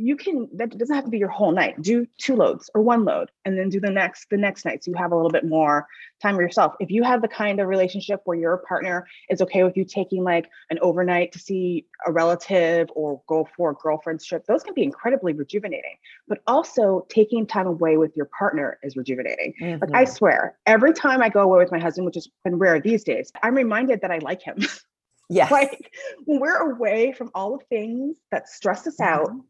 you 0.00 0.16
can 0.16 0.48
that 0.54 0.76
doesn't 0.78 0.94
have 0.94 1.04
to 1.04 1.10
be 1.10 1.18
your 1.18 1.28
whole 1.28 1.52
night. 1.52 1.80
Do 1.82 2.06
two 2.16 2.34
loads 2.34 2.70
or 2.74 2.80
one 2.80 3.04
load 3.04 3.30
and 3.44 3.58
then 3.58 3.68
do 3.68 3.78
the 3.80 3.90
next 3.90 4.30
the 4.30 4.36
next 4.38 4.64
night. 4.64 4.82
So 4.82 4.90
you 4.90 4.96
have 4.96 5.12
a 5.12 5.14
little 5.14 5.30
bit 5.30 5.44
more 5.44 5.86
time 6.22 6.36
for 6.36 6.42
yourself. 6.42 6.74
If 6.80 6.90
you 6.90 7.02
have 7.02 7.20
the 7.20 7.28
kind 7.28 7.60
of 7.60 7.68
relationship 7.68 8.22
where 8.24 8.38
your 8.38 8.56
partner 8.66 9.06
is 9.28 9.42
okay 9.42 9.62
with 9.62 9.76
you 9.76 9.84
taking 9.84 10.24
like 10.24 10.48
an 10.70 10.78
overnight 10.80 11.32
to 11.32 11.38
see 11.38 11.86
a 12.06 12.12
relative 12.12 12.88
or 12.94 13.20
go 13.28 13.46
for 13.56 13.70
a 13.70 13.74
girlfriend's 13.74 14.24
trip, 14.24 14.46
those 14.46 14.62
can 14.62 14.72
be 14.72 14.82
incredibly 14.82 15.34
rejuvenating. 15.34 15.96
But 16.28 16.38
also 16.46 17.06
taking 17.10 17.46
time 17.46 17.66
away 17.66 17.98
with 17.98 18.16
your 18.16 18.26
partner 18.26 18.78
is 18.82 18.96
rejuvenating. 18.96 19.54
Like 19.60 19.90
I 19.92 20.04
Mhm. 20.04 20.08
swear, 20.08 20.56
every 20.66 20.94
time 20.94 21.20
I 21.22 21.28
go 21.28 21.42
away 21.42 21.58
with 21.58 21.70
my 21.72 21.78
husband, 21.78 22.06
which 22.06 22.14
has 22.14 22.28
been 22.42 22.56
rare 22.58 22.80
these 22.80 23.04
days, 23.04 23.30
I'm 23.42 23.54
reminded 23.54 24.00
that 24.00 24.10
I 24.10 24.18
like 24.18 24.40
him. 24.42 24.56
yes. 25.28 25.50
like 25.52 25.92
when 26.24 26.40
we're 26.40 26.72
away 26.72 27.12
from 27.12 27.30
all 27.34 27.58
the 27.58 27.64
things 27.66 28.16
that 28.32 28.48
stress 28.48 28.86
us 28.86 28.98
out, 29.00 29.28
Mhm. 29.30 29.42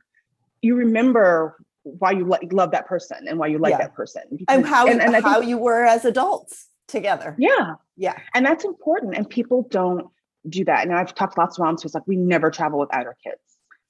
You 0.62 0.74
remember 0.74 1.56
why 1.82 2.10
you 2.12 2.24
like 2.26 2.52
love 2.52 2.70
that 2.72 2.86
person 2.86 3.26
and 3.28 3.38
why 3.38 3.46
you 3.46 3.58
like 3.58 3.72
Yeah. 3.72 3.78
that 3.78 3.94
person. 3.94 4.22
and 4.48 4.66
how 4.66 4.86
and, 4.86 5.00
and 5.00 5.16
I 5.16 5.20
how 5.20 5.38
think, 5.40 5.48
you 5.48 5.58
were 5.58 5.84
as 5.84 6.04
adults 6.04 6.68
together. 6.88 7.34
yeah, 7.38 7.74
Yeah. 7.96 8.16
and 8.34 8.44
that's 8.44 8.64
important. 8.64 9.16
And 9.16 9.28
people 9.28 9.66
don't 9.70 10.06
do 10.48 10.64
that. 10.66 10.86
And 10.86 10.94
I've 10.94 11.14
talked 11.14 11.34
to 11.36 11.40
lots 11.40 11.58
of 11.58 11.64
moms 11.64 11.82
who's 11.82 11.94
like, 11.94 12.06
we 12.06 12.16
never 12.16 12.50
travel 12.50 12.78
without 12.78 13.06
our 13.06 13.16
kids 13.24 13.40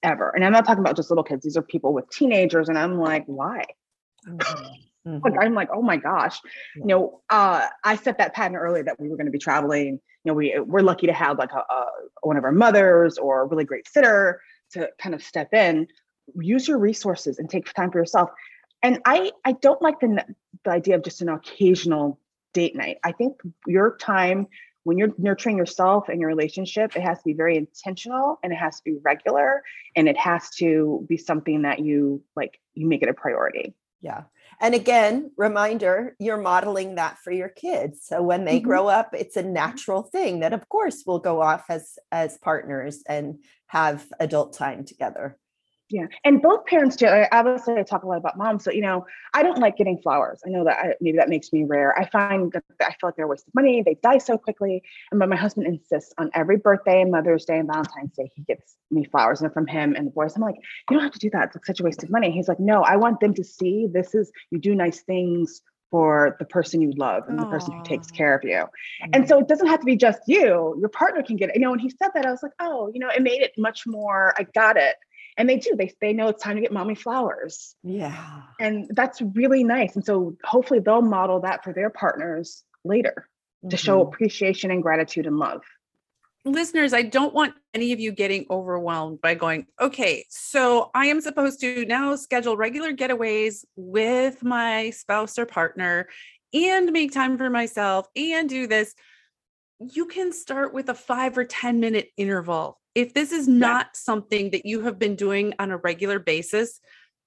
ever. 0.02 0.30
And 0.30 0.44
I'm 0.44 0.52
not 0.52 0.64
talking 0.64 0.80
about 0.84 0.96
just 0.96 1.10
little 1.10 1.24
kids. 1.24 1.44
These 1.44 1.56
are 1.56 1.62
people 1.62 1.92
with 1.92 2.08
teenagers. 2.10 2.68
And 2.68 2.78
I'm 2.78 2.98
like, 2.98 3.24
why? 3.26 3.64
Mhm. 4.26 4.38
Like 5.06 5.32
Mhm. 5.32 5.36
I'm 5.40 5.54
like, 5.54 5.70
oh 5.72 5.80
my 5.82 5.96
gosh. 5.96 6.40
Yeah. 6.76 6.80
You 6.82 6.86
know, 6.86 7.20
uh, 7.30 7.66
I 7.84 7.96
set 7.96 8.18
that 8.18 8.34
pattern 8.34 8.56
earlier 8.56 8.84
that 8.84 9.00
we 9.00 9.08
were 9.08 9.16
going 9.16 9.26
to 9.26 9.32
be 9.32 9.38
traveling. 9.38 9.98
You 10.24 10.26
know, 10.26 10.34
we 10.34 10.58
we're 10.60 10.80
lucky 10.82 11.06
to 11.06 11.12
have 11.14 11.38
like 11.38 11.52
a, 11.52 11.58
a 11.72 11.86
one 12.22 12.36
of 12.36 12.44
our 12.44 12.52
mothers 12.52 13.16
or 13.16 13.40
a 13.42 13.46
really 13.46 13.64
great 13.64 13.88
sitter 13.88 14.40
to 14.72 14.88
kind 14.98 15.14
of 15.14 15.22
step 15.22 15.54
in. 15.54 15.86
Use 16.36 16.68
your 16.68 16.78
resources 16.78 17.38
and 17.38 17.48
take 17.48 17.72
time 17.72 17.90
for 17.90 17.98
yourself. 17.98 18.30
And 18.82 19.00
I 19.04 19.32
I 19.44 19.52
don't 19.52 19.80
like 19.82 20.00
the 20.00 20.24
the 20.64 20.70
idea 20.70 20.96
of 20.96 21.02
just 21.02 21.22
an 21.22 21.28
occasional 21.28 22.18
date 22.52 22.74
night. 22.76 22.98
I 23.04 23.12
think 23.12 23.40
your 23.66 23.96
time 23.96 24.46
when 24.84 24.96
you're 24.96 25.12
nurturing 25.18 25.58
yourself 25.58 26.08
and 26.08 26.20
your 26.20 26.28
relationship, 26.28 26.96
it 26.96 27.02
has 27.02 27.18
to 27.18 27.24
be 27.24 27.34
very 27.34 27.56
intentional 27.56 28.38
and 28.42 28.52
it 28.52 28.56
has 28.56 28.76
to 28.78 28.82
be 28.84 28.96
regular 29.02 29.62
and 29.94 30.08
it 30.08 30.16
has 30.16 30.48
to 30.50 31.04
be 31.08 31.16
something 31.18 31.62
that 31.62 31.80
you 31.80 32.22
like 32.34 32.58
you 32.74 32.88
make 32.88 33.02
it 33.02 33.08
a 33.08 33.14
priority. 33.14 33.74
Yeah. 34.00 34.22
And 34.60 34.74
again, 34.74 35.30
reminder, 35.36 36.16
you're 36.18 36.38
modeling 36.38 36.94
that 36.94 37.18
for 37.18 37.30
your 37.30 37.48
kids. 37.50 38.04
So 38.04 38.22
when 38.22 38.44
they 38.44 38.60
Mhm. 38.60 38.64
grow 38.64 38.88
up, 38.88 39.14
it's 39.14 39.36
a 39.36 39.42
natural 39.42 40.02
thing 40.02 40.40
that 40.40 40.54
of 40.54 40.68
course 40.68 41.04
will 41.06 41.18
go 41.18 41.42
off 41.42 41.64
as 41.68 41.98
as 42.10 42.38
partners 42.38 43.02
and 43.06 43.44
have 43.66 44.06
adult 44.18 44.54
time 44.54 44.84
together. 44.84 45.38
Yeah, 45.92 46.06
and 46.24 46.40
both 46.40 46.66
parents 46.66 46.94
do. 46.94 47.06
I, 47.06 47.28
obviously, 47.32 47.74
I 47.74 47.82
talk 47.82 48.04
a 48.04 48.06
lot 48.06 48.18
about 48.18 48.38
moms, 48.38 48.62
so 48.62 48.70
you 48.70 48.80
know, 48.80 49.04
I 49.34 49.42
don't 49.42 49.58
like 49.58 49.76
getting 49.76 49.98
flowers. 49.98 50.40
I 50.46 50.50
know 50.50 50.64
that 50.64 50.78
I, 50.78 50.94
maybe 51.00 51.18
that 51.18 51.28
makes 51.28 51.52
me 51.52 51.64
rare. 51.64 51.98
I 51.98 52.08
find 52.08 52.52
that 52.52 52.62
I 52.80 52.90
feel 52.90 53.08
like 53.08 53.16
they're 53.16 53.24
a 53.24 53.28
waste 53.28 53.48
of 53.48 53.54
money. 53.54 53.82
They 53.82 53.96
die 54.00 54.18
so 54.18 54.38
quickly. 54.38 54.84
And 55.10 55.18
but 55.18 55.28
my 55.28 55.34
husband 55.34 55.66
insists 55.66 56.14
on 56.16 56.30
every 56.32 56.58
birthday 56.58 57.02
and 57.02 57.10
Mother's 57.10 57.44
Day 57.44 57.58
and 57.58 57.66
Valentine's 57.66 58.12
Day, 58.12 58.30
he 58.36 58.42
gets 58.42 58.76
me 58.92 59.04
flowers, 59.04 59.42
and 59.42 59.52
from 59.52 59.66
him 59.66 59.96
and 59.96 60.06
the 60.06 60.12
boys. 60.12 60.36
I'm 60.36 60.42
like, 60.42 60.54
you 60.54 60.96
don't 60.96 61.02
have 61.02 61.12
to 61.12 61.18
do 61.18 61.30
that. 61.30 61.46
It's 61.46 61.56
like 61.56 61.66
such 61.66 61.80
a 61.80 61.82
waste 61.82 62.04
of 62.04 62.10
money. 62.10 62.30
He's 62.30 62.46
like, 62.46 62.60
no, 62.60 62.82
I 62.82 62.94
want 62.94 63.18
them 63.18 63.34
to 63.34 63.42
see 63.42 63.88
this 63.92 64.14
is 64.14 64.30
you 64.52 64.60
do 64.60 64.76
nice 64.76 65.00
things 65.00 65.60
for 65.90 66.36
the 66.38 66.44
person 66.44 66.80
you 66.80 66.92
love 66.96 67.24
and 67.28 67.38
the 67.38 67.46
person 67.46 67.76
who 67.76 67.82
takes 67.82 68.10
care 68.10 68.34
of 68.34 68.44
you. 68.44 68.64
And 69.12 69.26
so 69.28 69.38
mm. 69.38 69.42
it 69.42 69.48
doesn't 69.48 69.66
have 69.66 69.80
to 69.80 69.84
be 69.84 69.96
just 69.96 70.20
you. 70.26 70.76
Your 70.78 70.88
partner 70.88 71.22
can 71.22 71.36
get 71.36 71.48
it. 71.48 71.56
You 71.56 71.62
know, 71.62 71.70
when 71.70 71.80
he 71.80 71.90
said 71.90 72.10
that, 72.14 72.24
I 72.24 72.30
was 72.30 72.42
like, 72.42 72.52
oh, 72.60 72.90
you 72.94 73.00
know, 73.00 73.08
it 73.08 73.22
made 73.22 73.42
it 73.42 73.52
much 73.58 73.86
more. 73.86 74.32
I 74.38 74.44
got 74.54 74.76
it. 74.76 74.94
And 75.40 75.48
they 75.48 75.56
do. 75.56 75.74
They 75.74 75.90
they 76.02 76.12
know 76.12 76.28
it's 76.28 76.42
time 76.42 76.56
to 76.56 76.60
get 76.60 76.70
mommy 76.70 76.94
flowers, 76.94 77.74
Yeah. 77.82 78.42
and 78.60 78.86
that's 78.90 79.22
really 79.22 79.64
nice. 79.64 79.96
And 79.96 80.04
so 80.04 80.36
hopefully 80.44 80.80
they'll 80.80 81.00
model 81.00 81.40
that 81.40 81.64
for 81.64 81.72
their 81.72 81.88
partners 81.88 82.62
later 82.84 83.26
to 83.70 83.76
show 83.78 84.04
Mhm. 84.04 84.08
appreciation 84.08 84.70
and 84.70 84.82
gratitude 84.82 85.26
and 85.26 85.38
love. 85.38 85.62
listeners, 86.46 86.94
I 86.94 87.02
don't 87.02 87.34
want 87.34 87.54
any 87.74 87.92
of 87.92 88.00
you 88.00 88.12
getting 88.12 88.46
overwhelmed 88.50 89.20
by 89.20 89.34
going, 89.34 89.66
okay, 89.78 90.24
so 90.30 90.90
I 90.94 91.06
am 91.06 91.20
supposed 91.20 91.60
to 91.60 91.84
now 91.84 92.16
schedule 92.16 92.56
regular 92.56 92.94
getaways 92.94 93.64
with 93.76 94.42
my 94.42 94.88
spouse 94.88 95.38
or 95.38 95.44
partner 95.44 96.08
and 96.54 96.92
make 96.92 97.12
time 97.12 97.36
for 97.36 97.50
myself 97.50 98.08
and 98.16 98.48
do 98.48 98.66
this. 98.66 98.94
You 99.80 100.06
can 100.06 100.32
start 100.32 100.72
with 100.72 100.88
a 100.88 100.94
five 100.94 101.36
or 101.36 101.44
10 101.44 101.78
minute 101.78 102.08
interval. 102.16 102.79
If 102.94 103.14
this 103.14 103.32
is 103.32 103.46
not 103.46 103.96
something 103.96 104.50
that 104.50 104.66
you 104.66 104.82
have 104.82 104.98
been 104.98 105.16
doing 105.16 105.54
on 105.58 105.70
a 105.70 105.76
regular 105.76 106.18
basis, 106.18 106.80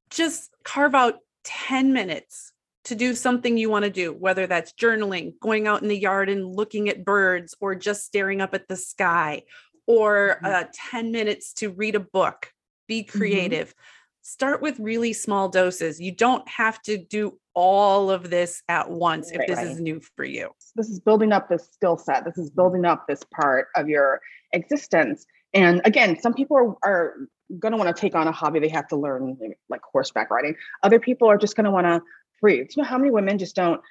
just 0.10 0.50
carve 0.64 0.94
out 0.94 1.16
10 1.46 1.94
minutes 1.94 2.52
to 2.86 2.96
do 2.96 3.16
something 3.16 3.58
you 3.58 3.70
want 3.70 3.86
to 3.86 3.90
do, 3.92 4.12
whether 4.12 4.46
that's 4.46 4.74
journaling, 4.74 5.34
going 5.40 5.68
out 5.68 5.82
in 5.82 5.88
the 5.88 5.98
yard 5.98 6.30
and 6.30 6.46
looking 6.46 6.90
at 6.90 7.06
birds, 7.06 7.56
or 7.62 7.76
just 7.76 8.06
staring 8.06 8.42
up 8.42 8.54
at 8.54 8.68
the 8.68 8.76
sky, 8.76 9.44
or 9.88 10.40
mm-hmm. 10.44 10.46
uh, 10.46 10.64
10 10.92 11.12
minutes 11.12 11.54
to 11.54 11.70
read 11.70 11.96
a 11.96 12.00
book, 12.00 12.52
be 12.88 13.04
mm-hmm. 13.04 13.18
creative. 13.18 13.70
Mm-hmm. 13.70 14.24
Start 14.24 14.62
with 14.62 14.80
really 14.80 15.14
small 15.14 15.50
doses. 15.50 16.00
You 16.00 16.14
don't 16.14 16.48
have 16.48 16.82
to 16.84 16.98
do 16.98 17.38
all 17.54 18.10
of 18.10 18.30
this 18.30 18.64
at 18.70 18.90
once 18.90 19.32
right, 19.32 19.42
if 19.42 19.48
this 19.48 19.58
right. 19.58 19.68
is 19.68 19.80
new 19.80 20.02
for 20.16 20.26
you. 20.26 20.50
This 20.76 20.90
is 20.90 21.00
building 21.00 21.32
up 21.32 21.50
this 21.50 21.70
skill 21.72 21.98
set. 21.98 22.26
This 22.26 22.38
is 22.38 22.50
building 22.50 22.86
up 22.86 23.06
this 23.08 23.22
part 23.34 23.68
of 23.76 23.88
your 23.88 24.22
existence. 24.54 25.26
And 25.54 25.82
again, 25.86 26.20
some 26.20 26.34
people 26.34 26.58
are, 26.58 26.78
are 26.84 27.14
going 27.60 27.72
to 27.72 27.78
want 27.78 27.96
to 27.96 28.00
take 28.00 28.16
on 28.16 28.28
a 28.28 28.32
hobby 28.32 28.60
they 28.60 28.70
have 28.70 28.88
to 28.90 28.96
learn, 28.96 29.38
like 29.70 29.82
horseback 29.92 30.32
riding. 30.32 30.56
Other 30.82 31.00
people 31.00 31.30
are 31.30 31.38
just 31.38 31.56
going 31.56 31.66
to 31.66 31.72
want 31.72 31.86
to 31.86 32.02
breathe. 32.42 32.68
You 32.76 32.84
know 32.84 32.90
how 32.90 32.98
many 32.98 33.12
women 33.12 33.38
just 33.38 33.56
don't 33.56 33.82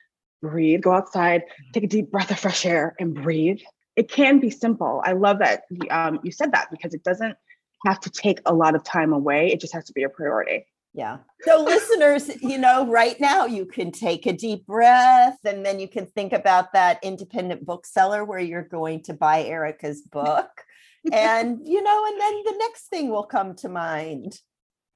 breathe, 0.40 0.82
go 0.82 0.92
outside, 0.92 1.42
take 1.72 1.84
a 1.84 1.86
deep 1.86 2.10
breath 2.10 2.30
of 2.30 2.38
fresh 2.38 2.66
air, 2.66 2.94
and 2.98 3.14
breathe? 3.14 3.60
It 3.94 4.10
can 4.10 4.40
be 4.40 4.50
simple. 4.50 5.02
I 5.04 5.12
love 5.12 5.38
that 5.38 5.64
um, 5.90 6.20
you 6.22 6.32
said 6.32 6.52
that 6.52 6.68
because 6.70 6.94
it 6.94 7.04
doesn't 7.04 7.36
have 7.86 8.00
to 8.00 8.10
take 8.10 8.40
a 8.46 8.54
lot 8.54 8.74
of 8.74 8.82
time 8.84 9.12
away. 9.12 9.52
It 9.52 9.60
just 9.60 9.72
has 9.72 9.84
to 9.84 9.92
be 9.92 10.02
a 10.02 10.08
priority. 10.08 10.66
Yeah. 10.94 11.18
So, 11.42 11.62
listeners, 11.62 12.30
you 12.42 12.58
know, 12.58 12.86
right 12.86 13.18
now 13.18 13.46
you 13.46 13.64
can 13.64 13.90
take 13.92 14.26
a 14.26 14.32
deep 14.32 14.66
breath 14.66 15.38
and 15.44 15.64
then 15.64 15.80
you 15.80 15.88
can 15.88 16.06
think 16.06 16.34
about 16.34 16.72
that 16.74 16.98
independent 17.02 17.64
bookseller 17.64 18.24
where 18.24 18.38
you're 18.38 18.62
going 18.62 19.02
to 19.04 19.14
buy 19.14 19.42
Ericka's 19.44 20.02
book. 20.02 20.48
And, 21.11 21.61
you 21.64 21.82
know, 21.82 22.07
and 22.07 22.20
then 22.20 22.42
the 22.44 22.55
next 22.59 22.86
thing 22.88 23.09
will 23.09 23.24
come 23.24 23.55
to 23.57 23.68
mind. 23.68 24.38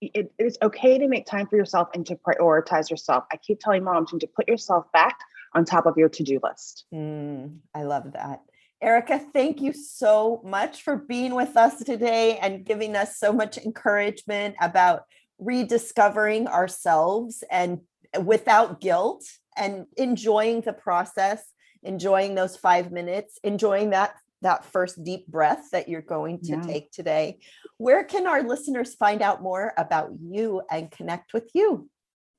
It 0.01 0.33
is 0.39 0.59
okay 0.63 0.99
to 0.99 1.09
make 1.09 1.27
time 1.27 1.47
for 1.47 1.57
yourself 1.57 1.89
and 1.95 2.07
to 2.07 2.17
prioritize 2.17 2.91
yourself. 2.91 3.25
I 3.33 3.39
keep 3.39 3.61
telling 3.61 3.83
moms 3.83 4.11
to 4.11 4.27
put 4.37 4.47
yourself 4.47 4.85
back 4.93 5.19
on 5.55 5.65
top 5.65 5.87
of 5.87 5.97
your 5.97 6.11
to 6.11 6.23
do 6.23 6.39
list. 6.43 6.85
Mm, 6.95 7.59
I 7.75 7.85
love 7.85 8.13
that. 8.13 8.43
Ericka, 8.85 9.33
thank 9.33 9.63
you 9.63 9.73
so 9.73 10.43
much 10.45 10.83
for 10.83 10.97
being 10.97 11.35
with 11.35 11.57
us 11.57 11.83
today 11.83 12.37
and 12.39 12.65
giving 12.65 12.95
us 12.95 13.19
so 13.19 13.33
much 13.33 13.57
encouragement 13.57 14.55
about 14.61 15.05
rediscovering 15.39 16.47
ourselves 16.47 17.43
and 17.51 17.81
without 18.23 18.81
guilt 18.81 19.25
and 19.57 19.87
enjoying 19.97 20.61
the 20.61 20.73
process 20.73 21.53
enjoying 21.83 22.35
those 22.35 22.57
five 22.57 22.91
minutes 22.91 23.39
enjoying 23.45 23.91
that 23.91 24.15
that 24.43 24.65
first 24.65 25.03
deep 25.03 25.27
breath 25.27 25.71
that 25.73 25.89
you're 25.89 26.03
going 26.03 26.39
to 26.41 26.53
yeah. 26.53 26.61
take 26.63 26.91
today 26.93 27.39
where 27.79 28.05
can 28.05 28.27
our 28.27 28.43
listeners 28.43 28.95
find 28.95 29.23
out 29.23 29.43
more 29.43 29.73
about 29.77 30.11
you 30.21 30.63
and 30.71 30.91
connect 30.91 31.33
with 31.33 31.51
you 31.55 31.89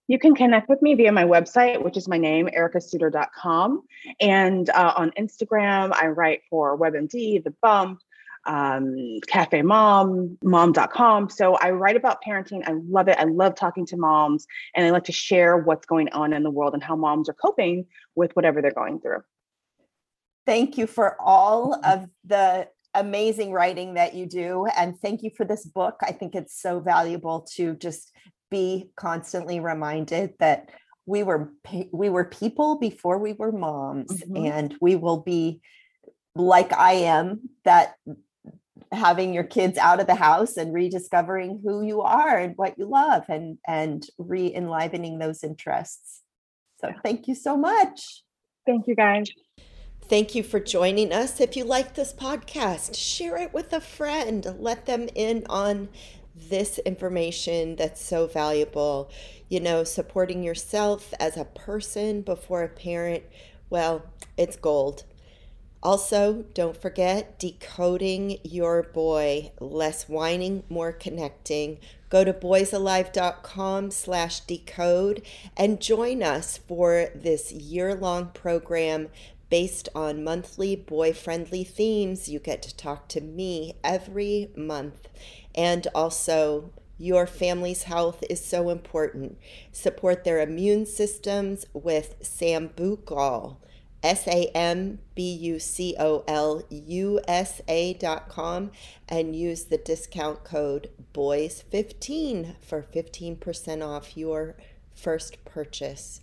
you 0.07 0.17
can 0.17 0.35
connect 0.35 0.69
with 0.69 0.81
me 0.81 0.95
via 0.95 1.11
my 1.11 1.25
website, 1.25 1.83
which 1.83 1.97
is 1.97 2.07
my 2.07 2.17
name, 2.17 2.47
erikasouter.com. 2.57 3.83
And 4.21 4.69
uh, 4.69 4.93
on 4.95 5.11
Instagram, 5.11 5.93
I 5.93 6.07
write 6.07 6.43
for 6.49 6.77
WebMD, 6.77 7.43
The 7.43 7.53
Bump, 7.61 7.99
um, 8.45 9.19
Cafe 9.27 9.61
Mom, 9.61 10.37
mom.com. 10.41 11.29
So 11.29 11.55
I 11.55 11.71
write 11.71 11.97
about 11.97 12.23
parenting. 12.23 12.67
I 12.67 12.73
love 12.87 13.09
it. 13.09 13.17
I 13.19 13.25
love 13.25 13.55
talking 13.55 13.85
to 13.87 13.97
moms 13.97 14.47
and 14.73 14.85
I 14.85 14.91
like 14.91 15.03
to 15.05 15.11
share 15.11 15.57
what's 15.57 15.85
going 15.85 16.09
on 16.13 16.31
in 16.31 16.43
the 16.43 16.49
world 16.49 16.73
and 16.73 16.81
how 16.81 16.95
moms 16.95 17.27
are 17.27 17.33
coping 17.33 17.85
with 18.15 18.33
whatever 18.35 18.61
they're 18.61 18.71
going 18.71 19.01
through. 19.01 19.23
Thank 20.47 20.77
you 20.77 20.87
for 20.87 21.17
all 21.21 21.79
of 21.83 22.07
the 22.25 22.69
amazing 22.93 23.51
writing 23.51 23.95
that 23.95 24.15
you 24.15 24.25
do. 24.25 24.65
And 24.77 24.97
thank 24.99 25.21
you 25.21 25.29
for 25.35 25.45
this 25.45 25.65
book. 25.65 25.97
I 26.01 26.13
think 26.13 26.35
it's 26.35 26.59
so 26.59 26.79
valuable 26.79 27.45
to 27.55 27.75
just 27.75 28.11
be 28.49 28.89
constantly 28.95 29.59
reminded 29.59 30.33
that 30.39 30.69
we 31.05 31.21
were 31.23 31.51
we 31.91 32.09
were 32.09 32.25
people 32.25 32.79
before 32.79 33.17
we 33.17 33.33
were 33.33 33.51
moms 33.51 34.23
mm-hmm. 34.23 34.45
and 34.45 34.75
we 34.79 34.95
will 34.95 35.21
be 35.21 35.61
like 36.35 36.71
I 36.73 36.93
am 36.93 37.49
that 37.65 37.95
having 38.91 39.33
your 39.33 39.43
kids 39.43 39.77
out 39.77 39.99
of 39.99 40.07
the 40.07 40.15
house 40.15 40.55
and 40.55 40.73
rediscovering 40.73 41.61
who 41.63 41.81
you 41.81 42.01
are 42.01 42.37
and 42.37 42.55
what 42.55 42.77
you 42.77 42.89
love 42.89 43.23
and 43.27 43.57
and 43.67 44.05
re-enlivening 44.17 45.19
those 45.19 45.43
interests 45.43 46.21
so 46.79 46.93
thank 47.03 47.27
you 47.27 47.35
so 47.35 47.57
much 47.57 48.23
thank 48.65 48.87
you 48.87 48.95
guys 48.95 49.29
Thank 50.09 50.35
you 50.35 50.43
for 50.43 50.61
joining 50.61 51.11
us. 51.11 51.41
If 51.41 51.57
you 51.57 51.65
like 51.65 51.95
this 51.95 52.13
podcast, 52.13 52.95
share 52.95 53.35
it 53.35 53.53
with 53.53 53.73
a 53.73 53.81
friend. 53.81 54.55
Let 54.57 54.85
them 54.85 55.09
in 55.13 55.45
on 55.49 55.89
this 56.33 56.79
information 56.79 57.75
that's 57.75 58.01
so 58.01 58.25
valuable. 58.25 59.11
You 59.49 59.59
know, 59.59 59.83
supporting 59.83 60.43
yourself 60.43 61.13
as 61.19 61.35
a 61.35 61.43
person 61.43 62.21
before 62.21 62.63
a 62.63 62.69
parent, 62.69 63.25
well, 63.69 64.05
it's 64.37 64.55
gold. 64.55 65.03
Also, 65.83 66.45
don't 66.53 66.81
forget 66.81 67.37
decoding 67.37 68.37
your 68.43 68.83
boy. 68.83 69.51
Less 69.59 70.07
whining, 70.07 70.63
more 70.69 70.93
connecting. 70.93 71.79
Go 72.09 72.23
to 72.23 72.31
boysalive.com 72.31 73.91
slash 73.91 74.39
decode 74.39 75.21
and 75.57 75.81
join 75.81 76.23
us 76.23 76.57
for 76.57 77.09
this 77.13 77.51
year-long 77.51 78.27
program 78.33 79.09
based 79.49 79.89
on 79.95 80.23
monthly 80.23 80.75
boy-friendly 80.75 81.63
themes. 81.63 82.29
You 82.29 82.39
get 82.39 82.61
to 82.63 82.75
talk 82.75 83.07
to 83.09 83.21
me 83.21 83.75
every 83.83 84.51
month. 84.55 85.07
And 85.55 85.87
also, 85.95 86.71
your 86.97 87.27
family's 87.27 87.83
health 87.83 88.23
is 88.29 88.43
so 88.43 88.69
important. 88.69 89.37
Support 89.71 90.23
their 90.23 90.41
immune 90.41 90.85
systems 90.85 91.65
with 91.73 92.15
Sambucol 92.21 93.57
S 94.03 94.27
A 94.27 94.45
M 94.55 94.99
B 95.15 95.33
U 95.33 95.59
C 95.59 95.95
O 95.99 96.23
L 96.27 96.63
U 96.69 97.19
S 97.27 97.61
A 97.67 97.93
dot 97.95 98.29
com 98.29 98.71
and 99.09 99.35
use 99.35 99.65
the 99.65 99.77
discount 99.77 100.43
code 100.43 100.89
BOYS15 101.13 102.55
for 102.61 102.83
15% 102.83 103.85
off 103.85 104.15
your 104.15 104.55
first 104.95 105.43
purchase. 105.45 106.21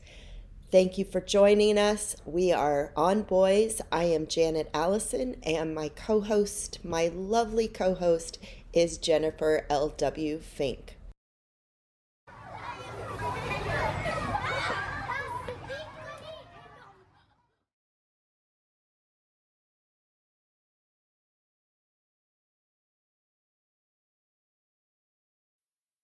Thank 0.74 0.98
you 0.98 1.04
for 1.04 1.20
joining 1.20 1.78
us. 1.78 2.16
We 2.24 2.50
are 2.50 2.90
on 2.96 3.22
Boys. 3.22 3.80
I 3.92 4.06
am 4.06 4.26
Janet 4.26 4.68
Allison, 4.74 5.36
and 5.44 5.72
my 5.72 5.88
co 5.90 6.20
host, 6.20 6.80
my 6.84 7.12
lovely 7.14 7.68
co 7.68 7.94
host, 7.94 8.40
is 8.72 8.98
Jennifer 8.98 9.66
L.W. 9.70 10.40
Fink. 10.40 10.96